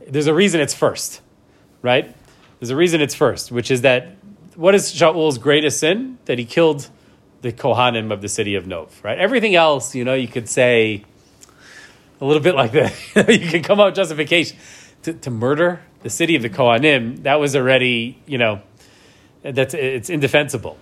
there's 0.08 0.28
a 0.28 0.34
reason 0.34 0.62
it's 0.62 0.74
first, 0.74 1.22
right? 1.82 2.16
There's 2.60 2.70
a 2.70 2.76
reason 2.76 3.02
it's 3.02 3.16
first, 3.16 3.52
which 3.52 3.72
is 3.72 3.82
that, 3.82 4.16
what 4.56 4.76
is 4.76 4.94
Shaul's 4.94 5.38
greatest 5.38 5.80
sin? 5.80 6.18
That 6.26 6.40
he 6.40 6.46
killed 6.46 6.90
the 7.42 7.52
Kohanim 7.52 8.12
of 8.12 8.22
the 8.22 8.30
city 8.30 8.56
of 8.56 8.68
Nov, 8.68 9.04
right? 9.04 9.18
Everything 9.18 9.56
else, 9.56 9.96
you 9.96 10.06
know, 10.06 10.14
you 10.14 10.28
could 10.28 10.48
say 10.48 11.04
a 12.22 12.26
little 12.26 12.42
bit 12.42 12.56
like 12.56 12.72
that. 12.72 12.94
you 13.28 13.50
can 13.50 13.64
come 13.64 13.80
up 13.80 13.88
with 13.88 13.96
justification. 13.96 14.58
To, 15.04 15.14
to 15.14 15.30
murder 15.30 15.82
the 16.02 16.10
city 16.10 16.38
of 16.38 16.42
the 16.42 16.50
Kohanim, 16.50 17.24
that 17.24 17.36
was 17.36 17.58
already, 17.58 18.18
you 18.26 18.38
know, 18.38 18.62
that's 19.42 19.74
it's 19.74 20.10
indefensible. 20.10 20.78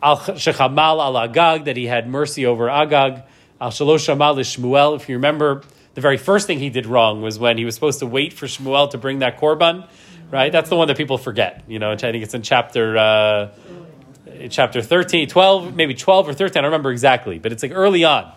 Al 0.00 0.18
Shechamal 0.18 1.02
al 1.02 1.18
Agag, 1.18 1.64
that 1.64 1.76
he 1.76 1.86
had 1.86 2.08
mercy 2.08 2.46
over 2.46 2.70
Agag. 2.70 3.22
Al 3.60 3.70
Shalosh 3.70 4.06
Shamal 4.06 4.36
Shmuel. 4.38 4.94
If 4.94 5.08
you 5.08 5.16
remember, 5.16 5.62
the 5.96 6.02
very 6.02 6.18
first 6.18 6.46
thing 6.46 6.58
he 6.58 6.68
did 6.68 6.84
wrong 6.84 7.22
was 7.22 7.38
when 7.38 7.56
he 7.56 7.64
was 7.64 7.74
supposed 7.74 8.00
to 8.00 8.06
wait 8.06 8.34
for 8.34 8.44
Shmuel 8.46 8.90
to 8.90 8.98
bring 8.98 9.20
that 9.20 9.40
korban, 9.40 9.88
right? 10.30 10.52
That's 10.52 10.68
the 10.68 10.76
one 10.76 10.88
that 10.88 10.98
people 10.98 11.16
forget. 11.16 11.64
You 11.66 11.78
know, 11.78 11.90
I 11.90 11.96
think 11.96 12.22
it's 12.22 12.34
in 12.34 12.42
chapter. 12.42 12.96
Uh, 12.96 13.48
chapter 14.50 14.82
13, 14.82 15.28
12, 15.28 15.74
maybe 15.74 15.94
12 15.94 16.28
or 16.28 16.34
13, 16.34 16.58
I 16.58 16.62
don't 16.62 16.70
remember 16.70 16.90
exactly, 16.90 17.38
but 17.38 17.52
it's 17.52 17.62
like 17.62 17.72
early 17.72 18.04
on. 18.04 18.30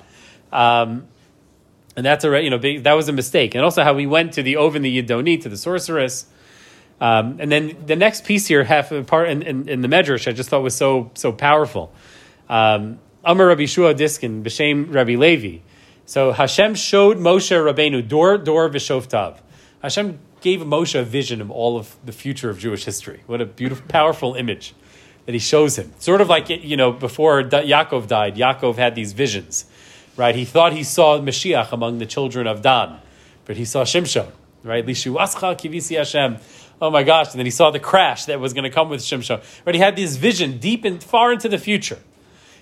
Um, 0.54 1.08
and 1.98 2.06
that's 2.06 2.24
a, 2.24 2.42
you 2.42 2.50
know, 2.50 2.58
big, 2.58 2.84
that 2.84 2.94
was 2.94 3.10
a 3.10 3.12
mistake. 3.12 3.56
And 3.56 3.64
also 3.64 3.84
how 3.84 3.94
we 3.94 4.08
went 4.08 4.34
to 4.34 4.44
the 4.44 4.56
Oven, 4.56 4.82
the 4.82 5.04
Yidoni, 5.04 5.42
to 5.42 5.50
the 5.50 5.58
sorceress. 5.58 6.26
Um, 7.02 7.38
and 7.40 7.52
then 7.52 7.76
the 7.86 7.98
next 7.98 8.24
piece 8.24 8.48
here, 8.48 8.64
half 8.64 8.94
part 9.08 9.28
in, 9.28 9.42
in, 9.42 9.68
in, 9.68 9.82
the 9.82 9.90
Medrash, 9.90 10.26
I 10.28 10.32
just 10.32 10.50
thought 10.50 10.64
was 10.64 10.76
so 10.76 11.12
so 11.16 11.34
powerful. 11.34 11.92
Um, 12.48 13.00
Amar 13.24 13.48
Rabbi 13.48 13.66
Shua 13.66 13.94
Diskin, 13.94 14.44
B'Shem 14.44 14.94
Rabbi 14.94 15.16
Levi. 15.16 15.60
So 16.10 16.32
Hashem 16.32 16.74
showed 16.74 17.18
Moshe 17.18 17.52
Rabbeinu 17.52 18.08
Dor 18.08 18.40
Dor 18.40 18.68
V'Shovtav. 18.68 19.38
Hashem 19.84 20.18
gave 20.42 20.62
Moshe 20.62 21.00
a 21.00 21.04
vision 21.04 21.40
of 21.40 21.52
all 21.52 21.78
of 21.78 21.98
the 22.04 22.12
future 22.12 22.50
of 22.50 22.58
Jewish 22.58 22.84
history. 22.84 23.22
What 23.28 23.42
a 23.42 23.46
beautiful, 23.46 23.86
powerful 23.88 24.34
image 24.34 24.74
that 25.28 25.34
he 25.34 25.38
shows 25.38 25.78
him. 25.78 25.94
Sort 26.00 26.20
of 26.20 26.28
like 26.28 26.50
you 26.50 26.76
know 26.76 26.92
before 26.92 27.44
Yaakov 27.44 28.08
died, 28.08 28.38
Yaakov 28.38 28.78
had 28.78 28.96
these 28.96 29.14
visions, 29.14 29.66
right? 30.18 30.34
He 30.34 30.46
thought 30.46 30.74
he 30.74 30.84
saw 30.84 31.20
Mashiach 31.20 31.72
among 31.72 32.00
the 32.00 32.08
children 32.08 32.48
of 32.48 32.64
Dan, 32.64 32.98
but 33.46 33.56
he 33.56 33.64
saw 33.64 33.84
Shimshon, 33.84 34.32
right? 34.64 34.84
Lishu 34.84 35.16
Ascha 35.16 35.56
Kivisi 35.56 35.96
Hashem 35.96 36.38
oh 36.82 36.90
my 36.90 37.04
gosh, 37.04 37.34
and 37.34 37.40
then 37.40 37.46
he 37.46 37.52
saw 37.52 37.70
the 37.70 37.80
crash 37.80 38.26
that 38.26 38.40
was 38.40 38.54
going 38.54 38.64
to 38.64 38.72
come 38.72 38.90
with 38.90 39.02
Shimshon. 39.02 39.44
But 39.64 39.76
he 39.76 39.80
had 39.80 39.96
this 39.96 40.16
vision 40.16 40.58
deep 40.58 40.86
and 40.86 41.04
far 41.04 41.32
into 41.32 41.50
the 41.50 41.60
future. 41.60 42.00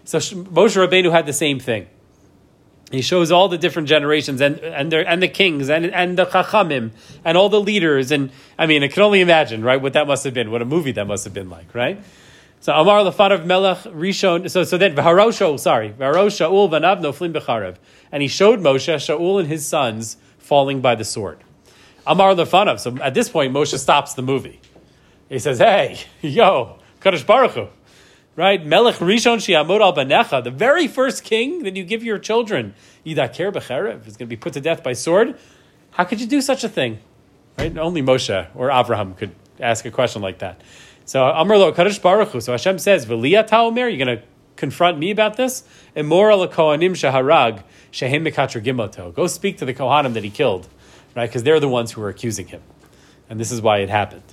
So 0.03 0.17
Moshe 0.17 0.75
Rabbeinu 0.75 1.13
had 1.13 1.25
the 1.25 1.31
same 1.31 1.59
thing. 1.61 1.87
He 2.91 3.01
shows 3.01 3.31
all 3.31 3.49
the 3.49 3.57
different 3.57 3.87
generations 3.87 4.39
and 4.39 4.59
and, 4.59 4.93
and 4.93 5.21
the 5.21 5.27
kings 5.27 5.69
and, 5.69 5.85
and 5.87 6.17
the 6.17 6.25
chachamim 6.25 6.91
and 7.25 7.37
all 7.37 7.49
the 7.49 7.59
leaders 7.59 8.11
and 8.11 8.31
I 8.57 8.65
mean 8.65 8.83
I 8.83 8.87
can 8.87 9.03
only 9.03 9.19
imagine 9.21 9.63
right 9.63 9.81
what 9.81 9.93
that 9.93 10.07
must 10.07 10.23
have 10.23 10.33
been 10.33 10.51
what 10.51 10.61
a 10.61 10.65
movie 10.65 10.93
that 10.93 11.05
must 11.05 11.25
have 11.25 11.33
been 11.33 11.49
like 11.49 11.75
right 11.75 12.01
so 12.61 12.73
Amar 12.73 12.99
of 12.99 13.45
Melech 13.45 13.79
Rishon 13.79 14.49
so 14.49 14.63
so 14.63 14.77
then 14.77 14.95
V'haro 14.95 15.59
sorry 15.59 15.89
V'haro 15.89 16.27
Shaul 16.27 16.69
v'nav 16.69 17.01
noflim 17.01 17.33
b'charev 17.33 17.75
and 18.09 18.21
he 18.21 18.29
showed 18.29 18.61
Moshe 18.61 18.95
Shaul 18.95 19.37
and 19.37 19.49
his 19.49 19.67
sons 19.67 20.15
falling 20.37 20.79
by 20.79 20.95
the 20.95 21.03
sword 21.03 21.43
Amar 22.07 22.33
Lefanav. 22.33 22.79
So 22.79 22.97
at 23.03 23.13
this 23.13 23.29
point, 23.29 23.53
Moshe 23.53 23.77
stops 23.77 24.13
the 24.13 24.21
movie. 24.21 24.59
He 25.29 25.39
says, 25.39 25.59
"Hey, 25.59 25.99
yo, 26.21 26.79
Kadosh 27.01 27.25
Baruch 27.25 27.51
Hu, 27.51 27.67
right? 28.37 28.65
Melech 28.65 28.95
Rishon 28.95 29.37
Shiamod 29.37 29.81
al 29.81 29.93
Banecha, 29.93 30.41
the 30.41 30.51
very 30.51 30.87
first 30.87 31.25
king 31.25 31.63
that 31.63 31.75
you 31.75 31.83
give 31.83 32.03
your 32.05 32.17
children, 32.17 32.73
Yidaker 33.05 33.51
Becherev, 33.51 34.07
is 34.07 34.15
going 34.15 34.27
to 34.27 34.35
be 34.35 34.37
put 34.37 34.53
to 34.53 34.61
death 34.61 34.81
by 34.81 34.93
sword. 34.93 35.37
How 35.91 36.05
could 36.05 36.21
you 36.21 36.27
do 36.27 36.39
such 36.39 36.63
a 36.63 36.69
thing? 36.69 36.99
Right? 37.57 37.77
Only 37.77 38.01
Moshe 38.01 38.47
or 38.55 38.71
Abraham 38.71 39.15
could 39.15 39.35
ask 39.59 39.83
a 39.83 39.91
question 39.91 40.21
like 40.21 40.39
that. 40.39 40.61
So 41.03 41.25
Amar 41.25 41.57
Lo 41.57 41.73
Kadosh 41.73 42.01
Baruch 42.01 42.29
Hu. 42.29 42.39
So 42.39 42.53
Hashem 42.53 42.79
says, 42.79 43.05
"V'liya 43.05 43.45
Taomer, 43.45 43.89
you're 43.89 44.05
going 44.05 44.17
to 44.19 44.23
confront 44.55 44.97
me 44.97 45.11
about 45.11 45.35
this? 45.35 45.63
And 45.95 46.07
more 46.07 46.31
al 46.31 46.47
Kohanim 46.47 46.91
Shaharag 46.91 47.63
Shehem 47.91 48.23
Mekatra 48.23 48.63
Gimoto. 48.63 49.13
Go 49.13 49.27
speak 49.27 49.57
to 49.57 49.65
the 49.65 49.73
Kohanim 49.73 50.13
that 50.13 50.23
he 50.23 50.29
killed." 50.29 50.69
right? 51.17 51.27
Because 51.27 51.43
they're 51.43 51.59
the 51.59 51.67
ones 51.67 51.91
who 51.91 52.01
are 52.03 52.09
accusing 52.09 52.47
him. 52.47 52.61
And 53.29 53.39
this 53.39 53.51
is 53.51 53.59
why 53.59 53.79
it 53.79 53.89
happened. 53.89 54.23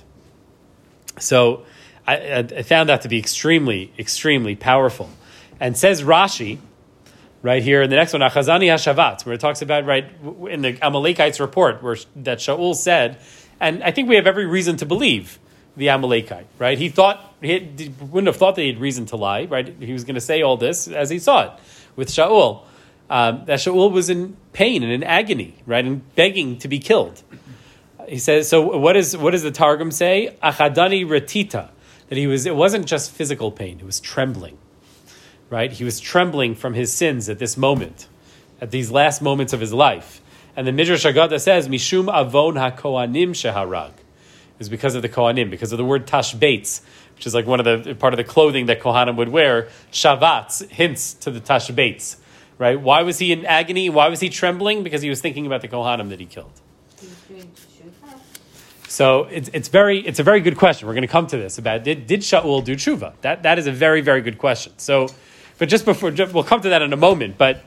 So 1.19 1.65
I, 2.07 2.37
I 2.39 2.61
found 2.63 2.89
that 2.89 3.01
to 3.01 3.09
be 3.09 3.17
extremely, 3.17 3.91
extremely 3.97 4.55
powerful. 4.55 5.09
And 5.59 5.77
says 5.77 6.03
Rashi, 6.03 6.59
right 7.41 7.63
here 7.63 7.81
in 7.81 7.89
the 7.89 7.95
next 7.95 8.13
one, 8.13 8.21
Achazani 8.21 8.67
Hashavatz, 8.67 9.25
where 9.25 9.33
it 9.33 9.41
talks 9.41 9.61
about, 9.61 9.85
right, 9.85 10.05
in 10.49 10.61
the 10.61 10.77
Amalekites 10.83 11.39
report, 11.39 11.81
where 11.81 11.97
that 12.17 12.39
Shaul 12.39 12.75
said, 12.75 13.17
and 13.59 13.83
I 13.83 13.91
think 13.91 14.09
we 14.09 14.15
have 14.15 14.27
every 14.27 14.45
reason 14.45 14.77
to 14.77 14.85
believe 14.85 15.39
the 15.77 15.89
Amalekite, 15.89 16.47
right? 16.59 16.77
He 16.77 16.89
thought, 16.89 17.35
he, 17.41 17.91
wouldn't 17.99 18.27
have 18.27 18.37
thought 18.37 18.55
that 18.55 18.61
he 18.61 18.67
had 18.67 18.79
reason 18.79 19.05
to 19.07 19.15
lie, 19.15 19.45
right? 19.45 19.67
He 19.79 19.93
was 19.93 20.03
going 20.03 20.15
to 20.15 20.21
say 20.21 20.41
all 20.41 20.57
this 20.57 20.87
as 20.87 21.09
he 21.09 21.19
saw 21.19 21.45
it 21.45 21.51
with 21.95 22.09
Shaul 22.09 22.63
um, 23.09 23.43
that 23.45 23.59
Shaul 23.59 23.91
was 23.91 24.09
in 24.09 24.35
pain 24.53 24.83
and 24.83 24.91
in 24.91 25.03
agony, 25.03 25.55
right, 25.65 25.85
and 25.85 26.15
begging 26.15 26.57
to 26.59 26.67
be 26.67 26.79
killed. 26.79 27.21
He 28.07 28.19
says, 28.19 28.47
so 28.49 28.77
what, 28.77 28.95
is, 28.95 29.17
what 29.17 29.31
does 29.31 29.43
the 29.43 29.51
Targum 29.51 29.91
say? 29.91 30.37
Achadani 30.41 31.05
retita, 31.05 31.69
that 32.09 32.17
he 32.17 32.27
was, 32.27 32.45
it 32.45 32.55
wasn't 32.55 32.85
just 32.85 33.11
physical 33.11 33.51
pain, 33.51 33.79
it 33.79 33.85
was 33.85 33.99
trembling, 33.99 34.57
right? 35.49 35.71
He 35.71 35.83
was 35.83 35.99
trembling 35.99 36.55
from 36.55 36.73
his 36.73 36.93
sins 36.93 37.29
at 37.29 37.39
this 37.39 37.57
moment, 37.57 38.07
at 38.61 38.71
these 38.71 38.91
last 38.91 39.21
moments 39.21 39.53
of 39.53 39.59
his 39.59 39.73
life. 39.73 40.21
And 40.55 40.65
the 40.65 40.71
Midrash 40.71 41.05
Haggadah 41.05 41.41
says, 41.41 41.67
Mishum 41.67 42.03
avon 42.13 42.55
hakohanim 42.55 43.31
sheharag. 43.31 43.91
Is 44.57 44.69
because 44.69 44.95
of 44.95 45.01
the 45.01 45.09
Kohanim, 45.09 45.49
because 45.49 45.73
of 45.73 45.77
the 45.77 45.83
word 45.83 46.07
tashbates, 46.07 46.81
which 47.15 47.27
is 47.27 47.33
like 47.33 47.45
one 47.45 47.59
of 47.59 47.83
the 47.83 47.93
part 47.93 48.13
of 48.13 48.17
the 48.17 48.23
clothing 48.23 48.67
that 48.67 48.79
Kohanim 48.79 49.17
would 49.17 49.27
wear. 49.27 49.67
Shavatz 49.91 50.69
hints 50.69 51.13
to 51.15 51.29
the 51.29 51.41
tashbates 51.41 52.15
right? 52.57 52.79
Why 52.79 53.03
was 53.03 53.19
he 53.19 53.31
in 53.31 53.45
agony? 53.45 53.89
Why 53.89 54.07
was 54.07 54.19
he 54.19 54.29
trembling? 54.29 54.83
Because 54.83 55.01
he 55.01 55.09
was 55.09 55.21
thinking 55.21 55.45
about 55.45 55.61
the 55.61 55.67
Kohanim 55.67 56.09
that 56.09 56.19
he 56.19 56.25
killed. 56.25 56.61
So 58.95 59.25
it's, 59.25 59.49
it's, 59.51 59.67
very, 59.67 59.99
it's 59.99 60.19
a 60.19 60.23
very 60.23 60.39
good 60.39 60.55
question. 60.55 60.87
We're 60.87 60.93
going 60.93 61.01
to 61.01 61.09
come 61.09 61.27
to 61.27 61.35
this 61.35 61.57
about 61.57 61.83
did, 61.83 62.07
did 62.07 62.21
Shaul 62.21 62.63
do 62.63 62.77
tshuva? 62.77 63.11
That, 63.23 63.43
that 63.43 63.59
is 63.59 63.67
a 63.67 63.71
very, 63.73 63.99
very 63.99 64.21
good 64.21 64.37
question. 64.37 64.71
So, 64.77 65.09
but 65.57 65.67
just 65.67 65.83
before, 65.83 66.11
we'll 66.11 66.45
come 66.45 66.61
to 66.61 66.69
that 66.69 66.81
in 66.81 66.93
a 66.93 66.97
moment. 66.97 67.37
But 67.37 67.61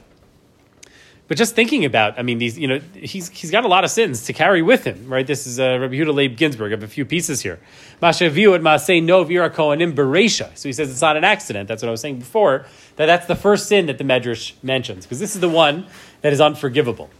but 1.26 1.36
just 1.36 1.54
thinking 1.54 1.84
about, 1.84 2.18
I 2.18 2.22
mean, 2.22 2.38
these, 2.38 2.58
you 2.58 2.66
know, 2.66 2.80
he's 2.94 3.28
he's 3.28 3.50
got 3.50 3.66
a 3.66 3.68
lot 3.68 3.84
of 3.84 3.90
sins 3.90 4.24
to 4.24 4.32
carry 4.32 4.62
with 4.62 4.84
him, 4.84 5.06
right? 5.06 5.26
This 5.26 5.46
is 5.46 5.60
uh, 5.60 5.76
Rabbi 5.78 5.96
Yehuda 5.96 6.14
Leib 6.14 6.38
Ginsburg. 6.38 6.72
I 6.72 6.76
have 6.76 6.82
a 6.82 6.88
few 6.88 7.04
pieces 7.04 7.42
here. 7.42 7.60
Mashaviu 8.02 8.58
Masei 8.58 9.02
no 9.02 9.22
vira 9.22 9.50
kohanim 9.50 9.92
beresha. 9.94 10.56
So 10.56 10.70
he 10.70 10.72
says 10.72 10.90
it's 10.90 11.02
not 11.02 11.18
an 11.18 11.24
accident. 11.24 11.68
That's 11.68 11.82
what 11.82 11.88
I 11.88 11.90
was 11.90 12.00
saying 12.00 12.20
before. 12.20 12.64
That 12.96 13.04
that's 13.04 13.26
the 13.26 13.36
first 13.36 13.68
sin 13.68 13.84
that 13.84 13.98
the 13.98 14.04
Medrash 14.04 14.54
mentions 14.62 15.04
because 15.04 15.20
this 15.20 15.34
is 15.34 15.42
the 15.42 15.50
one 15.50 15.84
that 16.22 16.32
is 16.32 16.40
unforgivable. 16.40 17.10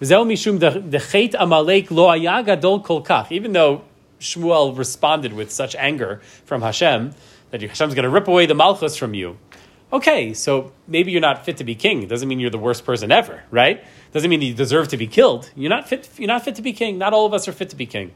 Even 0.00 0.28
though 3.52 3.82
Shmuel 4.20 4.78
responded 4.78 5.32
with 5.32 5.50
such 5.50 5.74
anger 5.74 6.20
from 6.44 6.62
Hashem 6.62 7.14
that 7.50 7.62
Hashem's 7.62 7.94
going 7.94 8.04
to 8.04 8.10
rip 8.10 8.28
away 8.28 8.46
the 8.46 8.54
malchus 8.54 8.96
from 8.96 9.14
you. 9.14 9.38
Okay, 9.92 10.34
so 10.34 10.72
maybe 10.86 11.12
you're 11.12 11.20
not 11.20 11.44
fit 11.44 11.56
to 11.56 11.64
be 11.64 11.74
king. 11.74 12.02
It 12.02 12.08
doesn't 12.08 12.28
mean 12.28 12.40
you're 12.40 12.50
the 12.50 12.58
worst 12.58 12.84
person 12.84 13.10
ever, 13.10 13.42
right? 13.50 13.82
Doesn't 14.12 14.28
mean 14.28 14.42
you 14.42 14.54
deserve 14.54 14.88
to 14.88 14.96
be 14.96 15.06
killed. 15.06 15.50
You're 15.56 15.70
not 15.70 15.88
fit. 15.88 16.08
You're 16.18 16.28
not 16.28 16.44
fit 16.44 16.56
to 16.56 16.62
be 16.62 16.72
king. 16.72 16.98
Not 16.98 17.14
all 17.14 17.24
of 17.24 17.32
us 17.32 17.48
are 17.48 17.52
fit 17.52 17.70
to 17.70 17.76
be 17.76 17.86
king. 17.86 18.12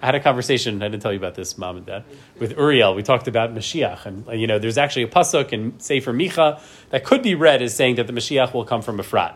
I 0.00 0.06
had 0.06 0.14
a 0.14 0.20
conversation. 0.20 0.80
I 0.80 0.86
didn't 0.86 1.02
tell 1.02 1.12
you 1.12 1.18
about 1.18 1.34
this, 1.34 1.58
mom 1.58 1.76
and 1.76 1.84
dad, 1.84 2.04
with 2.38 2.52
Uriel. 2.52 2.94
We 2.94 3.02
talked 3.02 3.26
about 3.26 3.52
Mashiach, 3.52 4.06
and 4.06 4.40
you 4.40 4.46
know, 4.46 4.60
there's 4.60 4.78
actually 4.78 5.02
a 5.02 5.08
pasuk 5.08 5.52
in 5.52 5.80
Sefer 5.80 6.12
Micha 6.12 6.60
that 6.90 7.04
could 7.04 7.22
be 7.22 7.34
read 7.34 7.62
as 7.62 7.74
saying 7.74 7.96
that 7.96 8.06
the 8.06 8.12
Mashiach 8.12 8.54
will 8.54 8.64
come 8.64 8.80
from 8.80 8.98
Efrat. 8.98 9.34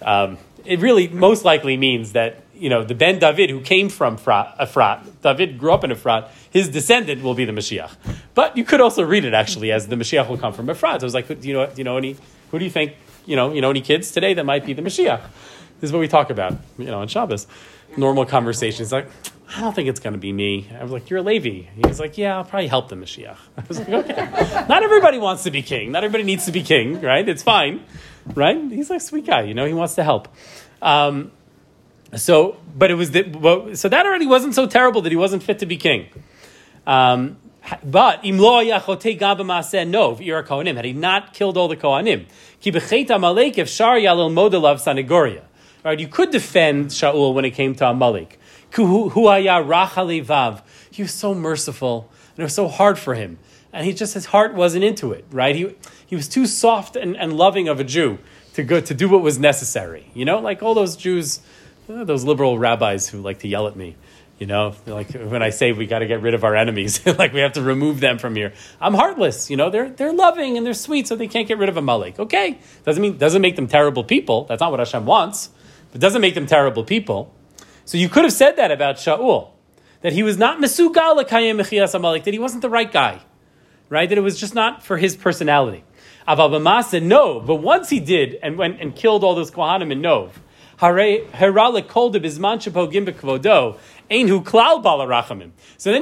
Um, 0.00 0.38
it 0.66 0.80
really 0.80 1.08
most 1.08 1.44
likely 1.44 1.76
means 1.76 2.12
that 2.12 2.42
you 2.54 2.68
know 2.68 2.84
the 2.84 2.94
Ben 2.94 3.18
David 3.18 3.50
who 3.50 3.60
came 3.60 3.88
from 3.88 4.16
Efrat, 4.16 5.22
David 5.22 5.58
grew 5.58 5.72
up 5.72 5.84
in 5.84 5.90
Efrat, 5.90 6.28
his 6.50 6.68
descendant 6.68 7.22
will 7.22 7.34
be 7.34 7.44
the 7.44 7.52
Mashiach. 7.52 7.94
But 8.34 8.56
you 8.56 8.64
could 8.64 8.80
also 8.80 9.02
read 9.02 9.24
it 9.24 9.34
actually 9.34 9.72
as 9.72 9.88
the 9.88 9.96
Mashiach 9.96 10.28
will 10.28 10.38
come 10.38 10.52
from 10.52 10.66
Efrat. 10.66 11.00
So 11.00 11.04
I 11.04 11.04
was 11.04 11.14
like, 11.14 11.28
do 11.28 11.48
you 11.48 11.54
know, 11.54 11.66
do 11.66 11.74
you 11.76 11.84
know 11.84 11.96
any? 11.96 12.16
Who 12.50 12.58
do 12.58 12.64
you 12.64 12.70
think? 12.70 12.94
You 13.26 13.36
know, 13.36 13.52
you 13.52 13.60
know 13.60 13.70
any 13.70 13.80
kids 13.80 14.10
today 14.12 14.34
that 14.34 14.44
might 14.44 14.64
be 14.64 14.72
the 14.72 14.82
Mashiach? 14.82 15.20
This 15.80 15.88
is 15.88 15.92
what 15.92 15.98
we 16.00 16.08
talk 16.08 16.30
about, 16.30 16.54
you 16.78 16.86
know, 16.86 17.00
on 17.00 17.08
Shabbos. 17.08 17.46
Normal 17.96 18.24
conversations 18.24 18.92
like, 18.92 19.08
I 19.48 19.60
don't 19.60 19.74
think 19.74 19.88
it's 19.88 20.00
going 20.00 20.14
to 20.14 20.18
be 20.18 20.32
me. 20.32 20.68
I 20.76 20.82
was 20.82 20.90
like, 20.90 21.08
you're 21.08 21.20
a 21.20 21.22
Levi. 21.22 21.68
He 21.74 21.82
was 21.84 22.00
like, 22.00 22.18
yeah, 22.18 22.36
I'll 22.36 22.44
probably 22.44 22.66
help 22.66 22.88
the 22.88 22.96
Mashiach. 22.96 23.36
I 23.56 23.62
was 23.68 23.78
like, 23.78 23.88
okay. 23.88 24.66
Not 24.68 24.82
everybody 24.82 25.18
wants 25.18 25.44
to 25.44 25.50
be 25.50 25.62
king. 25.62 25.92
Not 25.92 26.02
everybody 26.02 26.24
needs 26.24 26.46
to 26.46 26.52
be 26.52 26.62
king, 26.62 27.00
right? 27.00 27.26
It's 27.28 27.42
fine, 27.42 27.84
right? 28.34 28.58
He's 28.70 28.90
like 28.90 29.00
sweet 29.00 29.26
guy, 29.26 29.42
you 29.42 29.54
know. 29.54 29.64
He 29.64 29.72
wants 29.72 29.94
to 29.96 30.04
help. 30.04 30.28
Um, 30.82 31.30
so, 32.14 32.56
but 32.76 32.90
it 32.90 32.94
was 32.94 33.12
the, 33.12 33.72
so 33.74 33.88
that 33.88 34.06
already 34.06 34.26
wasn't 34.26 34.54
so 34.54 34.66
terrible 34.66 35.02
that 35.02 35.12
he 35.12 35.16
wasn't 35.16 35.42
fit 35.42 35.60
to 35.60 35.66
be 35.66 35.76
king. 35.76 36.08
Um, 36.86 37.38
but 37.84 38.22
imlo 38.22 38.64
yachote 38.64 39.18
gabamase 39.18 39.88
nov 39.88 40.20
ir 40.20 40.42
kohanim 40.44 40.76
had 40.76 40.84
he 40.84 40.92
not 40.92 41.34
killed 41.34 41.56
all 41.56 41.66
the 41.66 41.76
kohanim 41.76 42.26
ki 42.60 42.70
bechet 42.70 43.10
amalek 43.10 43.58
if 43.58 43.68
shar 43.68 43.96
yalil 43.96 44.30
modelav 44.30 44.76
sanagoria. 44.76 45.42
Right, 45.84 46.00
you 46.00 46.08
could 46.08 46.30
defend 46.30 46.86
Shaul 46.86 47.32
when 47.32 47.44
it 47.44 47.52
came 47.52 47.76
to 47.76 47.88
Amalek. 47.88 48.40
He 50.90 51.02
was 51.02 51.12
so 51.12 51.34
merciful, 51.34 52.10
and 52.30 52.40
it 52.40 52.42
was 52.44 52.54
so 52.54 52.68
hard 52.68 52.98
for 52.98 53.14
him, 53.14 53.38
and 53.72 53.86
he 53.86 53.92
just 53.92 54.14
his 54.14 54.26
heart 54.26 54.54
wasn't 54.54 54.84
into 54.84 55.12
it. 55.12 55.24
Right, 55.30 55.54
he 55.54 55.74
he 56.06 56.16
was 56.16 56.28
too 56.28 56.46
soft 56.46 56.96
and, 56.96 57.16
and 57.16 57.32
loving 57.32 57.68
of 57.68 57.80
a 57.80 57.84
Jew 57.84 58.18
to 58.54 58.62
go 58.62 58.80
to 58.80 58.94
do 58.94 59.08
what 59.08 59.22
was 59.22 59.38
necessary. 59.38 60.10
You 60.14 60.24
know, 60.24 60.38
like 60.38 60.62
all 60.62 60.74
those 60.74 60.96
Jews, 60.96 61.40
uh, 61.88 62.04
those 62.04 62.24
liberal 62.24 62.58
rabbis 62.58 63.08
who 63.08 63.20
like 63.20 63.40
to 63.40 63.48
yell 63.48 63.66
at 63.66 63.76
me. 63.76 63.96
You 64.38 64.46
know, 64.46 64.74
like 64.86 65.12
when 65.12 65.42
I 65.42 65.50
say 65.50 65.72
we 65.72 65.86
got 65.86 66.00
to 66.00 66.06
get 66.06 66.20
rid 66.20 66.34
of 66.34 66.44
our 66.44 66.54
enemies, 66.54 67.04
like 67.18 67.32
we 67.32 67.40
have 67.40 67.54
to 67.54 67.62
remove 67.62 68.00
them 68.00 68.18
from 68.18 68.36
here. 68.36 68.52
I'm 68.80 68.94
heartless. 68.94 69.50
You 69.50 69.56
know, 69.56 69.70
they're 69.70 69.88
they're 69.88 70.12
loving 70.12 70.56
and 70.56 70.66
they're 70.66 70.74
sweet, 70.74 71.06
so 71.06 71.16
they 71.16 71.28
can't 71.28 71.48
get 71.48 71.58
rid 71.58 71.68
of 71.68 71.76
Amalek. 71.76 72.18
Okay, 72.18 72.58
doesn't 72.84 73.02
mean 73.02 73.18
doesn't 73.18 73.42
make 73.42 73.56
them 73.56 73.66
terrible 73.66 74.04
people. 74.04 74.44
That's 74.44 74.60
not 74.60 74.70
what 74.70 74.80
Hashem 74.80 75.06
wants. 75.06 75.50
But 75.92 76.00
doesn't 76.00 76.20
make 76.20 76.34
them 76.34 76.46
terrible 76.46 76.84
people. 76.84 77.34
So 77.86 77.96
you 77.98 78.08
could 78.08 78.24
have 78.24 78.32
said 78.32 78.56
that 78.56 78.72
about 78.72 78.96
Shaul, 78.96 79.52
that 80.02 80.12
he 80.12 80.24
was 80.24 80.36
not 80.36 80.58
mesugal 80.58 81.22
lekayim 81.22 81.60
mechias 81.60 81.94
Amalek, 81.94 82.24
that 82.24 82.34
he 82.34 82.40
wasn't 82.40 82.62
the 82.62 82.68
right 82.68 82.90
guy, 82.92 83.20
right? 83.88 84.08
That 84.08 84.18
it 84.18 84.22
was 84.22 84.38
just 84.38 84.56
not 84.56 84.82
for 84.82 84.98
his 84.98 85.16
personality. 85.16 85.84
Aval 86.26 86.50
b'masa 86.50 87.00
no, 87.00 87.38
but 87.38 87.54
once 87.54 87.88
he 87.88 88.00
did 88.00 88.38
and 88.42 88.58
went 88.58 88.80
and 88.80 88.94
killed 88.94 89.22
all 89.22 89.36
those 89.36 89.52
kohanim 89.52 89.92
in 89.92 90.00
Nov. 90.00 90.42
So 90.78 90.94
then 90.94 91.22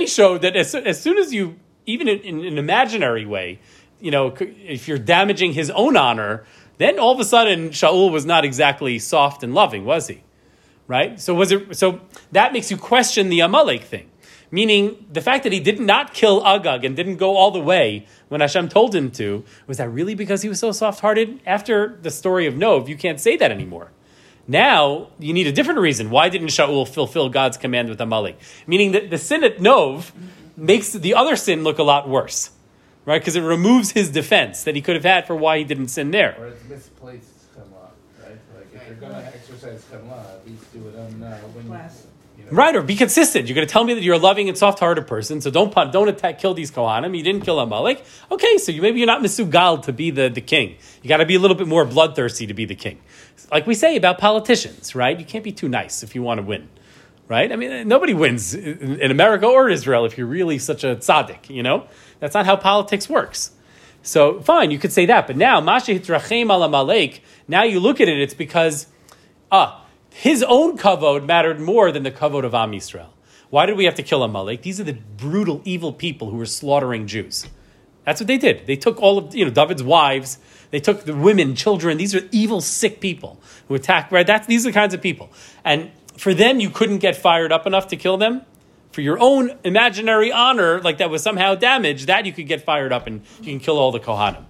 he 0.00 0.06
showed 0.06 0.42
that 0.42 0.56
as, 0.56 0.74
as 0.74 1.00
soon 1.00 1.18
as 1.18 1.32
you, 1.32 1.60
even 1.86 2.08
in, 2.08 2.18
in 2.20 2.44
an 2.44 2.58
imaginary 2.58 3.24
way, 3.24 3.60
you 4.00 4.10
know, 4.10 4.34
if 4.40 4.88
you're 4.88 4.98
damaging 4.98 5.52
his 5.52 5.70
own 5.70 5.96
honor, 5.96 6.44
then 6.78 6.98
all 6.98 7.12
of 7.12 7.20
a 7.20 7.24
sudden 7.24 7.70
Shaul 7.70 8.10
was 8.10 8.26
not 8.26 8.44
exactly 8.44 8.98
soft 8.98 9.44
and 9.44 9.54
loving, 9.54 9.84
was 9.84 10.08
he? 10.08 10.23
Right? 10.86 11.18
So 11.20 11.34
was 11.34 11.50
it? 11.50 11.76
So 11.76 12.00
that 12.32 12.52
makes 12.52 12.70
you 12.70 12.76
question 12.76 13.28
the 13.28 13.40
Amalek 13.40 13.82
thing. 13.82 14.10
Meaning, 14.50 15.06
the 15.10 15.20
fact 15.20 15.42
that 15.42 15.52
he 15.52 15.58
did 15.58 15.80
not 15.80 16.14
kill 16.14 16.46
Agag 16.46 16.84
and 16.84 16.94
didn't 16.94 17.16
go 17.16 17.36
all 17.36 17.50
the 17.50 17.58
way 17.58 18.06
when 18.28 18.40
Hashem 18.40 18.68
told 18.68 18.94
him 18.94 19.10
to, 19.12 19.42
was 19.66 19.78
that 19.78 19.88
really 19.88 20.14
because 20.14 20.42
he 20.42 20.48
was 20.48 20.60
so 20.60 20.70
soft 20.70 21.00
hearted? 21.00 21.40
After 21.44 21.98
the 22.02 22.10
story 22.10 22.46
of 22.46 22.56
Nov, 22.56 22.88
you 22.88 22.96
can't 22.96 23.18
say 23.18 23.36
that 23.36 23.50
anymore. 23.50 23.90
Now, 24.46 25.08
you 25.18 25.32
need 25.32 25.46
a 25.46 25.52
different 25.52 25.80
reason. 25.80 26.10
Why 26.10 26.28
didn't 26.28 26.48
Shaul 26.48 26.86
fulfill 26.86 27.30
God's 27.30 27.56
command 27.56 27.88
with 27.88 28.00
Amalek? 28.00 28.38
Meaning 28.66 28.92
that 28.92 29.10
the 29.10 29.18
sin 29.18 29.42
at 29.42 29.60
Nov 29.60 30.12
makes 30.56 30.92
the 30.92 31.14
other 31.14 31.34
sin 31.34 31.64
look 31.64 31.78
a 31.78 31.82
lot 31.82 32.08
worse, 32.08 32.50
right? 33.06 33.20
Because 33.20 33.36
it 33.36 33.40
removes 33.42 33.90
his 33.92 34.10
defense 34.10 34.62
that 34.64 34.76
he 34.76 34.82
could 34.82 34.94
have 34.94 35.04
had 35.04 35.26
for 35.26 35.34
why 35.34 35.58
he 35.58 35.64
didn't 35.64 35.88
sin 35.88 36.10
there. 36.10 36.36
Or 36.38 36.46
it's 36.48 36.64
misplaced? 36.68 37.33
Like 39.00 39.02
if 39.02 39.02
you're 39.02 39.10
gonna 39.10 39.32
exercise 39.34 39.84
chemla, 39.90 40.34
at 40.34 40.46
least 40.46 40.72
do 40.72 40.88
it 40.88 40.96
on 40.98 41.22
uh, 41.22 41.38
when 41.54 41.66
Class. 41.66 42.06
you 42.38 42.44
know. 42.44 42.50
Right, 42.50 42.74
or 42.76 42.82
be 42.82 42.96
consistent. 42.96 43.46
You're 43.48 43.54
going 43.54 43.66
to 43.66 43.72
tell 43.72 43.84
me 43.84 43.94
that 43.94 44.02
you're 44.02 44.16
a 44.16 44.18
loving 44.18 44.48
and 44.48 44.58
soft-hearted 44.58 45.06
person, 45.06 45.40
so 45.40 45.50
don't 45.50 45.72
pun- 45.72 45.90
don't 45.90 46.08
attack, 46.08 46.38
kill 46.38 46.54
these 46.54 46.70
kohanim. 46.70 47.16
You 47.16 47.22
didn't 47.22 47.42
kill 47.42 47.58
Amalek. 47.60 48.04
Okay, 48.30 48.58
so 48.58 48.72
you, 48.72 48.82
maybe 48.82 48.98
you're 48.98 49.06
not 49.06 49.22
misugal 49.22 49.82
to 49.84 49.92
be 49.92 50.10
the, 50.10 50.28
the 50.28 50.40
king. 50.40 50.76
You 51.02 51.08
got 51.08 51.18
to 51.18 51.26
be 51.26 51.36
a 51.36 51.38
little 51.38 51.56
bit 51.56 51.68
more 51.68 51.84
bloodthirsty 51.84 52.46
to 52.46 52.54
be 52.54 52.64
the 52.64 52.74
king. 52.74 53.00
Like 53.50 53.66
we 53.66 53.74
say 53.74 53.96
about 53.96 54.18
politicians, 54.18 54.94
right? 54.94 55.18
You 55.18 55.24
can't 55.24 55.44
be 55.44 55.52
too 55.52 55.68
nice 55.68 56.02
if 56.02 56.14
you 56.14 56.22
want 56.22 56.38
to 56.38 56.42
win, 56.42 56.68
right? 57.28 57.50
I 57.52 57.56
mean, 57.56 57.86
nobody 57.86 58.14
wins 58.14 58.54
in, 58.54 59.00
in 59.00 59.10
America 59.10 59.46
or 59.46 59.68
Israel 59.68 60.04
if 60.04 60.18
you're 60.18 60.26
really 60.26 60.58
such 60.58 60.82
a 60.84 60.96
tzaddik. 60.96 61.50
You 61.50 61.62
know, 61.62 61.86
that's 62.20 62.34
not 62.34 62.46
how 62.46 62.56
politics 62.56 63.08
works. 63.08 63.52
So 64.04 64.40
fine, 64.40 64.70
you 64.70 64.78
could 64.78 64.92
say 64.92 65.06
that, 65.06 65.26
but 65.26 65.36
now 65.36 65.60
Masha 65.60 65.92
Hitrachem 65.92 66.50
al 66.50 66.62
Amalek. 66.62 67.22
Now 67.48 67.64
you 67.64 67.80
look 67.80 68.02
at 68.02 68.08
it, 68.08 68.20
it's 68.20 68.34
because 68.34 68.86
ah 69.50 69.84
his 70.10 70.44
own 70.44 70.76
kavod 70.78 71.26
mattered 71.26 71.58
more 71.58 71.90
than 71.90 72.02
the 72.02 72.10
kavod 72.10 72.44
of 72.44 72.54
Am 72.54 72.72
Yisrael. 72.72 73.08
Why 73.48 73.66
did 73.66 73.76
we 73.76 73.86
have 73.86 73.94
to 73.94 74.02
kill 74.02 74.22
Amalek? 74.22 74.62
These 74.62 74.78
are 74.78 74.84
the 74.84 74.92
brutal, 74.92 75.62
evil 75.64 75.92
people 75.92 76.30
who 76.30 76.36
were 76.36 76.46
slaughtering 76.46 77.06
Jews. 77.06 77.46
That's 78.04 78.20
what 78.20 78.26
they 78.26 78.36
did. 78.36 78.66
They 78.66 78.76
took 78.76 79.00
all 79.00 79.16
of 79.16 79.34
you 79.34 79.46
know 79.46 79.50
David's 79.50 79.82
wives. 79.82 80.38
They 80.70 80.80
took 80.80 81.04
the 81.04 81.16
women, 81.16 81.54
children. 81.54 81.96
These 81.96 82.14
are 82.14 82.28
evil, 82.30 82.60
sick 82.60 83.00
people 83.00 83.40
who 83.68 83.74
attack. 83.74 84.12
Right? 84.12 84.26
That's 84.26 84.46
these 84.46 84.66
are 84.66 84.68
the 84.68 84.74
kinds 84.74 84.92
of 84.92 85.00
people. 85.00 85.32
And 85.64 85.90
for 86.18 86.34
them, 86.34 86.60
you 86.60 86.68
couldn't 86.68 86.98
get 86.98 87.16
fired 87.16 87.52
up 87.52 87.66
enough 87.66 87.88
to 87.88 87.96
kill 87.96 88.18
them. 88.18 88.42
For 88.94 89.00
your 89.00 89.18
own 89.18 89.58
imaginary 89.64 90.30
honor, 90.30 90.80
like 90.80 90.98
that 90.98 91.10
was 91.10 91.20
somehow 91.20 91.56
damaged, 91.56 92.06
that 92.06 92.26
you 92.26 92.32
could 92.32 92.46
get 92.46 92.62
fired 92.62 92.92
up 92.92 93.08
and 93.08 93.22
you 93.40 93.50
can 93.50 93.58
kill 93.58 93.76
all 93.76 93.90
the 93.90 93.98
kohanim. 93.98 94.44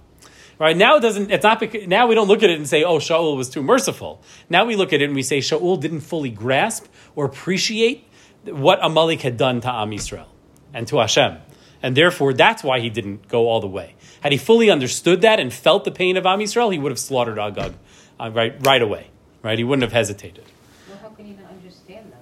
Right 0.59 0.77
now, 0.77 0.97
it 0.97 0.99
doesn't. 0.99 1.31
It's 1.31 1.41
not. 1.41 1.59
Because, 1.59 1.87
now 1.87 2.05
we 2.05 2.13
don't 2.13 2.27
look 2.27 2.43
at 2.43 2.51
it 2.51 2.57
and 2.57 2.69
say, 2.69 2.83
"Oh, 2.83 2.99
Shaul 2.99 3.35
was 3.35 3.49
too 3.49 3.63
merciful." 3.63 4.21
Now 4.47 4.65
we 4.65 4.75
look 4.75 4.93
at 4.93 5.01
it 5.01 5.05
and 5.05 5.15
we 5.15 5.23
say, 5.23 5.39
Shaul 5.39 5.81
didn't 5.81 6.01
fully 6.01 6.29
grasp 6.29 6.85
or 7.15 7.25
appreciate 7.25 8.07
what 8.45 8.77
Amalek 8.83 9.21
had 9.21 9.35
done 9.35 9.61
to 9.61 9.73
Am 9.73 9.89
Yisrael 9.89 10.27
and 10.75 10.87
to 10.89 10.99
Hashem, 10.99 11.37
and 11.81 11.97
therefore 11.97 12.31
that's 12.31 12.63
why 12.63 12.79
he 12.79 12.91
didn't 12.91 13.27
go 13.27 13.47
all 13.49 13.59
the 13.59 13.67
way. 13.67 13.95
Had 14.21 14.31
he 14.31 14.37
fully 14.37 14.69
understood 14.69 15.21
that 15.21 15.39
and 15.39 15.51
felt 15.51 15.85
the 15.85 15.91
pain 15.91 16.17
of 16.17 16.27
Am 16.27 16.39
Yisrael, 16.39 16.71
he 16.71 16.77
would 16.77 16.91
have 16.91 16.99
slaughtered 16.99 17.39
Agag 17.39 17.73
uh, 18.19 18.29
right 18.29 18.55
right 18.63 18.81
away. 18.83 19.09
Right, 19.41 19.57
he 19.57 19.63
wouldn't 19.63 19.81
have 19.83 19.91
hesitated. 19.91 20.45
Well, 20.87 20.99
how 21.01 21.09
can 21.09 21.27
you 21.27 21.35
not 21.35 21.49
understand 21.51 22.11
though? 22.11 22.17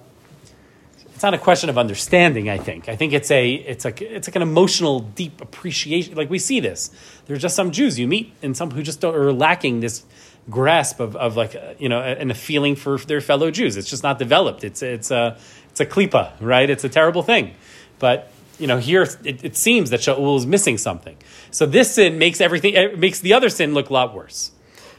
It's 0.94 1.13
not 1.24 1.34
a 1.34 1.38
question 1.38 1.68
of 1.68 1.76
understanding. 1.76 2.48
I 2.48 2.58
think. 2.58 2.88
I 2.88 2.94
think 2.94 3.12
it's 3.12 3.30
a 3.32 3.52
it's 3.54 3.84
like 3.84 4.00
it's 4.00 4.28
like 4.28 4.36
an 4.36 4.42
emotional, 4.42 5.00
deep 5.00 5.40
appreciation. 5.40 6.14
Like 6.14 6.30
we 6.30 6.38
see 6.38 6.60
this. 6.60 6.90
There's 7.26 7.42
just 7.42 7.56
some 7.56 7.72
Jews 7.72 7.98
you 7.98 8.06
meet 8.06 8.32
and 8.42 8.56
some 8.56 8.70
who 8.70 8.82
just 8.82 9.02
are 9.04 9.32
lacking 9.32 9.80
this 9.80 10.04
grasp 10.50 11.00
of, 11.00 11.16
of 11.16 11.36
like 11.36 11.56
you 11.78 11.88
know 11.88 12.00
and 12.00 12.30
a 12.30 12.34
feeling 12.34 12.76
for 12.76 12.98
their 12.98 13.20
fellow 13.20 13.50
Jews. 13.50 13.76
It's 13.76 13.90
just 13.90 14.02
not 14.02 14.18
developed. 14.18 14.62
It's 14.62 14.82
it's 14.82 15.10
a 15.10 15.36
it's 15.70 15.80
a 15.80 15.86
klipa, 15.86 16.32
right? 16.40 16.68
It's 16.70 16.84
a 16.84 16.88
terrible 16.88 17.22
thing. 17.22 17.54
But 17.98 18.30
you 18.58 18.66
know 18.66 18.78
here 18.78 19.02
it, 19.24 19.44
it 19.44 19.56
seems 19.56 19.90
that 19.90 20.00
Shaul 20.00 20.36
is 20.36 20.46
missing 20.46 20.78
something. 20.78 21.16
So 21.50 21.66
this 21.66 21.94
sin 21.94 22.18
makes 22.18 22.40
everything 22.40 22.74
it 22.74 22.98
makes 22.98 23.20
the 23.20 23.32
other 23.32 23.48
sin 23.48 23.74
look 23.74 23.90
a 23.90 23.92
lot 23.92 24.14
worse. 24.14 24.52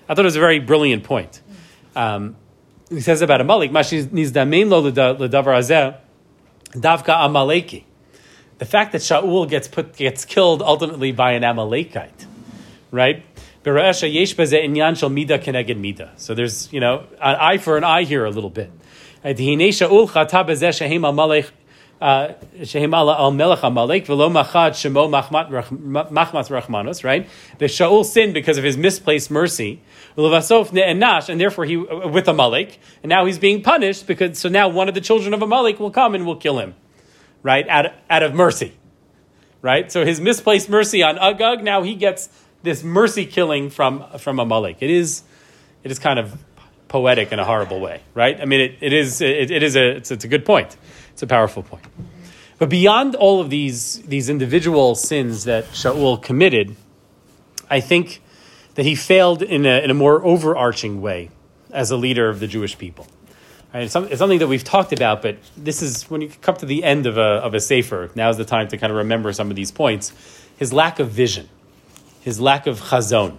I 0.10 0.16
thought 0.16 0.26
it 0.26 0.34
was 0.34 0.36
a 0.36 0.40
very 0.40 0.60
brilliant 0.60 1.04
point. 1.04 1.42
Um, 1.96 2.36
he 2.90 3.02
says 3.02 3.22
about 3.22 3.42
Amalek, 3.42 3.72
"Mashi 3.72 4.12
davka 6.76 7.16
Amaleki." 7.16 7.84
The 8.58 8.66
fact 8.66 8.94
that 8.94 9.02
Shaul 9.02 9.50
gets 9.50 9.68
put 9.68 9.98
gets 9.98 10.24
killed 10.24 10.62
ultimately 10.62 11.12
by 11.12 11.34
an 11.34 11.44
Amalekite, 11.44 12.26
right? 12.92 13.24
So 13.66 13.72
there's, 16.36 16.72
you 16.72 16.80
know, 16.80 17.04
an 17.20 17.36
eye 17.36 17.58
for 17.58 17.78
an 17.78 17.84
eye 17.84 18.04
here 18.04 18.24
a 18.24 18.30
little 18.30 18.52
bit. 18.52 18.72
Uh, 19.24 19.34
right? 27.04 27.28
The 27.58 27.66
Shaul 27.66 28.06
sinned 28.06 28.34
because 28.36 28.58
of 28.60 28.64
his 28.64 28.78
misplaced 28.78 29.32
mercy. 29.32 29.82
Ne'enash, 30.18 31.30
and 31.30 31.40
therefore 31.40 31.66
he, 31.66 31.78
with 31.78 32.28
Amalek, 32.28 32.80
and 33.04 33.10
now 33.10 33.26
he's 33.26 33.38
being 33.38 33.62
punished 33.62 34.08
because, 34.08 34.40
so 34.40 34.50
now 34.50 34.70
one 34.70 34.88
of 34.88 34.96
the 34.96 35.02
children 35.02 35.34
of 35.34 35.42
Amalek 35.42 35.80
will 35.80 35.92
come 35.92 36.16
and 36.16 36.26
will 36.26 36.38
kill 36.38 36.60
him, 36.60 36.76
right? 37.44 37.68
Out, 37.68 37.88
out 38.10 38.24
of 38.24 38.34
mercy 38.34 38.74
right? 39.66 39.92
So 39.92 40.06
his 40.06 40.22
misplaced 40.22 40.70
mercy 40.70 41.02
on 41.02 41.18
Agag, 41.18 41.64
now 41.64 41.82
he 41.82 41.96
gets 41.96 42.30
this 42.62 42.84
mercy 42.84 43.26
killing 43.26 43.72
from 43.72 44.06
from 44.20 44.40
Amalek. 44.40 44.78
It 44.80 44.92
is, 44.92 45.24
it 45.84 45.90
is 45.90 45.98
kind 45.98 46.20
of 46.20 46.38
poetic 46.88 47.32
in 47.32 47.40
a 47.40 47.44
horrible 47.44 47.80
way, 47.80 48.02
right? 48.14 48.40
I 48.40 48.46
mean, 48.46 48.60
it, 48.60 48.78
it 48.80 48.94
is 48.94 49.22
it, 49.22 49.50
it 49.50 49.64
is 49.64 49.76
a 49.76 49.98
it's, 49.98 50.12
it's 50.12 50.24
a 50.24 50.28
good 50.28 50.46
point. 50.46 50.78
It's 51.14 51.24
a 51.24 51.28
powerful 51.28 51.64
point. 51.64 51.84
But 52.60 52.70
beyond 52.70 53.16
all 53.16 53.42
of 53.42 53.50
these 53.50 54.04
these 54.04 54.30
individual 54.30 54.94
sins 54.94 55.46
that 55.46 55.66
Shaul 55.72 56.22
committed, 56.22 56.76
I 57.68 57.80
think 57.80 58.22
that 58.76 58.84
he 58.84 58.96
failed 58.96 59.42
in 59.42 59.66
a, 59.66 59.84
in 59.84 59.90
a 59.90 59.94
more 59.94 60.24
overarching 60.24 61.02
way 61.02 61.32
as 61.72 61.92
a 61.92 61.98
leader 61.98 62.30
of 62.30 62.40
the 62.40 62.48
Jewish 62.48 62.78
people. 62.78 63.08
Right? 63.74 63.84
It's, 63.84 63.94
some, 63.94 64.06
it's 64.06 64.20
something 64.20 64.40
that 64.40 64.48
we've 64.48 64.64
talked 64.64 64.94
about, 64.94 65.22
but 65.22 65.38
this 65.58 65.82
is 65.82 66.04
when 66.10 66.22
you 66.22 66.32
come 66.42 66.56
to 66.58 66.66
the 66.66 66.84
end 66.84 67.06
of 67.06 67.18
a, 67.18 67.22
of 67.22 67.54
a 67.54 67.60
Sefer, 67.60 68.12
now's 68.16 68.38
the 68.38 68.46
time 68.46 68.68
to 68.70 68.78
kind 68.78 68.92
of 68.92 68.98
remember 68.98 69.34
some 69.34 69.50
of 69.50 69.56
these 69.56 69.72
points. 69.72 70.14
His 70.58 70.72
lack 70.72 71.00
of 71.00 71.10
vision, 71.10 71.50
his 72.22 72.40
lack 72.40 72.68
of 72.68 72.80
chazon. 72.80 73.38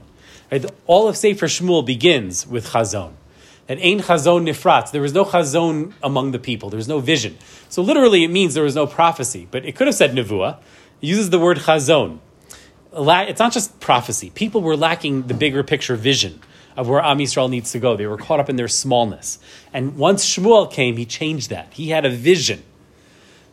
Right? 0.51 0.65
All 0.87 1.09
of 1.09 1.17
Sefer 1.17 1.47
Shmuel 1.47 1.85
begins 1.85 2.47
with 2.47 2.69
chazon. 2.69 3.13
That 3.67 3.79
ain 3.81 4.01
chazon 4.01 4.49
nifratz. 4.49 4.93
There 4.93 5.03
was 5.03 5.13
no 5.13 5.25
chazon 5.25 5.93
among 6.03 6.31
the 6.31 6.39
people. 6.39 6.71
There 6.71 6.77
was 6.77 6.89
no 6.89 7.01
vision. 7.01 7.37
So 7.69 7.83
literally, 7.83 8.23
it 8.23 8.29
means 8.29 8.55
there 8.55 8.63
was 8.63 8.77
no 8.77 8.87
prophecy. 8.87 9.49
But 9.51 9.65
it 9.65 9.75
could 9.75 9.89
have 9.89 9.97
said 9.97 10.13
nevuah. 10.13 10.59
Uses 11.01 11.31
the 11.31 11.39
word 11.39 11.59
chazon. 11.59 12.21
It's 12.97 13.41
not 13.41 13.53
just 13.53 13.79
prophecy. 13.81 14.31
People 14.31 14.63
were 14.63 14.77
lacking 14.77 15.27
the 15.27 15.35
bigger 15.35 15.63
picture 15.63 15.97
vision 15.97 16.41
of 16.77 16.89
where 16.89 17.01
Am 17.01 17.19
Yisrael 17.19 17.49
needs 17.49 17.73
to 17.73 17.79
go. 17.79 17.97
They 17.97 18.07
were 18.07 18.19
caught 18.19 18.41
up 18.41 18.49
in 18.49 18.57
their 18.57 18.69
smallness. 18.69 19.39
And 19.73 19.97
once 19.97 20.27
Shmuel 20.27 20.71
came, 20.71 20.97
he 20.97 21.07
changed 21.07 21.51
that. 21.51 21.73
He 21.73 21.91
had 21.91 22.05
a 22.05 22.11
vision, 22.11 22.63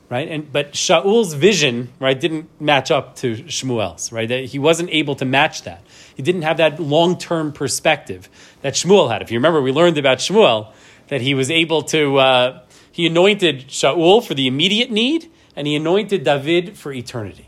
right? 0.10 0.28
And 0.28 0.52
but 0.52 0.74
Shaul's 0.74 1.34
vision, 1.34 1.90
right, 2.00 2.20
didn't 2.20 2.50
match 2.60 2.92
up 2.92 3.16
to 3.18 3.36
Shmuel's, 3.36 4.12
right? 4.12 4.30
He 4.30 4.60
wasn't 4.60 4.90
able 4.92 5.16
to 5.16 5.26
match 5.26 5.64
that. 5.64 5.82
He 6.16 6.22
didn't 6.22 6.44
have 6.44 6.58
that 6.58 6.80
long 6.80 7.18
term 7.18 7.54
perspective 7.54 8.30
that 8.62 8.74
Shmuel 8.74 9.10
had. 9.10 9.22
If 9.22 9.32
you 9.32 9.38
remember, 9.38 9.62
we 9.62 9.72
learned 9.72 9.98
about 9.98 10.18
Shmuel 10.18 10.72
that 11.08 11.22
he 11.22 11.34
was 11.34 11.50
able 11.50 11.82
to. 11.84 12.18
Uh, 12.18 12.60
he 12.92 13.08
anointed 13.08 13.70
Shaul 13.70 14.24
for 14.24 14.36
the 14.36 14.46
immediate 14.46 14.92
need, 14.92 15.32
and 15.56 15.66
he 15.66 15.76
anointed 15.76 16.24
David 16.24 16.78
for 16.78 16.94
eternity. 16.94 17.48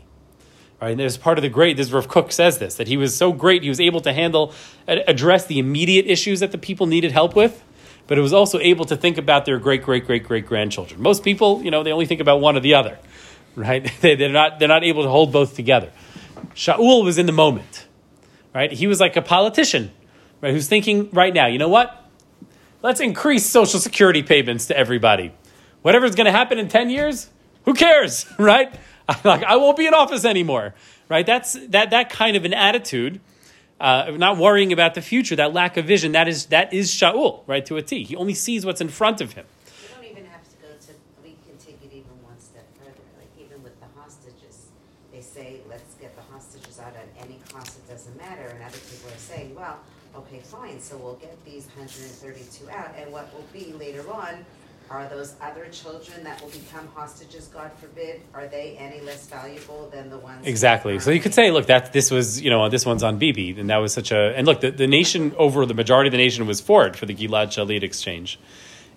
Right, 0.80 0.90
and 0.90 1.00
there's 1.00 1.16
part 1.16 1.38
of 1.38 1.42
the 1.42 1.48
great. 1.48 1.78
This 1.78 1.90
Rav 1.90 2.06
Kook 2.06 2.32
says 2.32 2.58
this 2.58 2.74
that 2.74 2.86
he 2.86 2.96
was 2.96 3.16
so 3.16 3.32
great, 3.32 3.62
he 3.62 3.68
was 3.68 3.80
able 3.80 4.00
to 4.02 4.12
handle, 4.12 4.52
address 4.86 5.46
the 5.46 5.58
immediate 5.58 6.06
issues 6.06 6.40
that 6.40 6.52
the 6.52 6.58
people 6.58 6.86
needed 6.86 7.12
help 7.12 7.34
with, 7.34 7.64
but 8.06 8.18
it 8.18 8.20
was 8.20 8.34
also 8.34 8.58
able 8.58 8.84
to 8.84 8.96
think 8.96 9.16
about 9.16 9.46
their 9.46 9.58
great, 9.58 9.82
great, 9.82 10.04
great, 10.04 10.24
great 10.24 10.46
grandchildren. 10.46 11.00
Most 11.00 11.24
people, 11.24 11.62
you 11.62 11.70
know, 11.70 11.82
they 11.82 11.92
only 11.92 12.04
think 12.04 12.20
about 12.20 12.40
one 12.40 12.56
or 12.56 12.60
the 12.60 12.74
other, 12.74 12.98
right? 13.54 13.90
They, 14.00 14.16
they're 14.16 14.28
not 14.28 14.58
they're 14.58 14.68
not 14.68 14.84
able 14.84 15.04
to 15.04 15.08
hold 15.08 15.32
both 15.32 15.54
together. 15.54 15.90
Shaul 16.54 17.04
was 17.04 17.16
in 17.16 17.24
the 17.24 17.32
moment, 17.32 17.86
right? 18.54 18.70
He 18.70 18.86
was 18.86 19.00
like 19.00 19.16
a 19.16 19.22
politician, 19.22 19.90
right? 20.42 20.52
Who's 20.52 20.68
thinking 20.68 21.08
right 21.10 21.32
now, 21.32 21.46
you 21.46 21.58
know 21.58 21.68
what? 21.68 22.04
Let's 22.82 23.00
increase 23.00 23.46
social 23.46 23.80
security 23.80 24.22
payments 24.22 24.66
to 24.66 24.76
everybody. 24.76 25.32
Whatever's 25.82 26.14
going 26.14 26.26
to 26.26 26.32
happen 26.32 26.58
in 26.58 26.68
10 26.68 26.90
years, 26.90 27.30
who 27.64 27.74
cares, 27.74 28.26
right? 28.38 28.74
I, 29.08 29.16
like, 29.24 29.44
I 29.44 29.56
won't 29.56 29.76
be 29.76 29.86
in 29.86 29.94
office 29.94 30.24
anymore, 30.24 30.74
right? 31.08 31.26
That's 31.26 31.54
that, 31.68 31.90
that 31.90 32.10
kind 32.10 32.36
of 32.36 32.44
an 32.44 32.54
attitude, 32.54 33.20
uh, 33.80 34.12
not 34.16 34.36
worrying 34.36 34.72
about 34.72 34.94
the 34.94 35.02
future, 35.02 35.36
that 35.36 35.52
lack 35.52 35.76
of 35.76 35.84
vision, 35.84 36.12
that 36.12 36.28
is, 36.28 36.46
that 36.46 36.72
is 36.72 36.90
Shaul, 36.90 37.42
right, 37.46 37.64
to 37.66 37.76
a 37.76 37.82
T. 37.82 38.04
He 38.04 38.16
only 38.16 38.34
sees 38.34 38.66
what's 38.66 38.80
in 38.80 38.88
front 38.88 39.20
of 39.20 39.32
him. 39.32 39.46
We 39.82 39.94
don't 39.94 40.18
even 40.18 40.30
have 40.30 40.42
to 40.42 40.56
go 40.62 40.68
to, 40.68 40.92
we 41.22 41.36
can 41.46 41.56
take 41.58 41.78
it 41.84 41.92
even 41.92 42.10
one 42.22 42.38
step 42.40 42.66
further, 42.78 43.02
like 43.18 43.30
even 43.38 43.62
with 43.62 43.78
the 43.80 43.86
hostages. 43.98 44.68
They 45.12 45.20
say, 45.20 45.60
let's 45.68 45.94
get 45.94 46.16
the 46.16 46.22
hostages 46.32 46.78
out 46.80 46.94
at 46.96 47.08
any 47.24 47.38
cost, 47.50 47.78
it 47.78 47.88
doesn't 47.88 48.16
matter, 48.16 48.48
and 48.48 48.62
other 48.62 48.78
people 48.78 49.10
are 49.10 49.18
saying, 49.18 49.54
well, 49.54 49.78
okay, 50.16 50.40
fine, 50.40 50.80
so 50.80 50.96
we'll 50.96 51.14
get 51.14 51.36
these 51.44 51.68
hundred 51.76 52.02
and 52.02 52.12
thirty-two 52.12 52.70
out, 52.70 52.94
and 52.96 53.12
what 53.12 53.32
will 53.34 53.44
be 53.52 53.72
later 53.74 54.10
on 54.10 54.44
are 54.90 55.08
those 55.08 55.34
other 55.40 55.66
children 55.66 56.22
that 56.24 56.40
will 56.40 56.50
become 56.50 56.88
hostages, 56.94 57.48
God 57.48 57.70
forbid, 57.80 58.20
are 58.34 58.46
they 58.46 58.76
any 58.78 59.00
less 59.00 59.26
valuable 59.26 59.88
than 59.92 60.10
the 60.10 60.18
ones? 60.18 60.46
Exactly. 60.46 60.98
So 60.98 61.10
you 61.10 61.20
could 61.20 61.34
say, 61.34 61.50
look, 61.50 61.66
that 61.66 61.92
this 61.92 62.10
was, 62.10 62.40
you 62.40 62.50
know, 62.50 62.68
this 62.68 62.86
one's 62.86 63.02
on 63.02 63.18
Bibi, 63.18 63.58
and 63.58 63.68
that 63.70 63.78
was 63.78 63.92
such 63.92 64.12
a. 64.12 64.34
And 64.36 64.46
look, 64.46 64.60
the, 64.60 64.70
the 64.70 64.86
nation 64.86 65.34
over 65.36 65.66
the 65.66 65.74
majority 65.74 66.08
of 66.08 66.12
the 66.12 66.18
nation 66.18 66.46
was 66.46 66.60
for 66.60 66.86
it 66.86 66.96
for 66.96 67.06
the 67.06 67.14
Gilad 67.14 67.48
Shalit 67.48 67.82
exchange. 67.82 68.38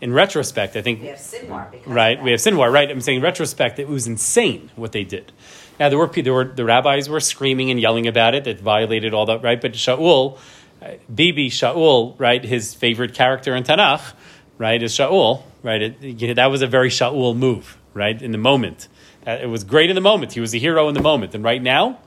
In 0.02 0.14
retrospect, 0.14 0.78
I 0.78 0.82
think 0.82 1.02
We 1.02 1.08
have 1.08 1.18
Sinwar 1.18 1.68
right? 1.86 2.24
We 2.24 2.32
have 2.32 2.40
Sinwar, 2.40 2.72
right? 2.72 2.90
I'm 2.90 3.02
saying 3.02 3.18
in 3.18 3.24
retrospect, 3.24 3.80
it 3.80 3.88
was 3.90 4.08
insane 4.08 4.72
what 4.78 4.94
they 4.94 5.04
did. 5.04 5.34
Now 5.80 5.90
there 5.90 5.98
were 5.98 6.08
there 6.08 6.34
were 6.34 6.46
the 6.46 6.66
rabbis 6.66 7.10
were 7.10 7.20
screaming 7.20 7.70
and 7.70 7.80
yelling 7.80 8.08
about 8.08 8.36
it 8.36 8.46
that 8.46 8.62
violated 8.62 9.14
all 9.14 9.26
that, 9.26 9.44
right? 9.44 9.60
But 9.60 9.74
Shaul, 9.74 10.38
uh, 10.82 10.92
Bibi 11.14 11.50
Shaul, 11.50 12.16
right? 12.18 12.44
His 12.44 12.74
favorite 12.74 13.14
character 13.14 13.56
in 13.56 13.64
Tanakh, 13.64 14.14
right, 14.60 14.84
is 14.84 14.93
Shaul, 14.93 15.41
right? 15.64 15.82
It, 15.82 16.22
know, 16.22 16.34
that 16.36 16.51
was 16.51 16.62
a 16.62 16.68
very 16.68 16.89
Shaul 16.89 17.36
move, 17.36 17.80
right? 17.95 18.22
In 18.22 18.32
the 18.32 18.38
moment, 18.38 18.88
uh, 19.26 19.32
it 19.41 19.47
was 19.47 19.64
great 19.64 19.89
in 19.89 19.95
the 19.95 20.01
moment. 20.01 20.34
He 20.34 20.39
was 20.39 20.53
a 20.53 20.60
hero 20.60 20.88
in 20.88 20.93
the 20.93 21.01
moment, 21.01 21.34
and 21.34 21.43
right 21.43 21.62
now, 21.62 21.97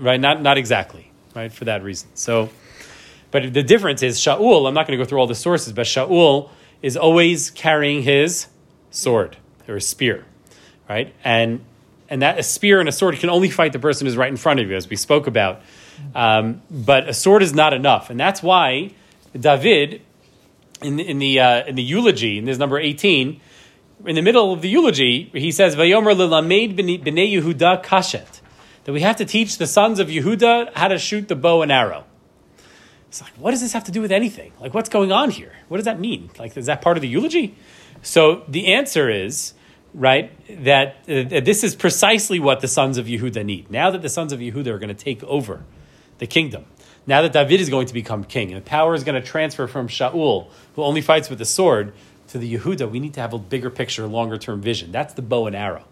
right? 0.00 0.18
Not 0.18 0.42
not 0.42 0.58
exactly, 0.58 1.12
right? 1.36 1.52
For 1.52 1.66
that 1.66 1.84
reason. 1.84 2.08
So, 2.14 2.50
but 3.30 3.54
the 3.54 3.62
difference 3.62 4.02
is 4.02 4.18
Shaul. 4.18 4.66
I'm 4.66 4.74
not 4.74 4.88
going 4.88 4.98
to 4.98 5.04
go 5.04 5.08
through 5.08 5.20
all 5.20 5.28
the 5.28 5.36
sources, 5.36 5.72
but 5.72 5.86
Shaul 5.86 6.50
is 6.82 6.96
always 6.96 7.50
carrying 7.50 8.02
his 8.02 8.48
sword 8.90 9.36
or 9.68 9.78
spear, 9.80 10.24
right? 10.88 11.14
And 11.22 11.64
and 12.08 12.22
that 12.22 12.38
a 12.38 12.42
spear 12.42 12.80
and 12.80 12.88
a 12.88 12.92
sword 12.92 13.16
can 13.16 13.30
only 13.30 13.50
fight 13.50 13.72
the 13.72 13.78
person 13.78 14.06
who's 14.06 14.16
right 14.16 14.30
in 14.30 14.36
front 14.36 14.60
of 14.60 14.68
you, 14.68 14.76
as 14.76 14.88
we 14.88 14.96
spoke 14.96 15.26
about. 15.26 15.60
Um, 16.14 16.62
but 16.70 17.08
a 17.08 17.14
sword 17.14 17.42
is 17.42 17.54
not 17.54 17.72
enough, 17.72 18.10
and 18.10 18.20
that's 18.20 18.42
why 18.42 18.92
David, 19.38 20.02
in 20.82 20.96
the 20.96 21.08
in 21.08 21.18
the 21.18 21.40
uh, 21.40 21.66
in 21.66 21.74
the 21.74 21.82
eulogy, 21.82 22.38
in 22.38 22.44
this 22.44 22.58
number 22.58 22.78
eighteen, 22.78 23.40
in 24.04 24.14
the 24.14 24.22
middle 24.22 24.52
of 24.52 24.62
the 24.62 24.68
eulogy, 24.68 25.30
he 25.32 25.50
says, 25.50 25.74
"Vayomer 25.76 26.14
lelamed 26.14 26.76
b'nei 26.76 27.32
Yehuda 27.32 27.82
kashet," 27.82 28.40
that 28.84 28.92
we 28.92 29.00
have 29.00 29.16
to 29.16 29.24
teach 29.24 29.58
the 29.58 29.66
sons 29.66 29.98
of 29.98 30.08
Yehuda 30.08 30.74
how 30.74 30.88
to 30.88 30.98
shoot 30.98 31.28
the 31.28 31.36
bow 31.36 31.62
and 31.62 31.72
arrow. 31.72 32.04
It's 33.08 33.22
like, 33.22 33.32
what 33.38 33.52
does 33.52 33.60
this 33.60 33.72
have 33.72 33.84
to 33.84 33.92
do 33.92 34.02
with 34.02 34.12
anything? 34.12 34.52
Like, 34.60 34.74
what's 34.74 34.88
going 34.88 35.12
on 35.12 35.30
here? 35.30 35.52
What 35.68 35.78
does 35.78 35.86
that 35.86 35.98
mean? 35.98 36.28
Like, 36.38 36.56
is 36.56 36.66
that 36.66 36.82
part 36.82 36.96
of 36.96 37.00
the 37.00 37.08
eulogy? 37.08 37.54
So 38.02 38.44
the 38.48 38.74
answer 38.74 39.08
is, 39.08 39.54
right, 39.94 40.32
that 40.64 40.96
uh, 41.08 41.40
this 41.40 41.64
is 41.64 41.74
precisely 41.74 42.40
what 42.40 42.60
the 42.60 42.68
sons 42.68 42.98
of 42.98 43.06
Yehuda 43.06 43.44
need. 43.44 43.70
Now 43.70 43.90
that 43.90 44.02
the 44.02 44.08
sons 44.08 44.32
of 44.32 44.40
Yehuda 44.40 44.66
are 44.66 44.78
going 44.78 44.94
to 44.94 44.94
take 44.94 45.22
over 45.24 45.64
the 46.18 46.26
kingdom, 46.26 46.66
now 47.06 47.22
that 47.22 47.32
David 47.32 47.60
is 47.60 47.70
going 47.70 47.86
to 47.86 47.94
become 47.94 48.24
king, 48.24 48.52
and 48.52 48.56
the 48.56 48.68
power 48.68 48.94
is 48.94 49.04
going 49.04 49.20
to 49.20 49.26
transfer 49.26 49.66
from 49.66 49.88
Shaul, 49.88 50.48
who 50.74 50.82
only 50.82 51.00
fights 51.00 51.30
with 51.30 51.38
the 51.38 51.44
sword, 51.44 51.92
to 52.28 52.38
the 52.38 52.56
Yehuda, 52.56 52.90
we 52.90 52.98
need 52.98 53.14
to 53.14 53.20
have 53.20 53.32
a 53.32 53.38
bigger 53.38 53.70
picture, 53.70 54.06
longer 54.06 54.36
term 54.36 54.60
vision. 54.60 54.92
That's 54.92 55.14
the 55.14 55.22
bow 55.22 55.46
and 55.46 55.54
arrow. 55.54 55.84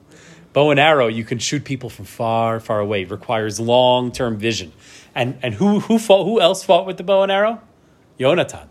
Bow 0.53 0.71
and 0.71 0.81
arrow, 0.81 1.09
you 1.09 1.25
can 1.25 1.39
shoot 1.39 1.65
people 1.65 1.91
from 1.91 2.05
far, 2.05 2.61
far 2.61 2.81
away. 2.81 3.03
It 3.03 3.11
requires 3.11 3.59
long 3.61 4.13
term 4.13 4.37
vision. 4.37 4.73
And 5.15 5.39
and 5.43 5.55
who 5.55 5.81
who 5.81 5.99
fought? 5.99 6.25
Who 6.25 6.41
else 6.41 6.65
fought 6.65 6.87
with 6.87 6.97
the 6.97 7.03
bow 7.05 7.23
and 7.23 7.31
arrow? 7.31 7.61
Yonatan, 8.19 8.67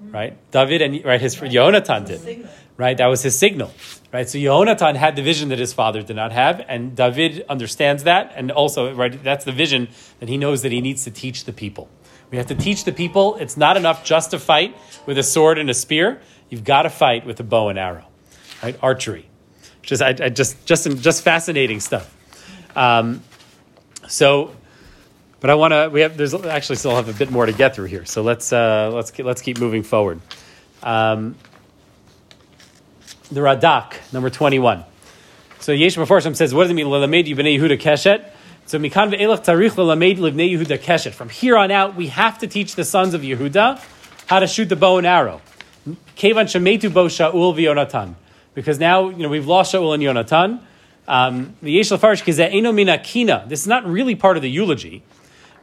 right? 0.00 0.36
David 0.50 0.82
and 0.82 1.04
right 1.04 1.20
his 1.20 1.34
friend 1.34 1.52
Yonatan 1.52 2.06
did, 2.06 2.48
right? 2.76 2.96
That 2.96 3.06
was 3.06 3.22
his 3.22 3.38
signal, 3.38 3.72
right? 4.12 4.28
So 4.28 4.38
Yonatan 4.38 4.96
had 4.96 5.16
the 5.16 5.22
vision 5.22 5.48
that 5.50 5.58
his 5.58 5.72
father 5.72 6.02
did 6.02 6.16
not 6.16 6.32
have, 6.32 6.64
and 6.68 6.96
David 6.96 7.44
understands 7.48 8.04
that, 8.04 8.32
and 8.36 8.50
also 8.50 8.94
right 8.94 9.22
that's 9.22 9.44
the 9.44 9.52
vision 9.52 9.88
that 10.20 10.28
he 10.28 10.36
knows 10.36 10.62
that 10.62 10.72
he 10.72 10.80
needs 10.80 11.04
to 11.04 11.10
teach 11.10 11.44
the 11.44 11.52
people. 11.52 11.88
We 12.30 12.36
have 12.36 12.46
to 12.48 12.54
teach 12.54 12.84
the 12.84 12.92
people. 12.92 13.36
It's 13.36 13.56
not 13.56 13.76
enough 13.76 14.04
just 14.04 14.32
to 14.32 14.38
fight 14.38 14.76
with 15.06 15.16
a 15.18 15.22
sword 15.22 15.58
and 15.58 15.70
a 15.70 15.74
spear. 15.74 16.20
You've 16.50 16.64
got 16.64 16.82
to 16.82 16.90
fight 16.90 17.24
with 17.26 17.40
a 17.40 17.42
bow 17.44 17.68
and 17.68 17.78
arrow, 17.78 18.06
right? 18.62 18.78
Archery, 18.82 19.28
is 19.90 20.02
I, 20.02 20.08
I 20.08 20.28
just 20.28 20.64
just 20.66 20.88
just 21.00 21.22
fascinating 21.22 21.80
stuff. 21.80 22.14
Um, 22.76 23.22
so, 24.06 24.54
but 25.40 25.50
I 25.50 25.54
want 25.54 25.72
to. 25.72 25.88
We 25.92 26.02
have. 26.02 26.16
There's 26.16 26.34
actually 26.34 26.76
still 26.76 26.94
have 26.94 27.08
a 27.08 27.12
bit 27.12 27.30
more 27.30 27.46
to 27.46 27.52
get 27.52 27.74
through 27.74 27.86
here. 27.86 28.04
So 28.04 28.22
let's 28.22 28.52
uh, 28.52 28.90
let's 28.92 29.16
let's 29.18 29.42
keep 29.42 29.58
moving 29.58 29.82
forward. 29.82 30.20
Um, 30.82 31.34
the 33.30 33.40
Radak, 33.40 34.12
number 34.12 34.30
twenty-one. 34.30 34.84
So 35.60 35.72
Yesh 35.72 35.96
Mefarshim 35.96 36.36
says, 36.36 36.54
"What 36.54 36.64
does 36.64 36.70
it 36.70 36.74
mean? 36.74 36.86
Lelamed 36.86 37.26
Yehuda 37.26 37.78
Keshet." 37.78 38.24
So 38.66 38.78
Mikan 38.78 39.10
ve'elach 39.10 39.44
tzarich 39.44 39.70
lelamed 39.70 40.18
Yehuda 40.18 40.78
keshet. 40.78 41.12
From 41.12 41.30
here 41.30 41.56
on 41.56 41.70
out, 41.70 41.96
we 41.96 42.08
have 42.08 42.38
to 42.40 42.46
teach 42.46 42.74
the 42.74 42.84
sons 42.84 43.14
of 43.14 43.22
Yehuda 43.22 43.82
how 44.26 44.40
to 44.40 44.46
shoot 44.46 44.68
the 44.68 44.76
bow 44.76 44.98
and 44.98 45.06
arrow. 45.06 45.40
Kevan 46.16 46.44
shemetu 46.44 46.92
bo 46.92 47.06
Shaul 47.06 47.56
v'Yonatan. 47.56 48.14
Because 48.52 48.78
now, 48.78 49.08
you 49.08 49.22
know, 49.22 49.30
we've 49.30 49.46
lost 49.46 49.72
Shaul 49.72 49.94
and 49.94 50.02
Yonatan. 50.02 50.60
Um, 51.06 51.54
the 51.62 51.72
Yesh 51.72 51.88
Lafarish 51.88 52.38
eno 52.52 52.72
mina 52.72 52.98
kina. 52.98 53.46
This 53.48 53.62
is 53.62 53.66
not 53.66 53.86
really 53.86 54.14
part 54.14 54.36
of 54.36 54.42
the 54.42 54.50
eulogy 54.50 55.02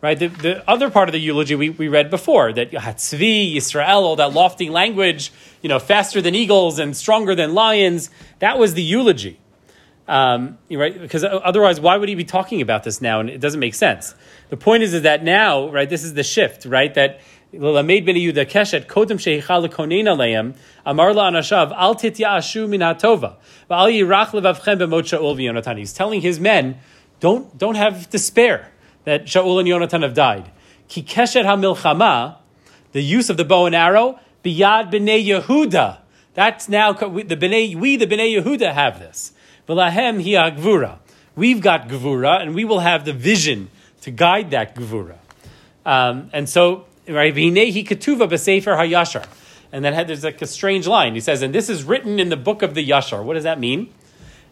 right? 0.06 0.20
The, 0.20 0.28
the 0.28 0.70
other 0.70 0.91
part 0.91 1.10
of 1.10 1.14
the 1.14 1.20
eulogy 1.20 1.56
we, 1.56 1.72
we 1.72 1.88
read 1.88 2.12
before 2.12 2.53
that 2.53 2.70
Hatzvi, 2.72 3.56
Yisrael, 3.56 4.03
all 4.03 4.16
that 4.18 4.34
lofty 4.34 4.70
language, 4.70 5.32
you 5.64 5.70
know, 5.70 5.80
faster 5.80 6.22
than 6.22 6.36
eagles 6.36 6.78
and 6.78 6.95
stronger 6.95 7.34
than 7.34 7.56
lions, 7.56 8.12
that 8.38 8.60
was 8.60 8.76
the 8.76 8.84
eulogy. 8.84 9.39
Um, 10.08 10.60
right? 10.70 11.01
Because 11.01 11.24
otherwise, 11.24 11.80
why 11.80 11.97
would 11.97 12.08
he 12.08 12.14
be 12.14 12.24
talking 12.24 12.62
about 12.62 12.84
this 12.84 13.01
now? 13.01 13.20
And 13.20 13.32
it 13.32 13.41
doesn't 13.41 13.60
make 13.60 13.74
sense. 13.74 14.14
The 14.49 14.58
point 14.58 14.84
is, 14.84 14.93
is 14.93 15.01
that 15.01 15.24
now, 15.24 15.72
right? 15.72 15.89
This 15.89 16.03
is 16.03 16.14
the 16.14 16.22
shift, 16.22 16.66
right? 16.66 16.93
That 16.93 17.20
Keshet 17.51 18.86
Anashav 21.26 21.72
He's 25.78 25.93
telling 25.93 26.22
his 26.22 26.39
men, 26.39 26.78
don't 27.20 27.58
don't 27.58 27.76
have 27.76 28.10
despair 28.12 28.72
that 29.06 29.26
Shaul 29.26 29.60
and 29.60 29.68
Yonatan 29.68 30.03
have 30.03 30.14
died. 30.14 30.51
Ki 30.88 31.01
keshet 31.01 31.45
ha-milchama, 31.45 32.38
the 32.91 33.01
use 33.01 33.30
of 33.30 33.38
the 33.38 33.45
bow 33.45 33.66
and 33.66 33.76
arrow, 33.76 34.20
biyad 34.43 34.91
b'nei 34.91 35.26
Yehuda. 35.26 35.99
That's 36.34 36.68
now, 36.68 36.91
the 36.93 37.08
b'nei, 37.08 37.76
we 37.76 37.95
the 37.95 38.08
b'nei 38.08 38.41
Yehuda 38.41 38.74
have 38.74 38.99
this. 38.99 39.32
V'lahem 39.68 40.22
hi. 40.22 40.97
We've 41.36 41.62
got 41.62 41.88
gvura, 41.88 42.41
and 42.41 42.53
we 42.53 42.66
will 42.66 42.80
have 42.80 43.06
the 43.06 43.14
vision 43.14 43.70
to 44.01 44.12
guide 44.12 44.51
that 44.51 44.76
gvura. 44.76 45.18
Um, 45.86 46.30
and 46.34 46.47
so 46.47 46.86
right? 47.08 47.34
V'hinehi 47.34 47.86
ketuva 47.86 48.28
b'sefer 48.30 48.78
hayashar. 48.78 49.26
And 49.72 49.84
then 49.84 50.08
there's 50.08 50.24
like 50.24 50.41
a 50.41 50.47
strange 50.47 50.88
line. 50.88 51.16
He 51.16 51.20
says, 51.22 51.41
and 51.41 51.53
this 51.53 51.70
is 51.70 51.84
written 51.84 52.20
in 52.20 52.30
the 52.30 52.38
book 52.38 52.62
of 52.62 52.76
the 52.76 52.88
Yashar. 52.88 53.24
What 53.24 53.34
does 53.34 53.43
that 53.43 53.60
mean? 53.60 53.93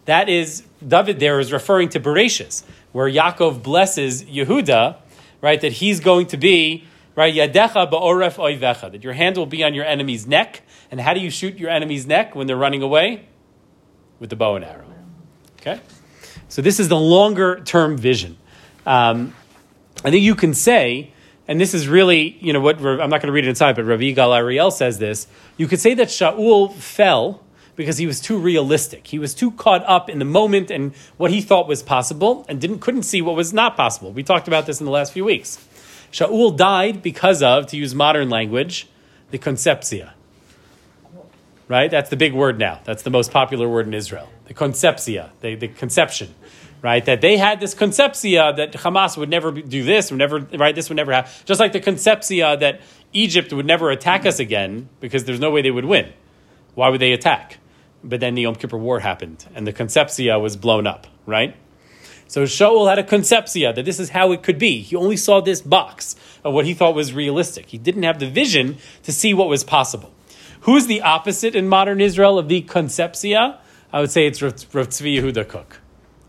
That 0.05 0.27
is, 0.27 0.63
David 0.85 1.19
there 1.19 1.39
is 1.39 1.53
referring 1.53 1.89
to 1.89 1.99
Bereshis, 1.99 2.63
where 2.93 3.09
Yaakov 3.09 3.61
blesses 3.61 4.23
Yehuda, 4.23 4.95
right? 5.41 5.59
That 5.59 5.73
he's 5.73 5.99
going 5.99 6.27
to 6.27 6.37
be, 6.37 6.85
right? 7.15 7.33
Yadecha 7.33 7.91
ba'oref 7.91 8.35
oivecha. 8.35 8.91
That 8.91 9.03
your 9.03 9.13
hand 9.13 9.35
will 9.35 9.45
be 9.45 9.63
on 9.63 9.73
your 9.73 9.85
enemy's 9.85 10.25
neck. 10.25 10.61
And 10.89 11.01
how 11.01 11.13
do 11.13 11.19
you 11.19 11.29
shoot 11.29 11.57
your 11.57 11.69
enemy's 11.69 12.07
neck 12.07 12.35
when 12.35 12.47
they're 12.47 12.55
running 12.55 12.81
away? 12.81 13.27
With 14.19 14.29
the 14.29 14.37
bow 14.37 14.55
and 14.55 14.63
arrow. 14.63 14.85
Okay? 15.59 15.81
So 16.47 16.61
this 16.61 16.79
is 16.79 16.87
the 16.87 16.97
longer 16.97 17.59
term 17.59 17.97
vision. 17.97 18.37
Um, 18.85 19.35
I 20.05 20.11
think 20.11 20.23
you 20.23 20.35
can 20.35 20.53
say 20.53 21.13
and 21.47 21.59
this 21.59 21.73
is 21.73 21.87
really, 21.87 22.37
you 22.39 22.53
know, 22.53 22.61
what 22.61 22.77
I'm 22.79 23.09
not 23.09 23.21
going 23.21 23.27
to 23.27 23.31
read 23.31 23.45
it 23.45 23.49
inside, 23.49 23.75
but 23.75 23.83
Rav 23.83 23.99
Yigal 23.99 24.35
Ariel 24.35 24.71
says 24.71 24.97
this. 24.97 25.27
You 25.57 25.67
could 25.67 25.79
say 25.79 25.93
that 25.95 26.07
Shaul 26.07 26.73
fell 26.73 27.42
because 27.75 27.97
he 27.97 28.05
was 28.05 28.19
too 28.19 28.37
realistic. 28.37 29.07
He 29.07 29.19
was 29.19 29.33
too 29.33 29.51
caught 29.51 29.83
up 29.85 30.09
in 30.09 30.19
the 30.19 30.25
moment 30.25 30.69
and 30.69 30.93
what 31.17 31.31
he 31.31 31.41
thought 31.41 31.67
was 31.67 31.81
possible, 31.81 32.45
and 32.47 32.61
didn't 32.61 32.79
couldn't 32.79 33.03
see 33.03 33.21
what 33.21 33.35
was 33.35 33.53
not 33.53 33.75
possible. 33.75 34.11
We 34.11 34.23
talked 34.23 34.47
about 34.47 34.65
this 34.65 34.79
in 34.79 34.85
the 34.85 34.91
last 34.91 35.13
few 35.13 35.25
weeks. 35.25 35.57
Shaul 36.11 36.55
died 36.55 37.01
because 37.01 37.41
of, 37.41 37.67
to 37.67 37.77
use 37.77 37.95
modern 37.95 38.29
language, 38.29 38.87
the 39.31 39.39
conceptia. 39.39 40.11
Right? 41.67 41.89
That's 41.89 42.09
the 42.09 42.17
big 42.17 42.33
word 42.33 42.59
now. 42.59 42.81
That's 42.83 43.03
the 43.03 43.09
most 43.09 43.31
popular 43.31 43.67
word 43.67 43.87
in 43.87 43.93
Israel. 43.93 44.29
The 44.45 44.53
conceptia, 44.53 45.31
the, 45.41 45.55
the 45.55 45.69
conception 45.69 46.35
right? 46.83 47.05
That 47.05 47.21
they 47.21 47.37
had 47.37 47.59
this 47.61 47.73
concepcia 47.73 48.57
that 48.57 48.73
Hamas 48.73 49.17
would 49.17 49.29
never 49.29 49.51
do 49.51 49.83
this, 49.83 50.11
would 50.11 50.17
never, 50.17 50.39
right? 50.39 50.75
This 50.75 50.89
would 50.89 50.97
never 50.97 51.13
happen. 51.13 51.31
Just 51.45 51.59
like 51.59 51.71
the 51.71 51.79
concepcia 51.79 52.59
that 52.59 52.81
Egypt 53.13 53.53
would 53.53 53.65
never 53.65 53.89
attack 53.89 54.25
us 54.25 54.37
again 54.37 54.89
because 54.99 55.23
there's 55.23 55.39
no 55.39 55.49
way 55.49 55.61
they 55.61 55.71
would 55.71 55.85
win. 55.85 56.11
Why 56.75 56.89
would 56.89 56.99
they 56.99 57.13
attack? 57.13 57.57
But 58.03 58.19
then 58.19 58.35
the 58.35 58.41
Yom 58.43 58.55
Kippur 58.55 58.77
War 58.77 58.99
happened 58.99 59.45
and 59.55 59.65
the 59.65 59.73
concepcia 59.73 60.39
was 60.41 60.57
blown 60.57 60.85
up, 60.85 61.07
right? 61.25 61.55
So 62.27 62.43
Shaul 62.43 62.89
had 62.89 62.99
a 62.99 63.03
concepcia 63.03 63.75
that 63.75 63.85
this 63.85 63.99
is 63.99 64.09
how 64.09 64.31
it 64.31 64.43
could 64.43 64.57
be. 64.57 64.81
He 64.81 64.95
only 64.95 65.17
saw 65.17 65.39
this 65.39 65.61
box 65.61 66.15
of 66.43 66.53
what 66.53 66.65
he 66.65 66.73
thought 66.73 66.95
was 66.95 67.13
realistic. 67.13 67.67
He 67.67 67.77
didn't 67.77 68.03
have 68.03 68.19
the 68.19 68.29
vision 68.29 68.77
to 69.03 69.11
see 69.11 69.33
what 69.33 69.47
was 69.47 69.63
possible. 69.63 70.11
Who's 70.61 70.87
the 70.87 71.01
opposite 71.01 71.55
in 71.55 71.67
modern 71.67 72.01
Israel 72.01 72.39
of 72.39 72.47
the 72.47 72.61
concepcia? 72.61 73.59
I 73.91 73.99
would 73.99 74.11
say 74.11 74.25
it's 74.25 74.41
Rav 74.41 74.55
Tzvi 74.55 75.19
Yehuda 75.19 75.47
Kook. 75.47 75.79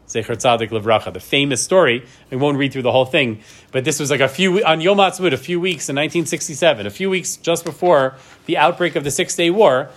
Zecher 0.06 0.36
Tzadik 0.36 0.68
Levracha, 0.68 1.12
the 1.12 1.20
famous 1.20 1.62
story. 1.62 2.04
I 2.30 2.36
won't 2.36 2.58
read 2.58 2.72
through 2.72 2.82
the 2.82 2.92
whole 2.92 3.06
thing, 3.06 3.40
but 3.72 3.84
this 3.84 3.98
was 3.98 4.10
like 4.10 4.20
a 4.20 4.28
few 4.28 4.64
on 4.64 4.80
Yom 4.80 4.98
Ha'atzmaut, 4.98 5.32
a 5.32 5.38
few 5.38 5.58
weeks 5.58 5.88
in 5.88 5.96
1967, 5.96 6.86
a 6.86 6.90
few 6.90 7.08
weeks 7.08 7.36
just 7.36 7.64
before 7.64 8.16
the 8.46 8.56
outbreak 8.58 8.96
of 8.96 9.04
the 9.04 9.10
Six 9.10 9.34
Day 9.34 9.50
War. 9.50 9.88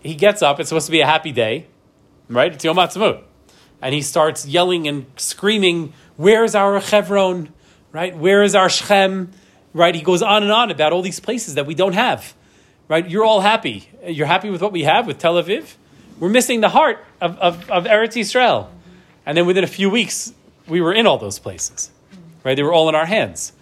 He 0.00 0.14
gets 0.14 0.42
up. 0.42 0.60
It's 0.60 0.68
supposed 0.68 0.86
to 0.86 0.92
be 0.92 1.00
a 1.00 1.06
happy 1.06 1.32
day, 1.32 1.66
right? 2.28 2.52
It's 2.52 2.64
Yom 2.64 2.76
Ha'atzmaut, 2.76 3.22
and 3.82 3.94
he 3.94 4.02
starts 4.02 4.46
yelling 4.46 4.88
and 4.88 5.06
screaming, 5.16 5.92
"Where's 6.16 6.54
our 6.54 6.80
Chevron? 6.80 7.50
Right? 7.92 8.16
Where 8.16 8.42
is 8.42 8.54
our 8.54 8.68
Shechem? 8.68 9.32
Right? 9.74 9.94
He 9.94 10.02
goes 10.02 10.22
on 10.22 10.42
and 10.42 10.52
on 10.52 10.70
about 10.70 10.92
all 10.92 11.02
these 11.02 11.20
places 11.20 11.54
that 11.54 11.66
we 11.66 11.74
don't 11.74 11.94
have. 11.94 12.34
Right? 12.88 13.08
You're 13.08 13.24
all 13.24 13.40
happy. 13.40 13.88
You're 14.06 14.26
happy 14.26 14.50
with 14.50 14.62
what 14.62 14.72
we 14.72 14.84
have 14.84 15.06
with 15.06 15.18
Tel 15.18 15.34
Aviv. 15.34 15.74
We're 16.18 16.28
missing 16.28 16.60
the 16.60 16.68
heart 16.68 17.04
of, 17.20 17.38
of, 17.38 17.70
of 17.70 17.84
Eretz 17.84 18.14
Yisrael. 18.14 18.68
And 19.24 19.36
then 19.36 19.46
within 19.46 19.64
a 19.64 19.68
few 19.68 19.90
weeks, 19.90 20.32
we 20.68 20.80
were 20.80 20.92
in 20.92 21.06
all 21.06 21.18
those 21.18 21.38
places, 21.38 21.90
right? 22.44 22.54
They 22.54 22.62
were 22.62 22.72
all 22.72 22.88
in 22.88 22.94
our 22.94 23.06
hands, 23.06 23.52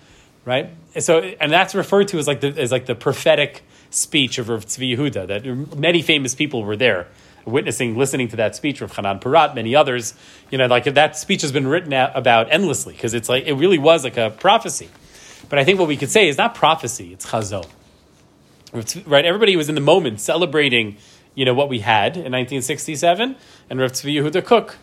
right? 0.45 0.71
And 0.95 1.05
so, 1.05 1.21
and 1.21 1.53
that's 1.53 1.75
referred 1.75 2.09
to 2.09 2.19
as 2.19 2.27
like 2.27 2.41
the, 2.41 2.49
as 2.49 2.73
like 2.73 2.87
the 2.87 2.95
prophetic 2.95 3.63
speech 3.91 4.39
of 4.39 4.49
Rav 4.49 4.67
Tzvi 4.67 4.97
Yehuda, 4.97 5.27
that 5.27 5.77
many 5.79 6.03
famous 6.03 6.35
people 6.35 6.63
were 6.63 6.77
there 6.77 7.09
witnessing, 7.49 7.97
listening 7.97 8.29
to 8.29 8.37
that 8.37 8.55
speech, 8.55 8.81
Rav 8.81 8.95
Hanan 8.95 9.19
Porat, 9.21 9.55
many 9.55 9.75
others. 9.75 10.15
You 10.51 10.59
know, 10.59 10.67
like 10.67 10.85
that 10.85 11.17
speech 11.17 11.43
has 11.43 11.53
been 11.53 11.67
written 11.67 11.93
about 11.93 12.53
endlessly 12.53 12.95
because 12.95 13.15
it's 13.15 13.29
like, 13.29 13.47
it 13.47 13.55
really 13.55 13.79
was 13.79 14.05
like 14.05 14.17
a 14.17 14.31
prophecy. 14.31 14.89
But 15.49 15.59
I 15.59 15.65
think 15.65 15.79
what 15.79 15.89
we 15.89 15.97
could 15.97 16.11
say 16.11 16.29
is 16.29 16.37
not 16.37 16.55
prophecy, 16.55 17.13
it's 17.13 17.27
chazon. 17.27 17.67
Right? 19.07 19.25
Everybody 19.25 19.57
was 19.57 19.69
in 19.69 19.75
the 19.75 19.81
moment 19.81 20.21
celebrating, 20.21 20.99
you 21.35 21.45
know, 21.45 21.55
what 21.55 21.69
we 21.69 21.81
had 21.81 22.17
in 22.17 22.33
1967, 22.33 23.37
and 23.71 23.81
Rav 23.81 23.93
Tzvi 23.93 24.15
Yehuda 24.15 24.45
Kook 24.45 24.77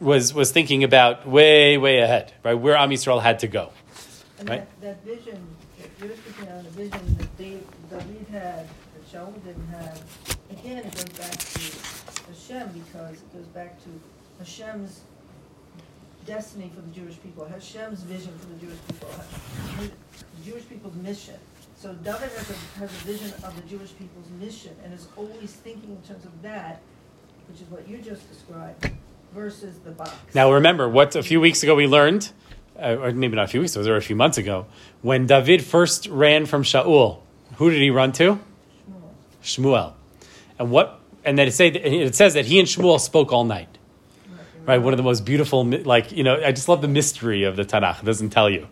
was 0.00 0.34
was 0.34 0.52
thinking 0.52 0.84
about 0.84 1.26
way 1.26 1.76
way 1.76 1.98
ahead, 1.98 2.32
right? 2.44 2.54
Where 2.54 2.76
Am 2.76 2.90
Yisrael 2.90 3.22
had 3.22 3.40
to 3.40 3.48
go, 3.48 3.70
and 4.38 4.48
right? 4.48 4.80
That, 4.80 5.04
that 5.04 5.16
vision, 5.16 5.44
you're 6.00 6.14
speaking 6.14 6.48
on 6.50 6.64
the 6.64 6.70
vision 6.70 7.16
that 7.18 7.36
Dave, 7.94 8.06
David 8.08 8.26
had, 8.28 8.66
that 8.66 9.12
Shaul 9.12 9.32
didn't 9.44 9.66
have. 9.68 10.02
Again, 10.50 10.78
it 10.78 10.94
goes 10.94 11.18
back 11.18 11.32
to 11.32 11.60
Hashem 12.28 12.68
because 12.72 13.18
it 13.18 13.32
goes 13.32 13.46
back 13.46 13.78
to 13.84 13.88
Hashem's 14.38 15.00
destiny 16.26 16.70
for 16.74 16.80
the 16.80 16.90
Jewish 16.90 17.20
people, 17.22 17.44
Hashem's 17.44 18.02
vision 18.02 18.32
for 18.38 18.46
the 18.46 18.66
Jewish 18.66 18.78
people, 18.88 19.08
the 19.78 20.50
Jewish 20.50 20.68
people's 20.68 20.94
mission. 20.96 21.34
So 21.76 21.92
David 21.94 22.30
has 22.30 22.50
a, 22.50 22.78
has 22.78 22.90
a 22.90 23.04
vision 23.04 23.32
of 23.44 23.54
the 23.56 23.68
Jewish 23.68 23.96
people's 23.98 24.28
mission 24.40 24.74
and 24.82 24.92
is 24.92 25.06
always 25.16 25.52
thinking 25.52 25.90
in 25.90 26.02
terms 26.02 26.24
of 26.24 26.42
that, 26.42 26.80
which 27.48 27.60
is 27.60 27.68
what 27.68 27.86
you 27.86 27.98
just 27.98 28.28
described 28.28 28.90
versus 29.34 29.78
the 29.80 29.90
box. 29.90 30.12
Now 30.34 30.52
remember 30.52 30.88
what 30.88 31.14
a 31.14 31.22
few 31.22 31.40
weeks 31.40 31.62
ago 31.62 31.74
we 31.74 31.86
learned, 31.86 32.32
uh, 32.80 32.96
or 33.00 33.12
maybe 33.12 33.36
not 33.36 33.44
a 33.44 33.48
few 33.48 33.60
weeks 33.60 33.76
ago, 33.76 33.80
was 33.80 34.04
a 34.04 34.06
few 34.06 34.16
months 34.16 34.38
ago, 34.38 34.66
when 35.02 35.26
David 35.26 35.62
first 35.62 36.06
ran 36.06 36.46
from 36.46 36.62
Shaul. 36.62 37.20
Who 37.56 37.70
did 37.70 37.80
he 37.80 37.90
run 37.90 38.12
to? 38.12 38.38
Shmuel. 39.42 39.92
And 40.58 40.70
what? 40.70 41.00
And 41.24 41.38
then 41.38 41.48
it, 41.48 41.52
say, 41.52 41.68
it 41.68 42.14
says 42.14 42.34
that 42.34 42.46
he 42.46 42.58
and 42.58 42.68
Shmuel 42.68 43.00
spoke 43.00 43.32
all 43.32 43.44
night. 43.44 43.68
Right, 44.66 44.78
one 44.78 44.94
of 44.94 44.96
the 44.96 45.02
most 45.02 45.26
beautiful, 45.26 45.62
like 45.64 46.10
you 46.12 46.24
know, 46.24 46.42
I 46.42 46.50
just 46.52 46.70
love 46.70 46.80
the 46.80 46.88
mystery 46.88 47.44
of 47.44 47.56
the 47.56 47.64
Tanakh. 47.64 48.00
It 48.00 48.06
doesn't 48.06 48.30
tell 48.30 48.48
you, 48.48 48.68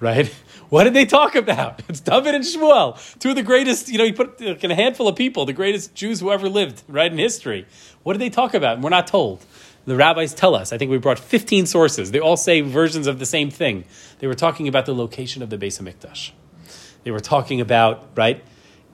right? 0.00 0.34
What 0.68 0.84
did 0.84 0.92
they 0.92 1.06
talk 1.06 1.34
about? 1.34 1.80
It's 1.88 2.00
David 2.00 2.34
and 2.34 2.44
Shmuel, 2.44 2.98
two 3.20 3.30
of 3.30 3.36
the 3.36 3.42
greatest. 3.42 3.88
You 3.88 3.96
know, 3.96 4.04
you 4.04 4.12
put 4.12 4.38
like, 4.38 4.62
in 4.62 4.70
a 4.70 4.74
handful 4.74 5.08
of 5.08 5.16
people, 5.16 5.46
the 5.46 5.54
greatest 5.54 5.94
Jews 5.94 6.20
who 6.20 6.30
ever 6.30 6.46
lived, 6.46 6.82
right 6.88 7.10
in 7.10 7.16
history. 7.16 7.66
What 8.02 8.12
did 8.12 8.20
they 8.20 8.28
talk 8.28 8.52
about? 8.52 8.80
We're 8.80 8.90
not 8.90 9.06
told. 9.06 9.46
The 9.86 9.96
rabbis 9.96 10.34
tell 10.34 10.54
us. 10.54 10.70
I 10.70 10.76
think 10.76 10.90
we 10.90 10.98
brought 10.98 11.18
15 11.18 11.64
sources. 11.64 12.10
They 12.10 12.20
all 12.20 12.36
say 12.36 12.60
versions 12.60 13.06
of 13.06 13.18
the 13.18 13.24
same 13.24 13.50
thing. 13.50 13.84
They 14.18 14.26
were 14.26 14.34
talking 14.34 14.68
about 14.68 14.84
the 14.84 14.94
location 14.94 15.42
of 15.42 15.48
the 15.48 15.56
Beis 15.56 15.80
Hamikdash. 15.80 16.32
They 17.04 17.10
were 17.10 17.20
talking 17.20 17.60
about 17.60 18.08
right 18.16 18.44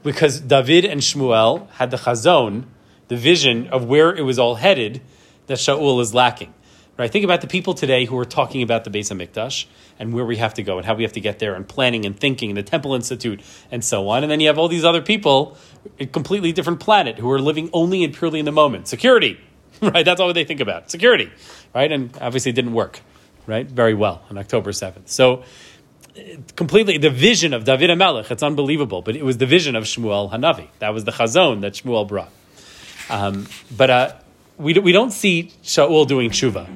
because 0.03 0.41
David 0.41 0.85
and 0.85 1.01
Shmuel 1.01 1.69
had 1.71 1.91
the 1.91 1.97
chazon, 1.97 2.65
the 3.09 3.17
vision 3.17 3.69
of 3.69 3.87
where 3.87 4.15
it 4.15 4.23
was 4.23 4.39
all 4.39 4.57
headed, 4.57 5.01
that 5.47 5.59
Shaul 5.59 6.01
is 6.01 6.15
lacking. 6.15 6.53
Right? 6.97 7.11
Think 7.11 7.25
about 7.25 7.41
the 7.41 7.49
people 7.49 7.75
today 7.75 8.05
who 8.05 8.17
are 8.19 8.25
talking 8.25 8.63
about 8.63 8.85
the 8.85 8.91
Beis 8.91 9.11
Hamikdash 9.11 9.67
and 9.99 10.15
where 10.15 10.25
we 10.25 10.37
have 10.37 10.55
to 10.55 10.63
go 10.63 10.77
and 10.77 10.87
how 10.87 10.95
we 10.95 11.03
have 11.03 11.13
to 11.15 11.21
get 11.21 11.41
there 11.41 11.55
and 11.55 11.67
planning 11.67 12.05
and 12.07 12.17
thinking 12.17 12.51
and 12.51 12.57
the 12.57 12.63
Temple 12.63 12.95
Institute 12.95 13.41
and 13.73 13.85
so 13.85 14.09
on. 14.09 14.23
And 14.23 14.31
then 14.31 14.39
you 14.39 14.47
have 14.47 14.59
all 14.59 14.69
these 14.69 14.85
other 14.85 15.03
people, 15.03 15.57
a 15.99 16.07
completely 16.07 16.53
different 16.53 16.79
planet, 16.79 17.19
who 17.19 17.29
are 17.33 17.41
living 17.41 17.69
only 17.73 18.05
and 18.05 18.15
purely 18.15 18.39
in 18.39 18.45
the 18.45 18.53
moment. 18.53 18.87
Security, 18.87 19.41
right? 19.83 20.05
That's 20.05 20.21
all 20.21 20.33
they 20.33 20.45
think 20.45 20.61
about. 20.61 20.89
Security, 20.89 21.33
right? 21.75 21.91
And 21.91 22.17
obviously 22.21 22.51
it 22.51 22.55
didn't 22.55 22.75
work. 22.75 23.01
right? 23.47 23.67
Very 23.67 23.95
well 23.95 24.23
on 24.31 24.39
October 24.39 24.71
7th. 24.71 25.09
So, 25.09 25.43
completely 26.57 26.99
the 26.99 27.11
vision 27.11 27.53
of 27.55 27.65
David 27.65 27.91
HaMelech, 27.91 28.31
it's 28.31 28.43
unbelievable, 28.43 29.03
but 29.03 29.17
it 29.17 29.25
was 29.25 29.39
the 29.39 29.47
vision 29.47 29.77
of 29.77 29.85
Shmuel 29.85 30.31
Hanavi. 30.31 30.69
That 30.79 30.91
was 30.91 31.05
the 31.05 31.12
chazon 31.12 31.61
that 31.62 31.75
Shmuel 31.75 32.07
brought. 32.07 32.31
Um, 33.11 33.47
but 33.77 33.91
uh, 33.91 34.12
we, 34.57 34.79
we 34.79 34.93
don't 34.93 35.11
see 35.11 35.53
Shaul 35.62 36.07
doing 36.07 36.31
tshuva. 36.31 36.69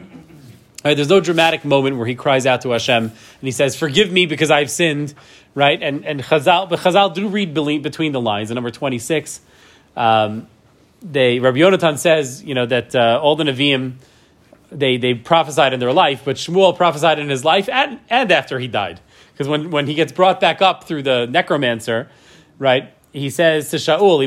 Right, 0.84 0.94
there's 0.94 1.08
no 1.08 1.20
dramatic 1.20 1.64
moment 1.64 1.96
where 1.96 2.06
he 2.06 2.14
cries 2.14 2.46
out 2.46 2.62
to 2.62 2.70
Hashem 2.70 3.04
and 3.04 3.12
he 3.42 3.50
says, 3.50 3.74
"Forgive 3.74 4.12
me 4.12 4.26
because 4.26 4.50
I've 4.50 4.70
sinned." 4.70 5.12
Right, 5.54 5.82
and 5.82 6.06
and 6.06 6.22
Chazal, 6.22 6.68
but 6.68 6.78
Chazal 6.78 7.12
do 7.12 7.26
read 7.26 7.52
between 7.52 8.12
the 8.12 8.20
lines. 8.20 8.52
In 8.52 8.54
number 8.54 8.70
twenty 8.70 9.00
six, 9.00 9.40
um, 9.96 10.46
they 11.02 11.40
Rabbi 11.40 11.58
Yonatan 11.58 11.98
says, 11.98 12.44
you 12.44 12.54
know, 12.54 12.66
that 12.66 12.94
uh, 12.94 13.18
all 13.20 13.34
the 13.34 13.44
Nevi'im 13.44 13.94
they 14.70 14.98
they 14.98 15.14
prophesied 15.14 15.72
in 15.72 15.80
their 15.80 15.92
life, 15.92 16.22
but 16.24 16.36
Shmuel 16.36 16.76
prophesied 16.76 17.18
in 17.18 17.28
his 17.28 17.44
life 17.44 17.68
and 17.68 17.98
and 18.08 18.30
after 18.30 18.58
he 18.58 18.68
died, 18.68 19.00
because 19.38 19.48
when 19.48 19.70
when 19.70 19.86
he 19.86 19.94
gets 19.94 20.10
brought 20.10 20.40
back 20.40 20.60
up 20.60 20.82
through 20.82 21.04
the 21.04 21.26
necromancer, 21.26 22.10
right, 22.58 22.92
he 23.12 23.30
says 23.30 23.70
to 23.70 23.76
Shaul, 23.76 24.26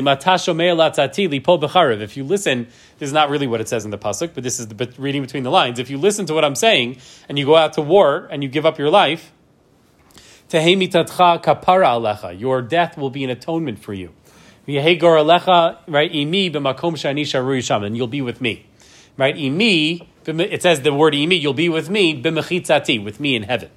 If 2.00 2.16
you 2.16 2.24
listen, 2.24 2.66
this 2.98 3.08
is 3.08 3.12
not 3.12 3.28
really 3.28 3.46
what 3.46 3.60
it 3.60 3.68
says 3.68 3.84
in 3.84 3.90
the 3.90 3.98
pasuk, 3.98 4.30
but 4.32 4.42
this 4.42 4.58
is 4.58 4.68
the 4.68 4.94
reading 4.96 5.20
between 5.20 5.42
the 5.42 5.50
lines. 5.50 5.78
If 5.78 5.90
you 5.90 5.98
listen 5.98 6.24
to 6.26 6.34
what 6.34 6.46
I'm 6.46 6.54
saying 6.54 6.96
and 7.28 7.38
you 7.38 7.44
go 7.44 7.56
out 7.56 7.74
to 7.74 7.82
war 7.82 8.26
and 8.30 8.42
you 8.42 8.48
give 8.48 8.64
up 8.64 8.78
your 8.78 8.88
life, 8.88 9.32
your 10.50 10.62
death 12.62 12.96
will 12.96 13.10
be 13.10 13.24
an 13.24 13.30
atonement 13.30 13.80
for 13.80 13.92
you. 13.92 14.14
Right? 14.66 14.96
And 17.84 17.96
you'll 17.96 18.06
be 18.06 18.22
with 18.22 18.40
me, 18.40 18.66
right? 19.18 19.36
Imi, 19.36 20.06
it 20.26 20.62
says 20.62 20.80
the 20.80 20.94
word 20.94 21.12
imi, 21.12 21.38
you'll 21.38 21.52
be 21.52 21.68
with 21.68 21.90
me 21.90 22.14
with 22.98 23.20
me 23.20 23.36
in 23.36 23.42
heaven, 23.42 23.68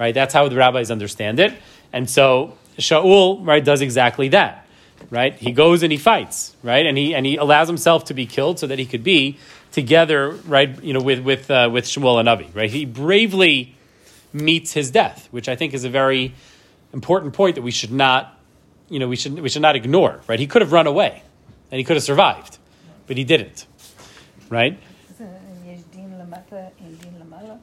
right? 0.00 0.14
That's 0.14 0.34
how 0.34 0.48
the 0.48 0.56
rabbis 0.56 0.90
understand 0.90 1.38
it, 1.38 1.54
and 1.92 2.10
so 2.10 2.56
Shaul, 2.78 3.46
right, 3.46 3.64
does 3.64 3.82
exactly 3.82 4.28
that, 4.28 4.66
right? 5.10 5.34
He 5.34 5.52
goes 5.52 5.82
and 5.82 5.92
he 5.92 5.98
fights, 5.98 6.56
right, 6.62 6.86
and 6.86 6.96
he 6.98 7.14
and 7.14 7.26
he 7.26 7.36
allows 7.36 7.68
himself 7.68 8.06
to 8.06 8.14
be 8.14 8.26
killed 8.26 8.58
so 8.58 8.66
that 8.66 8.78
he 8.78 8.86
could 8.86 9.04
be 9.04 9.38
together, 9.72 10.30
right, 10.46 10.82
you 10.82 10.92
know, 10.92 11.00
with 11.00 11.20
with 11.20 11.50
uh, 11.50 11.68
with 11.70 11.84
Shmuel 11.84 12.18
and 12.18 12.28
Avi, 12.28 12.48
right? 12.54 12.70
He 12.70 12.86
bravely 12.86 13.76
meets 14.32 14.72
his 14.72 14.90
death, 14.90 15.28
which 15.30 15.48
I 15.48 15.56
think 15.56 15.74
is 15.74 15.84
a 15.84 15.90
very 15.90 16.34
important 16.92 17.34
point 17.34 17.56
that 17.56 17.62
we 17.62 17.70
should 17.70 17.92
not, 17.92 18.38
you 18.88 18.98
know, 18.98 19.08
we 19.08 19.16
should 19.16 19.38
we 19.38 19.48
should 19.48 19.62
not 19.62 19.76
ignore, 19.76 20.20
right? 20.26 20.40
He 20.40 20.46
could 20.46 20.62
have 20.62 20.72
run 20.72 20.86
away, 20.86 21.22
and 21.70 21.78
he 21.78 21.84
could 21.84 21.96
have 21.96 22.04
survived, 22.04 22.58
but 23.06 23.16
he 23.16 23.24
didn't, 23.24 23.66
right? 24.48 24.78
Yesh 25.66 25.82
din 25.92 26.10
lamata 26.18 26.70
and 26.80 26.98
din 27.00 27.14
lamala. 27.20 27.58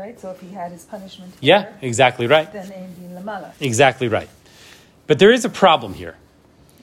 Right, 0.00 0.18
so 0.18 0.30
if 0.30 0.40
he 0.40 0.48
had 0.48 0.72
his 0.72 0.84
punishment 0.84 1.34
Yeah, 1.42 1.74
exactly 1.82 2.26
right. 2.26 2.50
then 2.50 2.72
ein 2.72 2.94
lamala. 3.14 3.52
Exactly 3.60 4.08
right. 4.08 4.30
But 5.06 5.18
there 5.18 5.30
is 5.30 5.44
a 5.44 5.50
problem 5.50 5.92
here, 5.92 6.16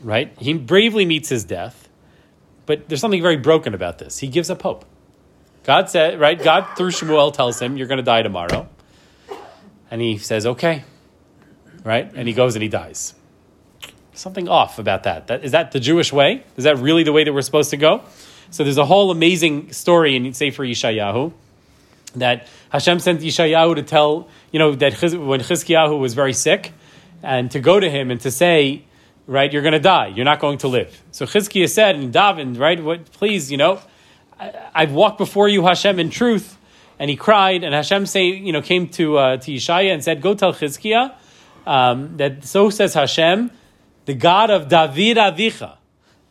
right? 0.04 0.32
He 0.38 0.54
bravely 0.54 1.04
meets 1.04 1.28
his 1.28 1.44
death, 1.44 1.90
but 2.68 2.88
there's 2.88 3.02
something 3.02 3.24
very 3.24 3.38
broken 3.38 3.74
about 3.74 3.98
this. 3.98 4.20
He 4.20 4.28
gives 4.28 4.52
up 4.52 4.62
hope. 4.62 4.86
God 5.64 5.90
said, 5.90 6.20
right? 6.20 6.40
God 6.40 6.68
through 6.78 6.92
Shmuel 6.92 7.34
tells 7.34 7.60
him, 7.60 7.76
"You're 7.76 7.88
going 7.88 7.98
to 7.98 8.04
die 8.04 8.22
tomorrow," 8.22 8.70
and 9.90 10.00
he 10.00 10.20
says, 10.20 10.46
"Okay," 10.46 10.84
right? 11.84 12.12
And 12.14 12.28
he 12.28 12.36
goes 12.36 12.56
and 12.56 12.62
he 12.62 12.70
dies. 12.70 13.16
Something 14.14 14.48
off 14.48 14.78
about 14.78 15.04
that. 15.04 15.26
That 15.26 15.44
is 15.44 15.54
that 15.54 15.72
the 15.72 15.80
Jewish 15.80 16.14
way? 16.14 16.44
Is 16.56 16.66
that 16.66 16.78
really 16.78 17.02
the 17.02 17.14
way 17.14 17.24
that 17.24 17.34
we're 17.34 17.42
supposed 17.42 17.72
to 17.72 17.78
go? 17.78 18.04
So 18.52 18.64
there's 18.64 18.78
a 18.78 18.86
whole 18.86 19.10
amazing 19.10 19.72
story 19.74 20.16
in 20.16 20.32
Sefer 20.36 20.64
Yeshayahu 20.64 21.34
that 22.16 22.48
Hashem 22.70 23.00
sent 23.00 23.22
Yeshayahu 23.22 23.76
to 23.76 23.84
tell, 23.84 24.28
you 24.52 24.60
know, 24.60 24.76
that 24.76 24.94
when 25.02 25.40
Chizkiyahu 25.42 26.00
was 26.00 26.14
very 26.14 26.34
sick, 26.34 26.74
and 27.24 27.50
to 27.52 27.60
go 27.60 27.80
to 27.80 27.90
him 27.90 28.12
and 28.12 28.22
to 28.22 28.32
say, 28.32 28.84
right, 29.26 29.52
you're 29.52 29.62
going 29.62 29.74
to 29.74 29.80
die, 29.80 30.08
you're 30.08 30.26
not 30.26 30.40
going 30.40 30.60
to 30.60 30.68
live. 30.68 31.04
So 31.12 31.26
Chizkiah 31.26 31.70
said, 31.70 31.96
and 31.96 32.14
Davin, 32.14 32.60
right, 32.60 32.82
what, 32.82 33.12
please, 33.12 33.52
you 33.52 33.58
know, 33.58 33.82
I, 34.40 34.54
I've 34.74 34.92
walked 34.92 35.18
before 35.18 35.48
you, 35.48 35.64
Hashem, 35.64 36.00
in 36.00 36.10
truth. 36.10 36.58
And 37.00 37.12
he 37.12 37.16
cried, 37.16 37.64
and 37.64 37.76
Hashem 37.76 38.08
say, 38.08 38.26
you 38.26 38.52
know, 38.52 38.64
came 38.64 38.90
to 38.90 39.18
uh, 39.20 39.38
to 39.38 39.52
Yeshaya 39.52 39.94
and 39.94 40.04
said, 40.04 40.20
"Go 40.20 40.34
tell 40.34 40.52
Chizkiah 40.52 41.14
um, 41.68 42.18
that 42.18 42.44
so 42.44 42.72
says 42.72 42.96
Hashem, 42.96 43.52
the 44.06 44.16
God 44.16 44.50
of 44.50 44.68
David 44.68 45.18
Avicha, 45.18 45.78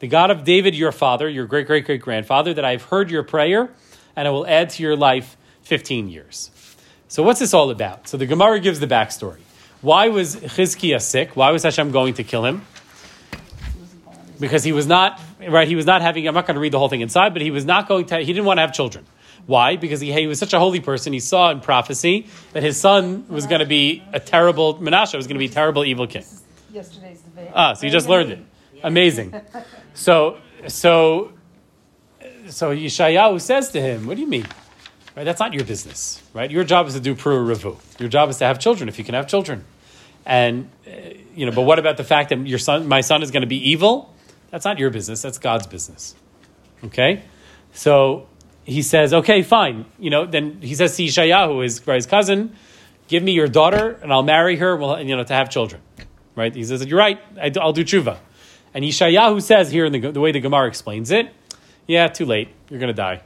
the 0.00 0.08
God 0.08 0.32
of 0.32 0.42
David, 0.42 0.74
your 0.74 0.90
father, 0.90 1.28
your 1.28 1.46
great 1.46 1.68
great 1.68 1.84
great 1.84 2.02
grandfather, 2.02 2.52
that 2.52 2.64
I've 2.64 2.82
heard 2.82 3.12
your 3.12 3.22
prayer, 3.22 3.70
and 4.16 4.26
I 4.26 4.32
will 4.32 4.44
add 4.44 4.70
to 4.70 4.82
your 4.82 4.96
life 4.96 5.36
15 5.66 6.08
years. 6.08 6.50
So 7.08 7.24
what's 7.24 7.40
this 7.40 7.52
all 7.52 7.70
about? 7.70 8.06
So 8.06 8.16
the 8.16 8.26
Gemara 8.26 8.60
gives 8.60 8.78
the 8.78 8.86
backstory. 8.86 9.40
Why 9.80 10.08
was 10.08 10.36
Chizkiah 10.36 11.02
sick? 11.02 11.34
Why 11.34 11.50
was 11.50 11.64
Hashem 11.64 11.90
going 11.90 12.14
to 12.14 12.24
kill 12.24 12.44
him? 12.44 12.62
Because 14.38 14.62
he 14.62 14.72
was 14.72 14.86
not 14.86 15.20
right. 15.48 15.66
He 15.66 15.74
was 15.74 15.86
not 15.86 16.02
having. 16.02 16.28
I'm 16.28 16.34
not 16.34 16.46
going 16.46 16.54
to 16.54 16.60
read 16.60 16.72
the 16.72 16.78
whole 16.78 16.88
thing 16.88 17.00
inside, 17.00 17.32
but 17.32 17.42
he 17.42 17.50
was 17.50 17.64
not 17.64 17.88
going 17.88 18.06
to. 18.06 18.18
He 18.18 18.26
didn't 18.26 18.44
want 18.44 18.58
to 18.58 18.62
have 18.62 18.72
children. 18.72 19.06
Why? 19.46 19.76
Because 19.76 20.00
he, 20.00 20.12
he 20.12 20.26
was 20.26 20.38
such 20.38 20.52
a 20.52 20.58
holy 20.58 20.80
person. 20.80 21.12
He 21.12 21.20
saw 21.20 21.50
in 21.50 21.60
prophecy 21.60 22.26
that 22.52 22.62
his 22.62 22.78
son 22.80 23.26
was 23.28 23.46
going 23.46 23.60
to 23.60 23.66
be 23.66 24.02
a 24.12 24.20
terrible 24.20 24.76
Menashe 24.76 25.16
was 25.16 25.26
going 25.26 25.36
to 25.36 25.38
be 25.38 25.46
a 25.46 25.54
terrible 25.54 25.84
evil 25.84 26.06
king. 26.06 26.24
Yesterday's 26.72 27.20
debate. 27.20 27.50
Ah, 27.54 27.72
so 27.72 27.86
you 27.86 27.92
just 27.92 28.08
learned 28.08 28.30
it. 28.32 28.38
Amazing. 28.84 29.34
So, 29.94 30.36
so, 30.68 31.32
so 32.48 32.76
Yeshayahu 32.76 33.40
says 33.40 33.70
to 33.70 33.80
him, 33.80 34.06
"What 34.06 34.16
do 34.16 34.20
you 34.20 34.28
mean? 34.28 34.46
Right? 35.16 35.24
That's 35.24 35.40
not 35.40 35.54
your 35.54 35.64
business, 35.64 36.22
right? 36.34 36.50
Your 36.50 36.62
job 36.62 36.86
is 36.86 36.94
to 36.94 37.00
do 37.00 37.14
pru 37.14 37.46
revu. 37.46 37.80
Your 37.98 38.10
job 38.10 38.28
is 38.28 38.36
to 38.38 38.44
have 38.44 38.58
children 38.58 38.88
if 38.88 38.98
you 38.98 39.04
can 39.04 39.14
have 39.14 39.26
children. 39.26 39.64
And 40.26 40.70
uh, 40.86 40.90
you 41.34 41.46
know, 41.46 41.52
but 41.52 41.62
what 41.62 41.78
about 41.78 41.96
the 41.96 42.04
fact 42.04 42.28
that 42.28 42.46
your 42.46 42.58
son, 42.58 42.86
my 42.86 43.00
son, 43.00 43.22
is 43.22 43.30
going 43.30 43.40
to 43.40 43.46
be 43.46 43.70
evil? 43.70 44.12
That's 44.50 44.64
not 44.64 44.78
your 44.78 44.90
business. 44.90 45.22
That's 45.22 45.38
God's 45.38 45.66
business. 45.66 46.14
Okay, 46.84 47.22
so 47.72 48.28
he 48.66 48.82
says, 48.82 49.14
okay, 49.14 49.42
fine. 49.42 49.86
You 49.98 50.10
know, 50.10 50.26
then 50.26 50.60
he 50.60 50.74
says 50.74 50.96
to 50.96 51.04
Yeshayahu, 51.04 51.62
his, 51.62 51.78
his 51.78 52.06
cousin, 52.06 52.54
give 53.06 53.22
me 53.22 53.32
your 53.32 53.46
daughter 53.46 53.98
and 54.02 54.12
I'll 54.12 54.24
marry 54.24 54.56
her. 54.56 54.76
Well, 54.76 55.00
you 55.00 55.16
know, 55.16 55.24
to 55.24 55.32
have 55.32 55.48
children. 55.48 55.80
Right? 56.34 56.54
He 56.54 56.64
says, 56.64 56.84
you're 56.84 56.98
right. 56.98 57.18
I, 57.40 57.50
will 57.54 57.72
do 57.72 57.84
tshuva. 57.84 58.18
And 58.74 58.84
Yeshayahu 58.84 59.40
says 59.40 59.70
here 59.70 59.86
in 59.86 59.92
the, 59.92 60.10
the 60.10 60.20
way 60.20 60.32
the 60.32 60.40
Gemara 60.40 60.66
explains 60.66 61.10
it, 61.10 61.32
yeah, 61.86 62.08
too 62.08 62.26
late. 62.26 62.48
You're 62.68 62.80
going 62.80 62.88
to 62.88 62.94
die. 62.94 63.22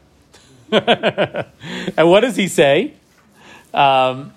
and 1.97 2.09
what 2.09 2.21
does 2.21 2.37
he 2.37 2.49
say? 2.49 2.95
Um, 3.75 4.33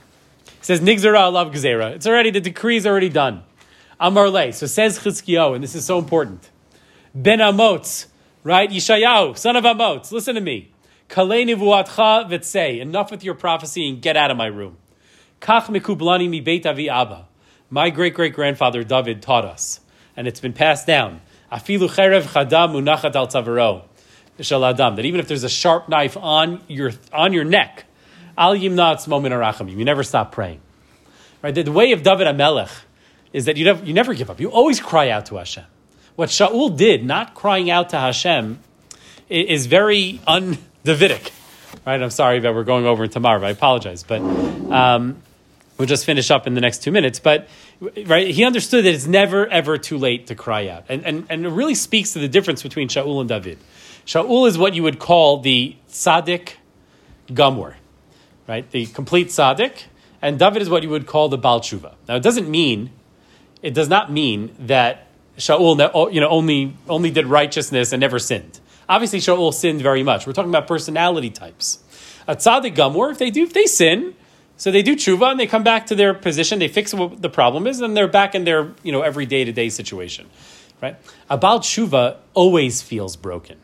he 0.46 0.66
says, 0.66 0.82
Nigzera 0.82 1.32
alav 1.32 1.54
gzera. 1.54 1.92
It's 1.92 2.08
already, 2.08 2.32
the 2.32 2.42
decree 2.42 2.78
is 2.78 2.88
already 2.88 3.10
done. 3.10 3.44
Amar 4.00 4.30
le. 4.30 4.52
So 4.54 4.66
says 4.66 5.00
Chizkiyahu, 5.00 5.56
and 5.56 5.64
this 5.64 5.76
is 5.76 5.86
so 5.86 6.00
important. 6.00 6.50
Ben 7.14 7.40
Amotz, 7.40 8.08
right? 8.44 8.70
Yeshayahu, 8.70 9.38
son 9.38 9.56
of 9.56 9.64
Amotz, 9.64 10.12
listen 10.12 10.36
to 10.36 10.42
me. 10.42 10.72
Kalei 11.10 11.46
nivuatcha 11.46 12.30
v'tzei. 12.30 12.82
Enough 12.82 13.12
with 13.12 13.24
your 13.24 13.36
prophecy 13.36 13.88
and 13.88 14.02
get 14.02 14.18
out 14.18 14.32
of 14.32 14.38
my 14.38 14.48
room. 14.48 14.78
Kach 15.40 15.66
mekublani 15.66 16.30
mi 16.30 16.42
beit 16.42 16.66
avi 16.66 16.90
abba. 16.90 17.28
My 17.70 17.90
great 17.90 18.14
great 18.14 18.34
grandfather 18.34 18.84
David 18.84 19.22
taught 19.22 19.46
us, 19.46 19.80
and 20.18 20.28
it's 20.28 20.40
been 20.40 20.54
passed 20.54 20.88
down. 20.88 21.22
Afilu 21.52 21.90
cherev 21.90 22.24
chadam 22.24 22.74
munachat 22.74 23.16
al 23.16 23.28
tzavaro. 23.28 23.84
Shaladam. 24.40 24.96
That 24.96 25.06
even 25.06 25.20
if 25.20 25.28
there's 25.28 25.44
a 25.44 25.50
sharp 25.50 25.90
knife 25.90 26.18
on 26.18 26.62
your 26.68 26.92
on 27.12 27.34
your 27.34 27.44
neck, 27.44 27.86
al 28.38 28.56
yimnatz 28.56 29.08
moment 29.08 29.34
arachamim. 29.34 29.78
You 29.78 29.86
never 29.86 30.04
stop 30.04 30.32
praying. 30.32 30.62
Right? 31.42 31.54
The, 31.54 31.64
the 31.64 31.72
way 31.72 31.92
of 31.92 32.04
David 32.04 32.28
HaMelech 32.28 32.72
is 33.34 33.46
that 33.46 33.58
you 33.58 33.66
never, 33.66 33.84
you 33.84 33.94
never 33.94 34.14
give 34.14 34.30
up. 34.30 34.40
You 34.40 34.50
always 34.50 34.80
cry 34.80 35.10
out 35.10 35.26
to 35.28 35.36
Hashem. 35.36 35.66
What 36.16 36.30
Shaul 36.30 36.76
did, 36.78 37.04
not 37.04 37.34
crying 37.34 37.70
out 37.70 37.90
to 37.90 37.98
Hashem, 37.98 38.60
is 39.30 39.66
very 39.66 40.22
un-Davidic. 40.28 41.32
Right? 41.86 42.02
I'm 42.02 42.12
sorry 42.12 42.40
that 42.40 42.54
we're 42.54 42.64
going 42.64 42.86
over 42.86 43.08
tomorrow. 43.08 43.44
I 43.46 43.50
apologize, 43.50 44.04
but 44.04 44.22
um, 44.22 45.22
we'll 45.78 45.88
just 45.88 46.06
finish 46.06 46.30
up 46.32 46.46
in 46.48 46.54
the 46.54 46.62
next 46.62 46.84
two 46.84 46.92
minutes. 46.92 47.20
But 47.20 47.50
right, 48.06 48.28
he 48.28 48.46
understood 48.46 48.86
that 48.86 48.94
it's 48.94 49.08
never 49.08 49.48
ever 49.48 49.78
too 49.78 49.98
late 49.98 50.28
to 50.28 50.36
cry 50.36 50.68
out, 50.68 50.86
and 50.88 51.04
and 51.04 51.26
and 51.30 51.46
it 51.46 51.50
really 51.50 51.76
speaks 51.76 52.14
to 52.14 52.20
the 52.20 52.28
difference 52.28 52.62
between 52.64 52.88
Shaul 52.88 53.20
and 53.20 53.28
David. 53.28 53.58
Shaul 54.06 54.48
is 54.48 54.58
what 54.58 54.74
you 54.74 54.84
would 54.84 55.00
call 55.00 55.40
the 55.40 55.76
tzaddik 55.90 56.54
gamur, 57.30 57.76
right? 58.48 58.70
The 58.70 58.86
complete 58.88 59.28
tzaddik, 59.28 59.84
and 60.22 60.38
David 60.38 60.62
is 60.62 60.70
what 60.70 60.84
you 60.84 60.90
would 60.90 61.08
call 61.08 61.30
the 61.30 61.38
Baal 61.38 61.62
Tshuva. 61.62 61.94
Now, 62.08 62.16
it 62.16 62.24
doesn't 62.24 62.50
mean, 62.50 62.92
it 63.62 63.74
does 63.74 63.88
not 63.88 64.12
mean 64.12 64.54
that 64.60 65.08
Shaul, 65.38 66.14
you 66.14 66.20
know, 66.20 66.30
only 66.30 66.76
only 66.90 67.12
did 67.12 67.28
righteousness 67.28 67.94
and 67.94 68.02
never 68.02 68.20
sinned. 68.20 68.60
Obviously, 68.90 69.20
Shaul 69.20 69.54
sinned 69.54 69.82
very 69.82 70.04
much. 70.04 70.28
We're 70.28 70.34
talking 70.34 70.52
about 70.52 70.68
personality 70.68 71.30
types. 71.30 71.80
A 72.28 72.36
tzaddik 72.36 72.76
gamur, 72.76 73.12
if 73.12 73.20
they 73.20 73.30
do, 73.30 73.44
if 73.44 73.54
they 73.54 73.66
sin, 73.66 74.16
so 74.58 74.70
they 74.70 74.84
do 74.84 74.96
tshuva 74.96 75.32
and 75.32 75.40
they 75.40 75.48
come 75.48 75.64
back 75.64 75.88
to 75.88 75.96
their 75.96 76.14
position, 76.14 76.60
they 76.60 76.68
fix 76.68 76.94
what 76.94 77.22
the 77.22 77.30
problem 77.30 77.68
is, 77.68 77.80
and 77.80 77.96
they're 77.96 78.08
back 78.08 78.36
in 78.36 78.44
their 78.44 78.74
you 78.84 78.92
know 78.92 79.02
every 79.02 79.26
day 79.26 79.46
to 79.46 79.54
day 79.54 79.70
situation, 79.70 80.30
right? 80.82 80.98
A 81.30 81.38
Baal 81.38 81.60
Tshuva 81.60 82.18
always 82.34 82.82
feels 82.82 83.16
broken 83.16 83.58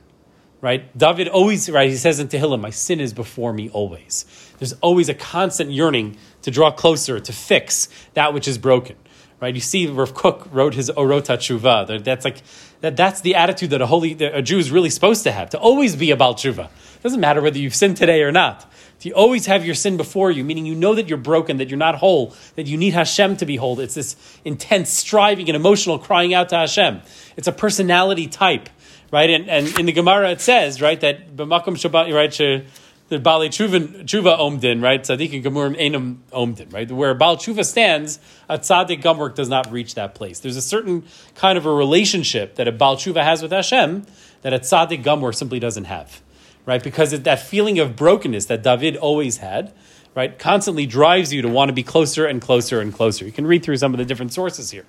right? 0.61 0.97
David 0.97 1.27
always, 1.27 1.69
right, 1.69 1.89
he 1.89 1.95
says 1.95 2.19
in 2.19 2.27
Tehillim, 2.27 2.61
my 2.61 2.69
sin 2.69 2.99
is 2.99 3.13
before 3.13 3.53
me 3.53 3.69
always. 3.69 4.25
There's 4.59 4.73
always 4.81 5.09
a 5.09 5.13
constant 5.13 5.71
yearning 5.71 6.17
to 6.41 6.51
draw 6.51 6.71
closer, 6.71 7.19
to 7.19 7.33
fix 7.33 7.89
that 8.13 8.33
which 8.33 8.47
is 8.47 8.57
broken, 8.57 8.95
right? 9.39 9.55
You 9.55 9.61
see 9.61 9.87
Rav 9.87 10.13
Kook 10.13 10.47
wrote 10.51 10.73
his 10.73 10.89
Orot 10.89 11.27
HaTshuva. 11.27 12.03
That's 12.03 12.25
like, 12.25 12.41
that, 12.81 12.97
that's 12.97 13.21
the 13.21 13.35
attitude 13.35 13.69
that 13.71 13.81
a 13.81 13.85
holy, 13.85 14.13
a 14.23 14.41
Jew 14.41 14.57
is 14.57 14.71
really 14.71 14.89
supposed 14.89 15.23
to 15.23 15.31
have, 15.31 15.49
to 15.51 15.59
always 15.59 15.95
be 15.95 16.11
about 16.11 16.37
Tshuva. 16.37 16.65
It 16.65 17.03
doesn't 17.03 17.19
matter 17.19 17.41
whether 17.41 17.57
you've 17.57 17.75
sinned 17.75 17.97
today 17.97 18.21
or 18.21 18.31
not. 18.31 18.65
You 19.01 19.13
always 19.13 19.45
have 19.45 19.65
your 19.65 19.75
sin 19.75 19.95
before 19.95 20.29
you, 20.29 20.43
meaning 20.43 20.65
you 20.65 20.75
know 20.75 20.93
that 20.95 21.07
you're 21.07 21.17
broken, 21.17 21.57
that 21.57 21.69
you're 21.69 21.77
not 21.77 21.95
whole, 21.95 22.35
that 22.55 22.67
you 22.67 22.75
need 22.75 22.93
Hashem 22.93 23.37
to 23.37 23.45
be 23.45 23.55
whole. 23.55 23.79
It's 23.79 23.93
this 23.93 24.17
intense 24.43 24.89
striving 24.89 25.47
and 25.47 25.55
emotional 25.55 25.99
crying 25.99 26.33
out 26.33 26.49
to 26.49 26.57
Hashem. 26.57 27.01
It's 27.37 27.47
a 27.47 27.53
personality 27.53 28.27
type, 28.27 28.67
right? 29.11 29.29
And, 29.29 29.49
and 29.49 29.79
in 29.79 29.85
the 29.85 29.91
Gemara 29.91 30.31
it 30.31 30.41
says, 30.41 30.81
right, 30.81 30.99
that 31.01 31.35
b'makom 31.35 31.75
shabbat, 31.75 32.13
right, 32.13 32.33
she- 32.33 32.65
the 33.09 33.17
Baalei 33.17 33.49
Tshuva 33.49 34.37
omdin, 34.37 34.83
right? 34.83 35.01
Tzaddik 35.01 35.33
and 35.33 35.43
Gemurim 35.43 35.75
enum 35.79 36.17
omdin, 36.31 36.71
right? 36.71 36.89
Where 36.89 37.13
Baal 37.15 37.37
Tshuva 37.37 37.65
stands, 37.65 38.19
a 38.47 38.59
Tzaddik 38.59 39.01
Gomork 39.01 39.35
does 39.35 39.49
not 39.49 39.71
reach 39.71 39.95
that 39.95 40.13
place. 40.13 40.39
There's 40.39 40.55
a 40.55 40.61
certain 40.61 41.03
kind 41.33 41.57
of 41.57 41.65
a 41.65 41.73
relationship 41.73 42.55
that 42.55 42.67
a 42.67 42.71
Baal 42.71 42.97
Tshuva 42.97 43.23
has 43.23 43.41
with 43.41 43.51
Hashem 43.51 44.05
that 44.43 44.53
a 44.53 44.59
Tzaddik 44.59 45.03
Gomork 45.03 45.35
simply 45.35 45.59
doesn't 45.59 45.85
have, 45.85 46.21
right? 46.67 46.83
Because 46.83 47.11
it, 47.11 47.23
that 47.23 47.39
feeling 47.39 47.79
of 47.79 47.95
brokenness 47.95 48.45
that 48.45 48.61
David 48.61 48.95
always 48.95 49.37
had, 49.37 49.73
right, 50.15 50.37
constantly 50.37 50.85
drives 50.85 51.33
you 51.33 51.41
to 51.41 51.49
want 51.49 51.69
to 51.69 51.73
be 51.73 51.83
closer 51.83 52.27
and 52.27 52.39
closer 52.39 52.79
and 52.79 52.93
closer. 52.93 53.25
You 53.25 53.31
can 53.31 53.47
read 53.47 53.63
through 53.63 53.77
some 53.77 53.91
of 53.91 53.97
the 53.97 54.05
different 54.05 54.33
sources 54.33 54.69
here. 54.69 54.85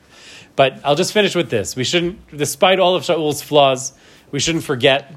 But 0.61 0.79
I'll 0.85 0.95
just 0.95 1.15
finish 1.15 1.35
with 1.35 1.49
this. 1.49 1.75
We 1.75 1.85
shouldn't, 1.85 2.37
despite 2.37 2.79
all 2.81 2.95
of 2.95 3.03
Shaul's 3.03 3.41
flaws, 3.41 3.95
we 4.31 4.41
shouldn't 4.41 4.63
forget 4.63 5.11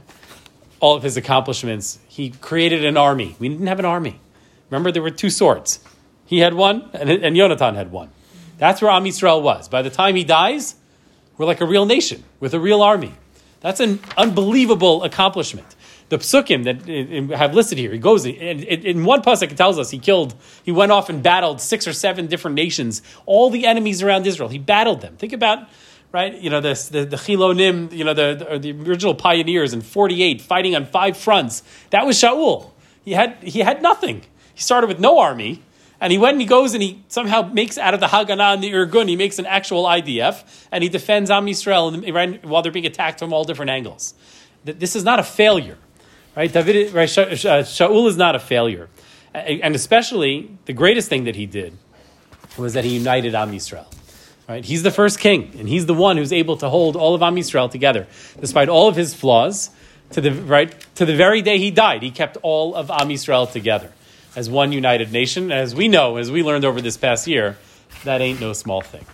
all 0.79 0.95
of 0.95 1.03
his 1.03 1.17
accomplishments. 1.17 1.99
He 2.07 2.29
created 2.29 2.85
an 2.85 2.95
army. 2.95 3.35
We 3.39 3.49
didn't 3.49 3.67
have 3.67 3.77
an 3.77 3.83
army. 3.83 4.21
Remember, 4.69 4.89
there 4.89 5.01
were 5.01 5.09
two 5.09 5.29
swords. 5.29 5.81
He 6.25 6.39
had 6.39 6.53
one, 6.53 6.89
and, 6.93 7.09
and 7.09 7.35
Yonatan 7.35 7.75
had 7.75 7.91
one. 7.91 8.09
That's 8.57 8.81
where 8.81 8.89
Am 8.89 9.03
Yisrael 9.03 9.41
was. 9.41 9.67
By 9.67 9.81
the 9.81 9.89
time 9.89 10.15
he 10.15 10.23
dies, 10.23 10.75
we're 11.37 11.45
like 11.45 11.59
a 11.59 11.65
real 11.65 11.85
nation 11.85 12.23
with 12.39 12.53
a 12.53 12.59
real 12.61 12.81
army. 12.81 13.11
That's 13.59 13.81
an 13.81 13.99
unbelievable 14.15 15.03
accomplishment. 15.03 15.75
The 16.13 16.19
psukim 16.19 16.63
that 16.65 17.35
have 17.37 17.55
listed 17.55 17.79
here, 17.79 17.91
he 17.91 17.97
goes 17.97 18.23
in, 18.23 18.35
in, 18.35 19.03
one 19.03 19.23
pasuk. 19.23 19.51
It 19.51 19.57
tells 19.57 19.79
us 19.79 19.89
he 19.89 19.97
killed, 19.97 20.35
he 20.63 20.71
went 20.71 20.91
off 20.91 21.09
and 21.09 21.23
battled 21.23 21.59
six 21.59 21.87
or 21.87 21.93
seven 21.93 22.27
different 22.27 22.53
nations, 22.55 23.01
all 23.25 23.49
the 23.49 23.65
enemies 23.65 24.03
around 24.03 24.27
Israel. 24.27 24.49
He 24.49 24.59
battled 24.59 25.01
them. 25.01 25.17
Think 25.17 25.33
about 25.33 25.67
right? 26.11 26.39
You 26.39 26.51
know, 26.51 26.61
the, 26.61 26.75
the 27.09 27.17
Chilonim, 27.17 27.91
you 27.91 28.03
know, 28.03 28.13
the, 28.13 28.59
the, 28.59 28.59
the 28.59 28.89
original 28.89 29.15
pioneers 29.15 29.73
in 29.73 29.81
48 29.81 30.41
fighting 30.41 30.75
on 30.75 30.85
five 30.85 31.17
fronts. 31.17 31.63
That 31.89 32.05
was 32.05 32.21
Shaul. 32.21 32.69
He 33.03 33.13
had, 33.13 33.37
he 33.43 33.61
had 33.61 33.81
nothing. 33.81 34.21
He 34.53 34.61
started 34.61 34.87
with 34.87 34.99
no 34.99 35.17
army, 35.17 35.63
and 35.99 36.11
he 36.11 36.19
went 36.19 36.33
and 36.33 36.41
he 36.41 36.47
goes 36.47 36.75
and 36.75 36.83
he 36.83 37.01
somehow 37.07 37.41
makes 37.41 37.79
out 37.79 37.95
of 37.95 37.99
the 37.99 38.05
Haganah 38.05 38.53
and 38.53 38.63
the 38.63 38.71
Irgun, 38.71 39.09
he 39.09 39.15
makes 39.15 39.39
an 39.39 39.47
actual 39.47 39.85
IDF, 39.85 40.43
and 40.71 40.83
he 40.83 40.89
defends 40.89 41.31
Am 41.31 41.47
Yisrael 41.47 41.91
and- 41.91 42.43
while 42.43 42.61
they're 42.61 42.71
being 42.71 42.85
attacked 42.85 43.17
from 43.17 43.33
all 43.33 43.43
different 43.43 43.71
angles. 43.71 44.13
Th- 44.65 44.77
This 44.77 44.95
is 44.95 45.03
not 45.03 45.17
a 45.17 45.23
failure, 45.23 45.79
right? 46.35 46.51
David, 46.51 46.93
right? 46.93 47.09
Sha- 47.09 47.23
uh, 47.23 47.63
Shaul 47.63 48.07
is 48.07 48.17
not 48.17 48.35
a 48.35 48.39
failure. 48.39 48.89
And 49.33 49.73
especially, 49.75 50.55
the 50.65 50.73
greatest 50.73 51.09
thing 51.09 51.23
that 51.23 51.35
he 51.35 51.45
did 51.45 51.75
was 52.57 52.73
that 52.73 52.83
he 52.83 52.93
united 52.95 53.33
Am 53.33 53.51
Yisrael. 53.51 53.87
Right? 54.47 54.63
He's 54.63 54.83
the 54.83 54.91
first 54.91 55.19
king, 55.19 55.55
and 55.57 55.67
he's 55.67 55.85
the 55.85 55.93
one 55.93 56.17
who's 56.17 56.33
able 56.33 56.57
to 56.57 56.69
hold 56.69 56.95
all 56.95 57.15
of 57.15 57.23
Am 57.23 57.35
Yisrael 57.35 57.71
together, 57.71 58.07
despite 58.39 58.69
all 58.69 58.87
of 58.87 58.95
his 58.95 59.13
flaws. 59.13 59.69
To 60.11 60.21
the 60.21 60.31
right, 60.31 60.75
to 60.95 61.05
the 61.05 61.15
very 61.15 61.41
day 61.41 61.57
he 61.57 61.71
died, 61.71 62.03
he 62.03 62.11
kept 62.11 62.37
all 62.43 62.75
of 62.75 62.91
Am 62.91 63.09
Yisrael 63.09 63.51
together 63.51 63.91
as 64.35 64.49
one 64.49 64.71
united 64.71 65.11
nation. 65.11 65.51
As 65.51 65.73
we 65.73 65.87
know, 65.87 66.17
as 66.17 66.29
we 66.29 66.43
learned 66.43 66.65
over 66.65 66.81
this 66.81 66.97
past 66.97 67.25
year, 67.25 67.57
that 68.03 68.21
ain't 68.21 68.39
no 68.39 68.53
small 68.53 68.81
thing. 68.81 69.05